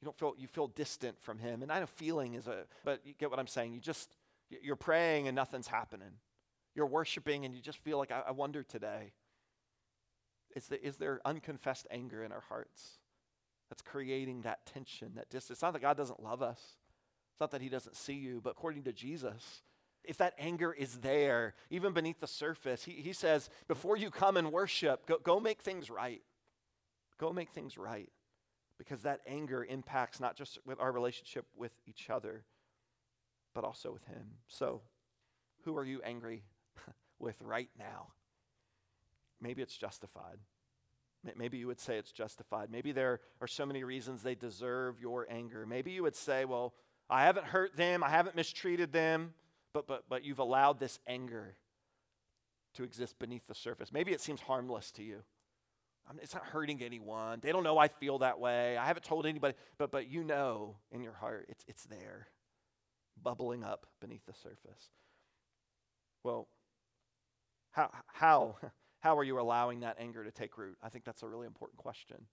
You 0.00 0.06
don't 0.06 0.18
feel, 0.18 0.34
you 0.36 0.48
feel 0.48 0.66
distant 0.66 1.20
from 1.22 1.38
Him. 1.38 1.62
And 1.62 1.70
I 1.70 1.80
know 1.80 1.86
feeling 1.86 2.34
is 2.34 2.46
a, 2.46 2.64
but 2.84 3.00
you 3.04 3.14
get 3.18 3.30
what 3.30 3.38
I'm 3.38 3.46
saying. 3.46 3.72
You 3.72 3.80
just, 3.80 4.16
you're 4.50 4.76
praying 4.76 5.28
and 5.28 5.34
nothing's 5.34 5.68
happening. 5.68 6.10
You're 6.74 6.86
worshiping 6.86 7.44
and 7.44 7.54
you 7.54 7.62
just 7.62 7.78
feel 7.78 7.98
like, 7.98 8.10
I, 8.10 8.22
I 8.28 8.30
wonder 8.32 8.62
today, 8.62 9.12
is, 10.56 10.66
the, 10.66 10.84
is 10.84 10.96
there 10.96 11.20
unconfessed 11.24 11.86
anger 11.90 12.24
in 12.24 12.32
our 12.32 12.42
hearts 12.48 12.98
that's 13.68 13.82
creating 13.82 14.42
that 14.42 14.66
tension, 14.66 15.12
that 15.14 15.30
distance? 15.30 15.56
It's 15.56 15.62
not 15.62 15.72
that 15.72 15.82
God 15.82 15.96
doesn't 15.96 16.22
love 16.22 16.42
us. 16.42 16.60
It's 17.32 17.40
not 17.40 17.50
that 17.52 17.62
he 17.62 17.68
doesn't 17.68 17.96
see 17.96 18.14
you, 18.14 18.40
but 18.42 18.50
according 18.50 18.84
to 18.84 18.92
Jesus, 18.92 19.62
if 20.06 20.18
that 20.18 20.34
anger 20.38 20.72
is 20.72 20.98
there, 20.98 21.54
even 21.70 21.92
beneath 21.92 22.20
the 22.20 22.26
surface, 22.26 22.84
he, 22.84 22.92
he 22.92 23.12
says, 23.12 23.50
before 23.68 23.96
you 23.96 24.10
come 24.10 24.36
and 24.36 24.52
worship, 24.52 25.06
go, 25.06 25.18
go 25.22 25.40
make 25.40 25.62
things 25.62 25.90
right. 25.90 26.22
Go 27.18 27.32
make 27.32 27.50
things 27.50 27.78
right. 27.78 28.10
Because 28.78 29.02
that 29.02 29.20
anger 29.26 29.64
impacts 29.64 30.20
not 30.20 30.36
just 30.36 30.58
with 30.66 30.80
our 30.80 30.92
relationship 30.92 31.46
with 31.56 31.72
each 31.86 32.10
other, 32.10 32.44
but 33.54 33.64
also 33.64 33.92
with 33.92 34.04
him. 34.06 34.38
So, 34.48 34.82
who 35.64 35.76
are 35.76 35.84
you 35.84 36.00
angry 36.04 36.42
with 37.18 37.40
right 37.40 37.70
now? 37.78 38.08
Maybe 39.40 39.62
it's 39.62 39.76
justified. 39.76 40.38
Maybe 41.36 41.56
you 41.56 41.66
would 41.68 41.80
say 41.80 41.96
it's 41.96 42.12
justified. 42.12 42.70
Maybe 42.70 42.92
there 42.92 43.20
are 43.40 43.46
so 43.46 43.64
many 43.64 43.82
reasons 43.82 44.22
they 44.22 44.34
deserve 44.34 45.00
your 45.00 45.26
anger. 45.30 45.64
Maybe 45.64 45.92
you 45.92 46.02
would 46.02 46.16
say, 46.16 46.44
well, 46.44 46.74
I 47.08 47.24
haven't 47.24 47.46
hurt 47.46 47.76
them, 47.76 48.02
I 48.02 48.10
haven't 48.10 48.36
mistreated 48.36 48.92
them 48.92 49.32
but, 49.74 49.86
but, 49.86 50.04
but 50.08 50.24
you've 50.24 50.38
allowed 50.38 50.78
this 50.80 50.98
anger 51.06 51.56
to 52.74 52.84
exist 52.84 53.18
beneath 53.18 53.46
the 53.46 53.54
surface. 53.54 53.92
Maybe 53.92 54.12
it 54.12 54.20
seems 54.20 54.40
harmless 54.40 54.90
to 54.92 55.02
you. 55.02 55.22
I 56.08 56.12
mean, 56.12 56.20
it's 56.22 56.34
not 56.34 56.44
hurting 56.44 56.82
anyone. 56.82 57.40
They 57.42 57.50
don't 57.50 57.64
know 57.64 57.78
I 57.78 57.88
feel 57.88 58.18
that 58.18 58.38
way. 58.38 58.76
I 58.76 58.86
haven't 58.86 59.04
told 59.04 59.26
anybody, 59.26 59.54
but, 59.78 59.90
but 59.90 60.08
you 60.08 60.22
know 60.22 60.76
in 60.92 61.02
your 61.02 61.14
heart 61.14 61.46
it's, 61.48 61.64
it's 61.66 61.84
there, 61.84 62.28
bubbling 63.22 63.64
up 63.64 63.86
beneath 64.00 64.24
the 64.26 64.34
surface. 64.34 64.90
Well, 66.22 66.48
how, 67.72 67.90
how, 68.06 68.56
how 69.00 69.18
are 69.18 69.24
you 69.24 69.40
allowing 69.40 69.80
that 69.80 69.96
anger 69.98 70.24
to 70.24 70.30
take 70.30 70.56
root? 70.56 70.76
I 70.82 70.88
think 70.88 71.04
that's 71.04 71.22
a 71.22 71.28
really 71.28 71.46
important 71.46 71.78
question. 71.78 72.26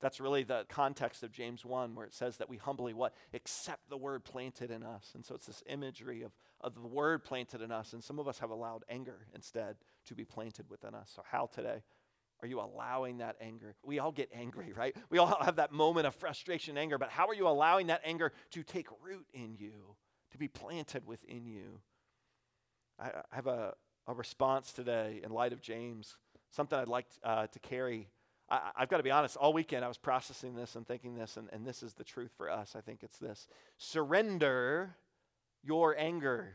That's 0.00 0.20
really 0.20 0.44
the 0.44 0.64
context 0.68 1.22
of 1.22 1.32
James 1.32 1.64
1, 1.64 1.94
where 1.94 2.06
it 2.06 2.14
says 2.14 2.36
that 2.36 2.48
we 2.48 2.56
humbly 2.56 2.94
what? 2.94 3.14
Accept 3.34 3.90
the 3.90 3.96
word 3.96 4.24
planted 4.24 4.70
in 4.70 4.82
us. 4.84 5.10
And 5.14 5.24
so 5.24 5.34
it's 5.34 5.46
this 5.46 5.62
imagery 5.66 6.22
of, 6.22 6.32
of 6.60 6.74
the 6.74 6.86
word 6.86 7.24
planted 7.24 7.62
in 7.62 7.72
us. 7.72 7.92
And 7.92 8.02
some 8.02 8.18
of 8.18 8.28
us 8.28 8.38
have 8.38 8.50
allowed 8.50 8.84
anger 8.88 9.26
instead 9.34 9.76
to 10.06 10.14
be 10.14 10.24
planted 10.24 10.70
within 10.70 10.94
us. 10.94 11.10
So, 11.14 11.22
how 11.28 11.46
today 11.52 11.82
are 12.40 12.46
you 12.46 12.60
allowing 12.60 13.18
that 13.18 13.36
anger? 13.40 13.74
We 13.84 13.98
all 13.98 14.12
get 14.12 14.30
angry, 14.32 14.72
right? 14.76 14.94
We 15.10 15.18
all 15.18 15.36
have 15.42 15.56
that 15.56 15.72
moment 15.72 16.06
of 16.06 16.14
frustration, 16.14 16.78
anger, 16.78 16.98
but 16.98 17.10
how 17.10 17.26
are 17.26 17.34
you 17.34 17.48
allowing 17.48 17.88
that 17.88 18.02
anger 18.04 18.32
to 18.52 18.62
take 18.62 18.86
root 19.02 19.26
in 19.32 19.56
you, 19.58 19.96
to 20.30 20.38
be 20.38 20.48
planted 20.48 21.06
within 21.06 21.44
you? 21.46 21.80
I, 23.00 23.08
I 23.32 23.34
have 23.34 23.48
a, 23.48 23.74
a 24.06 24.14
response 24.14 24.72
today 24.72 25.20
in 25.24 25.30
light 25.32 25.52
of 25.52 25.60
James, 25.60 26.16
something 26.50 26.78
I'd 26.78 26.88
like 26.88 27.06
uh, 27.24 27.48
to 27.48 27.58
carry 27.58 28.08
I, 28.50 28.70
have 28.76 28.88
got 28.88 28.96
to 28.96 29.02
be 29.02 29.10
honest, 29.10 29.36
all 29.36 29.52
weekend 29.52 29.84
I 29.84 29.88
was 29.88 29.98
processing 29.98 30.54
this 30.54 30.74
and 30.74 30.86
thinking 30.86 31.14
this, 31.16 31.36
and, 31.36 31.48
and 31.52 31.66
this 31.66 31.82
is 31.82 31.94
the 31.94 32.04
truth 32.04 32.30
for 32.36 32.50
us. 32.50 32.74
I 32.74 32.80
think 32.80 33.02
it's 33.02 33.18
this 33.18 33.46
surrender 33.76 34.96
your 35.62 35.96
anger, 35.98 36.54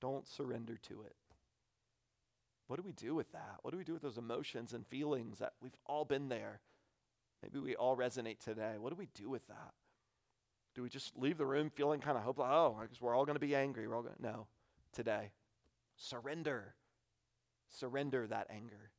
don't 0.00 0.26
surrender 0.26 0.76
to 0.88 1.02
it. 1.02 1.14
What 2.66 2.76
do 2.76 2.82
we 2.82 2.92
do 2.92 3.14
with 3.14 3.30
that? 3.32 3.58
What 3.62 3.72
do 3.72 3.78
we 3.78 3.84
do 3.84 3.92
with 3.92 4.02
those 4.02 4.18
emotions 4.18 4.72
and 4.72 4.86
feelings 4.86 5.38
that 5.38 5.52
we've 5.60 5.76
all 5.86 6.04
been 6.04 6.28
there? 6.28 6.60
Maybe 7.42 7.58
we 7.58 7.76
all 7.76 7.96
resonate 7.96 8.38
today. 8.38 8.74
What 8.78 8.90
do 8.90 8.96
we 8.96 9.08
do 9.14 9.28
with 9.28 9.46
that? 9.48 9.72
Do 10.74 10.82
we 10.82 10.88
just 10.88 11.16
leave 11.18 11.36
the 11.36 11.44
room 11.44 11.70
feeling 11.70 12.00
kind 12.00 12.16
of 12.16 12.24
hopeless? 12.24 12.48
Oh, 12.50 12.78
I 12.80 12.86
guess 12.86 13.00
we're 13.00 13.14
all 13.14 13.26
going 13.26 13.36
to 13.36 13.40
be 13.40 13.54
angry. 13.54 13.86
We're 13.86 13.96
all 13.96 14.02
going 14.02 14.14
to. 14.14 14.22
No, 14.22 14.46
today. 14.92 15.32
Surrender. 15.96 16.74
Surrender 17.68 18.26
that 18.26 18.46
anger. 18.48 18.90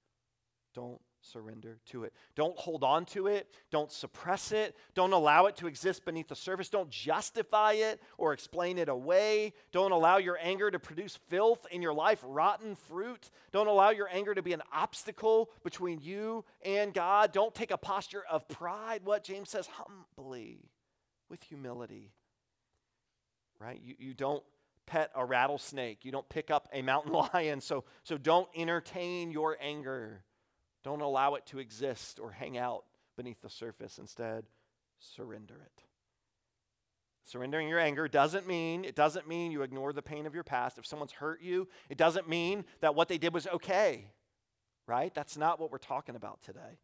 Don't 0.76 1.02
surrender 1.24 1.80
to 1.88 2.04
it. 2.04 2.14
Don't 2.36 2.58
hold 2.58 2.84
on 2.84 3.06
to 3.06 3.28
it. 3.28 3.48
Don't 3.72 3.92
suppress 3.92 4.52
it. 4.52 4.76
Don't 4.94 5.14
allow 5.14 5.46
it 5.46 5.56
to 5.58 5.68
exist 5.68 6.06
beneath 6.06 6.28
the 6.28 6.36
surface. 6.36 6.70
Don't 6.70 6.90
justify 6.90 7.74
it 7.74 8.02
or 8.18 8.34
explain 8.34 8.78
it 8.78 8.90
away. 8.90 9.54
Don't 9.72 9.92
allow 9.92 10.18
your 10.18 10.38
anger 10.42 10.70
to 10.70 10.80
produce 10.80 11.18
filth 11.30 11.66
in 11.72 11.82
your 11.82 11.94
life, 11.94 12.24
rotten 12.28 12.76
fruit. 12.76 13.30
Don't 13.52 13.68
allow 13.68 13.90
your 13.90 14.10
anger 14.12 14.36
to 14.36 14.42
be 14.42 14.54
an 14.54 14.64
obstacle 14.74 15.50
between 15.64 16.00
you 16.02 16.44
and 16.64 16.94
God. 16.94 17.32
Don't 17.32 17.56
take 17.56 17.72
a 17.72 17.78
posture 17.78 18.24
of 18.30 18.48
pride. 18.48 19.02
What 19.04 19.24
James 19.24 19.50
says, 19.50 19.68
humbly, 19.68 20.70
with 21.30 21.44
humility. 21.44 22.12
Right? 23.60 23.80
You, 23.82 23.96
you 23.98 24.14
don't 24.14 24.44
pet 24.86 25.12
a 25.16 25.26
rattlesnake. 25.26 26.04
You 26.04 26.12
don't 26.12 26.28
pick 26.28 26.52
up 26.52 26.68
a 26.74 26.82
mountain 26.82 27.14
lion. 27.34 27.62
So, 27.62 27.86
so 28.04 28.18
don't 28.18 28.50
entertain 28.56 29.32
your 29.32 29.58
anger. 29.62 30.24
Don't 30.84 31.02
allow 31.02 31.36
it 31.36 31.46
to 31.48 31.60
exist 31.60 32.20
or 32.20 32.32
hang 32.32 32.58
out 32.58 32.84
beneath 33.16 33.42
the 33.42 33.50
surface. 33.50 33.98
Instead, 33.98 34.46
surrender 35.00 35.56
it. 35.56 35.84
Surrendering 37.26 37.70
your 37.70 37.80
anger 37.80 38.08
doesn't 38.08 38.48
mean 38.48 38.84
it 38.84 38.96
doesn't 38.96 39.28
mean 39.28 39.52
you 39.52 39.62
ignore 39.62 39.94
the 39.94 40.02
pain 40.02 40.26
of 40.26 40.34
your 40.34 40.44
past. 40.44 40.78
If 40.78 40.86
someone's 40.86 41.14
hurt 41.14 41.42
you, 41.42 41.70
it 41.90 41.98
doesn't 41.98 42.28
mean 42.28 42.66
that 42.82 42.96
what 42.96 43.08
they 43.08 43.18
did 43.18 43.34
was 43.34 43.48
okay. 43.48 44.08
Right? 44.88 45.14
That's 45.14 45.38
not 45.38 45.60
what 45.60 45.72
we're 45.72 45.78
talking 45.78 46.16
about 46.16 46.42
today. 46.42 46.80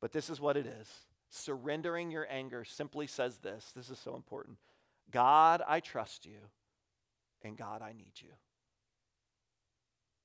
But 0.00 0.12
this 0.12 0.30
is 0.30 0.40
what 0.40 0.56
it 0.56 0.66
is. 0.66 0.88
Surrendering 1.30 2.12
your 2.12 2.26
anger 2.30 2.64
simply 2.64 3.08
says 3.08 3.38
this. 3.38 3.72
This 3.74 3.90
is 3.90 3.98
so 3.98 4.14
important. 4.14 4.58
God, 5.10 5.62
I 5.66 5.80
trust 5.80 6.26
you. 6.26 6.38
And 7.42 7.56
God, 7.56 7.82
I 7.82 7.92
need 7.92 8.12
you. 8.20 8.28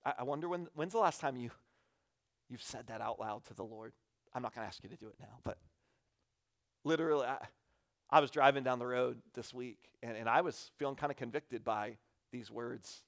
I, 0.05 0.13
I 0.20 0.24
wonder 0.24 0.47
when 0.47 0.68
when's 0.76 0.93
the 0.93 0.99
last 0.99 1.20
time 1.20 1.36
you 1.36 1.49
you've 2.50 2.62
said 2.64 2.88
that 2.88 3.02
out 3.02 3.20
loud 3.20 3.45
to 3.45 3.54
the 3.54 3.64
Lord. 3.64 3.93
I'm 4.34 4.41
not 4.41 4.54
going 4.54 4.64
to 4.64 4.68
ask 4.68 4.84
you 4.84 4.89
to 4.89 4.98
do 4.98 5.08
it 5.08 5.16
now, 5.20 5.39
but 5.43 5.58
literally, 6.84 7.26
I, 7.26 7.38
I 8.10 8.20
was 8.20 8.32
driving 8.32 8.64
down 8.64 8.80
the 8.80 8.88
road 8.88 9.22
this 9.34 9.54
week 9.54 9.80
and, 10.02 10.16
and 10.16 10.30
I 10.30 10.41
was 10.41 10.72
feeling 10.78 10.95
kind 10.95 11.12
of 11.12 11.18
convicted 11.18 11.64
by 11.64 11.98
these 12.32 12.50
words. 12.50 13.04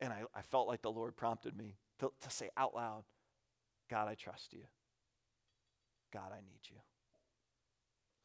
And 0.00 0.12
I, 0.12 0.22
I 0.34 0.42
felt 0.42 0.68
like 0.68 0.82
the 0.82 0.90
Lord 0.90 1.16
prompted 1.16 1.56
me 1.56 1.76
to, 2.00 2.12
to 2.20 2.30
say 2.30 2.50
out 2.56 2.74
loud, 2.74 3.04
God, 3.90 4.08
I 4.08 4.14
trust 4.14 4.52
you. 4.52 4.64
God, 6.12 6.32
I 6.32 6.36
need 6.36 6.60
you. 6.70 6.76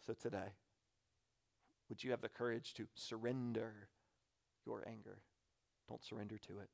So 0.05 0.13
today, 0.13 0.53
would 1.87 2.03
you 2.03 2.11
have 2.11 2.21
the 2.21 2.29
courage 2.29 2.73
to 2.75 2.87
surrender 2.95 3.89
your 4.65 4.83
anger? 4.87 5.19
Don't 5.87 6.03
surrender 6.03 6.37
to 6.37 6.59
it. 6.59 6.69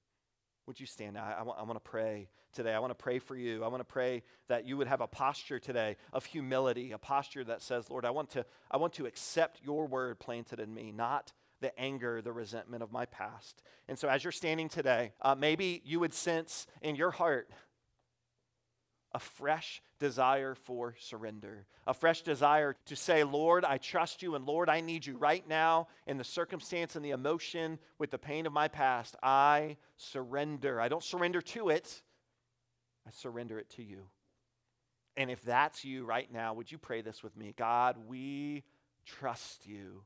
Would 0.68 0.80
you 0.80 0.88
stand 0.88 1.18
I, 1.18 1.44
want, 1.44 1.60
I 1.60 1.64
want 1.64 1.76
to 1.76 1.90
pray 1.90 2.28
today. 2.54 2.74
I 2.74 2.80
want 2.80 2.90
to 2.90 2.96
pray 2.96 3.20
for 3.20 3.36
you. 3.36 3.64
I 3.64 3.68
want 3.68 3.82
to 3.82 3.86
pray 3.86 4.24
that 4.48 4.66
you 4.66 4.78
would 4.78 4.88
have 4.88 5.02
a 5.02 5.08
posture 5.08 5.60
today 5.60 5.96
of 6.12 6.26
humility, 6.26 6.92
a 6.92 6.98
posture 6.98 7.44
that 7.44 7.62
says, 7.62 7.90
Lord, 7.90 8.06
I 8.06 8.10
want 8.10 8.32
to, 8.32 8.46
I 8.72 8.78
want 8.78 8.94
to 8.94 9.06
accept 9.06 9.62
your 9.64 9.86
word 9.86 10.20
planted 10.20 10.60
in 10.60 10.74
me, 10.74 10.92
not 10.92 11.34
the 11.62 11.78
anger, 11.80 12.22
the 12.22 12.32
resentment 12.32 12.82
of 12.82 12.92
my 12.92 13.06
past. 13.06 13.62
And 13.88 13.98
so 13.98 14.08
as 14.08 14.24
you're 14.24 14.32
standing 14.32 14.70
today, 14.70 15.14
uh, 15.22 15.36
maybe 15.36 15.82
you 15.86 16.00
would 16.00 16.14
sense 16.14 16.66
in 16.82 16.96
your 16.96 17.12
heart 17.12 17.50
a 19.16 19.20
fresh 19.20 19.82
desire 19.98 20.56
for 20.56 20.94
surrender, 21.00 21.66
a 21.88 21.94
fresh 21.94 22.22
desire 22.22 22.76
to 22.86 22.98
say, 22.98 23.24
Lord, 23.24 23.64
I 23.64 23.78
trust 23.78 24.22
you, 24.22 24.36
and 24.36 24.46
Lord, 24.46 24.68
I 24.68 24.82
need 24.82 25.06
you 25.06 25.16
right 25.16 25.48
now 25.48 25.88
in 26.06 26.18
the 26.18 26.26
circumstance 26.26 26.98
and 26.98 27.06
the 27.06 27.12
emotion 27.12 27.80
with 27.98 28.12
the 28.12 28.18
pain 28.18 28.46
of 28.46 28.52
my 28.52 28.68
past. 28.68 29.16
I 29.24 29.78
surrender. 29.96 30.82
I 30.82 30.90
don't 30.90 31.02
surrender 31.02 31.42
to 31.42 31.70
it, 31.70 32.02
I 33.08 33.12
surrender 33.12 33.58
it 33.58 33.70
to 33.72 33.84
you. 33.84 34.02
And 35.16 35.32
if 35.32 35.42
that's 35.44 35.86
you 35.86 36.04
right 36.04 36.30
now, 36.30 36.54
would 36.54 36.70
you 36.70 36.78
pray 36.78 37.00
this 37.00 37.24
with 37.24 37.38
me? 37.38 37.54
God, 37.58 37.96
we 38.10 38.66
trust 39.06 39.66
you, 39.66 40.04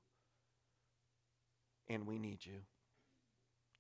and 1.88 2.06
we 2.06 2.20
need 2.20 2.46
you. 2.46 2.60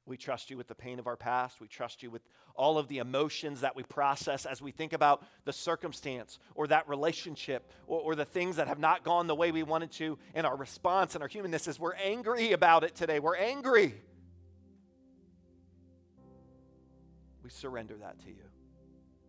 We 0.10 0.18
trust 0.18 0.50
you 0.50 0.58
with 0.58 0.68
the 0.68 0.76
pain 0.76 0.98
of 0.98 1.06
our 1.06 1.16
past. 1.16 1.62
We 1.62 1.68
trust 1.68 2.02
you 2.02 2.10
with 2.10 2.24
all 2.56 2.80
of 2.80 2.88
the 2.88 2.98
emotions 2.98 3.62
that 3.62 3.76
we 3.76 3.84
process 3.84 4.48
as 4.48 4.60
we 4.60 4.72
think 4.72 4.92
about 4.92 5.24
the 5.46 5.54
circumstance 5.54 6.40
or 6.56 6.66
that 6.68 6.90
relationship 6.90 7.72
or, 7.86 8.02
or, 8.02 8.16
the 8.16 8.26
things 8.26 8.56
that 8.56 8.68
have 8.68 8.80
not 8.80 9.04
gone 9.04 9.28
the 9.28 9.36
way 9.36 9.52
we 9.52 9.62
wanted 9.62 9.92
to. 9.94 10.18
And 10.34 10.48
our 10.48 10.58
response 10.58 11.14
and 11.14 11.22
our 11.22 11.28
humanness 11.28 11.68
is 11.68 11.80
we're 11.80 11.94
angry 11.94 12.54
about 12.54 12.84
it 12.84 12.96
today. 12.96 13.20
We're 13.20 13.38
angry. 13.38 13.94
We 17.44 17.52
surrender 17.52 17.98
that 18.02 18.20
to 18.22 18.30
you. 18.30 18.50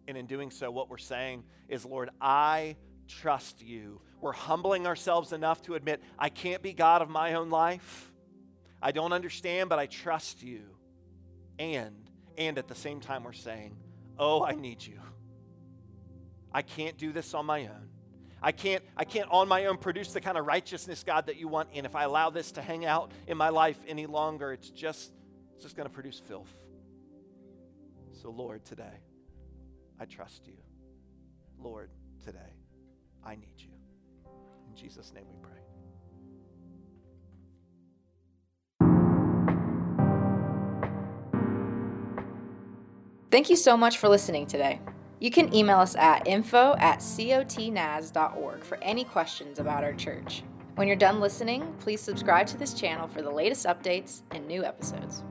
And 0.09 0.17
in 0.17 0.25
doing 0.25 0.51
so, 0.51 0.71
what 0.71 0.89
we're 0.89 0.97
saying 0.97 1.45
is, 1.69 1.85
Lord, 1.85 2.09
I 2.23 2.77
trust 3.07 3.63
you. 3.63 4.01
We're 4.23 4.33
humbling 4.33 4.87
ourselves 4.87 5.35
enough 5.35 5.61
to 5.63 5.75
admit, 5.75 6.03
I 6.19 6.31
can't 6.31 6.63
be 6.63 6.73
God 6.73 7.03
of 7.03 7.11
my 7.11 7.35
own 7.35 7.51
life. 7.51 8.10
I 8.83 8.93
don't 8.93 9.13
understand, 9.13 9.69
but 9.69 9.79
I 9.79 9.87
trust 9.87 10.43
you. 10.43 10.63
And, 11.59 11.95
and 12.39 12.59
at 12.59 12.69
the 12.69 12.75
same 12.75 13.01
time, 13.01 13.25
we're 13.25 13.33
saying, 13.33 13.77
Oh, 14.19 14.45
I 14.45 14.53
need 14.53 14.85
you. 14.85 15.01
I 16.53 16.63
can't 16.63 16.99
do 16.99 17.13
this 17.13 17.33
on 17.33 17.47
my 17.47 17.63
own. 17.63 17.89
I 18.43 18.53
can't, 18.53 18.83
I 18.97 19.05
can't 19.05 19.29
on 19.31 19.49
my 19.49 19.67
own 19.67 19.77
produce 19.77 20.13
the 20.13 20.21
kind 20.21 20.39
of 20.39 20.47
righteousness, 20.47 21.05
God, 21.05 21.27
that 21.27 21.37
you 21.37 21.49
want. 21.49 21.69
And 21.75 21.87
if 21.87 21.95
I 21.95 22.05
allow 22.05 22.31
this 22.31 22.53
to 22.53 22.63
hang 22.63 22.85
out 22.85 23.13
in 23.27 23.37
my 23.37 23.51
life 23.51 23.79
any 23.87 24.07
longer, 24.07 24.53
it's 24.53 24.71
just, 24.71 25.13
it's 25.55 25.65
just 25.65 25.77
going 25.77 25.89
to 25.89 25.93
produce 25.93 26.19
filth. 26.19 26.53
So, 28.13 28.31
Lord, 28.31 28.65
today, 28.65 29.01
I 29.99 30.07
trust 30.07 30.47
you. 30.47 30.57
Lord, 31.59 31.91
today, 32.25 32.39
I 33.25 33.37
need 33.37 33.57
you. 33.57 33.73
In 34.69 34.75
Jesus' 34.75 35.13
name 35.15 35.27
we 35.31 35.37
pray. 35.41 35.60
Thank 43.31 43.49
you 43.49 43.55
so 43.55 43.77
much 43.77 43.99
for 43.99 44.09
listening 44.09 44.47
today. 44.47 44.81
You 45.21 45.31
can 45.31 45.55
email 45.55 45.79
us 45.79 45.95
at 45.95 46.27
info 46.27 46.75
at 46.79 46.99
cotnaz.org 46.99 48.65
for 48.65 48.79
any 48.83 49.05
questions 49.05 49.61
about 49.61 49.85
our 49.85 49.93
church. 49.93 50.43
When 50.75 50.89
you're 50.89 50.97
done 50.97 51.21
listening, 51.21 51.73
please 51.79 52.01
subscribe 52.01 52.49
to 52.49 52.57
this 52.57 52.75
channel 52.75 53.07
for 53.07 53.23
the 53.23 53.31
latest 53.31 53.67
updates 53.67 54.23
and 54.33 54.49
new 54.49 54.65
episodes. 54.65 55.23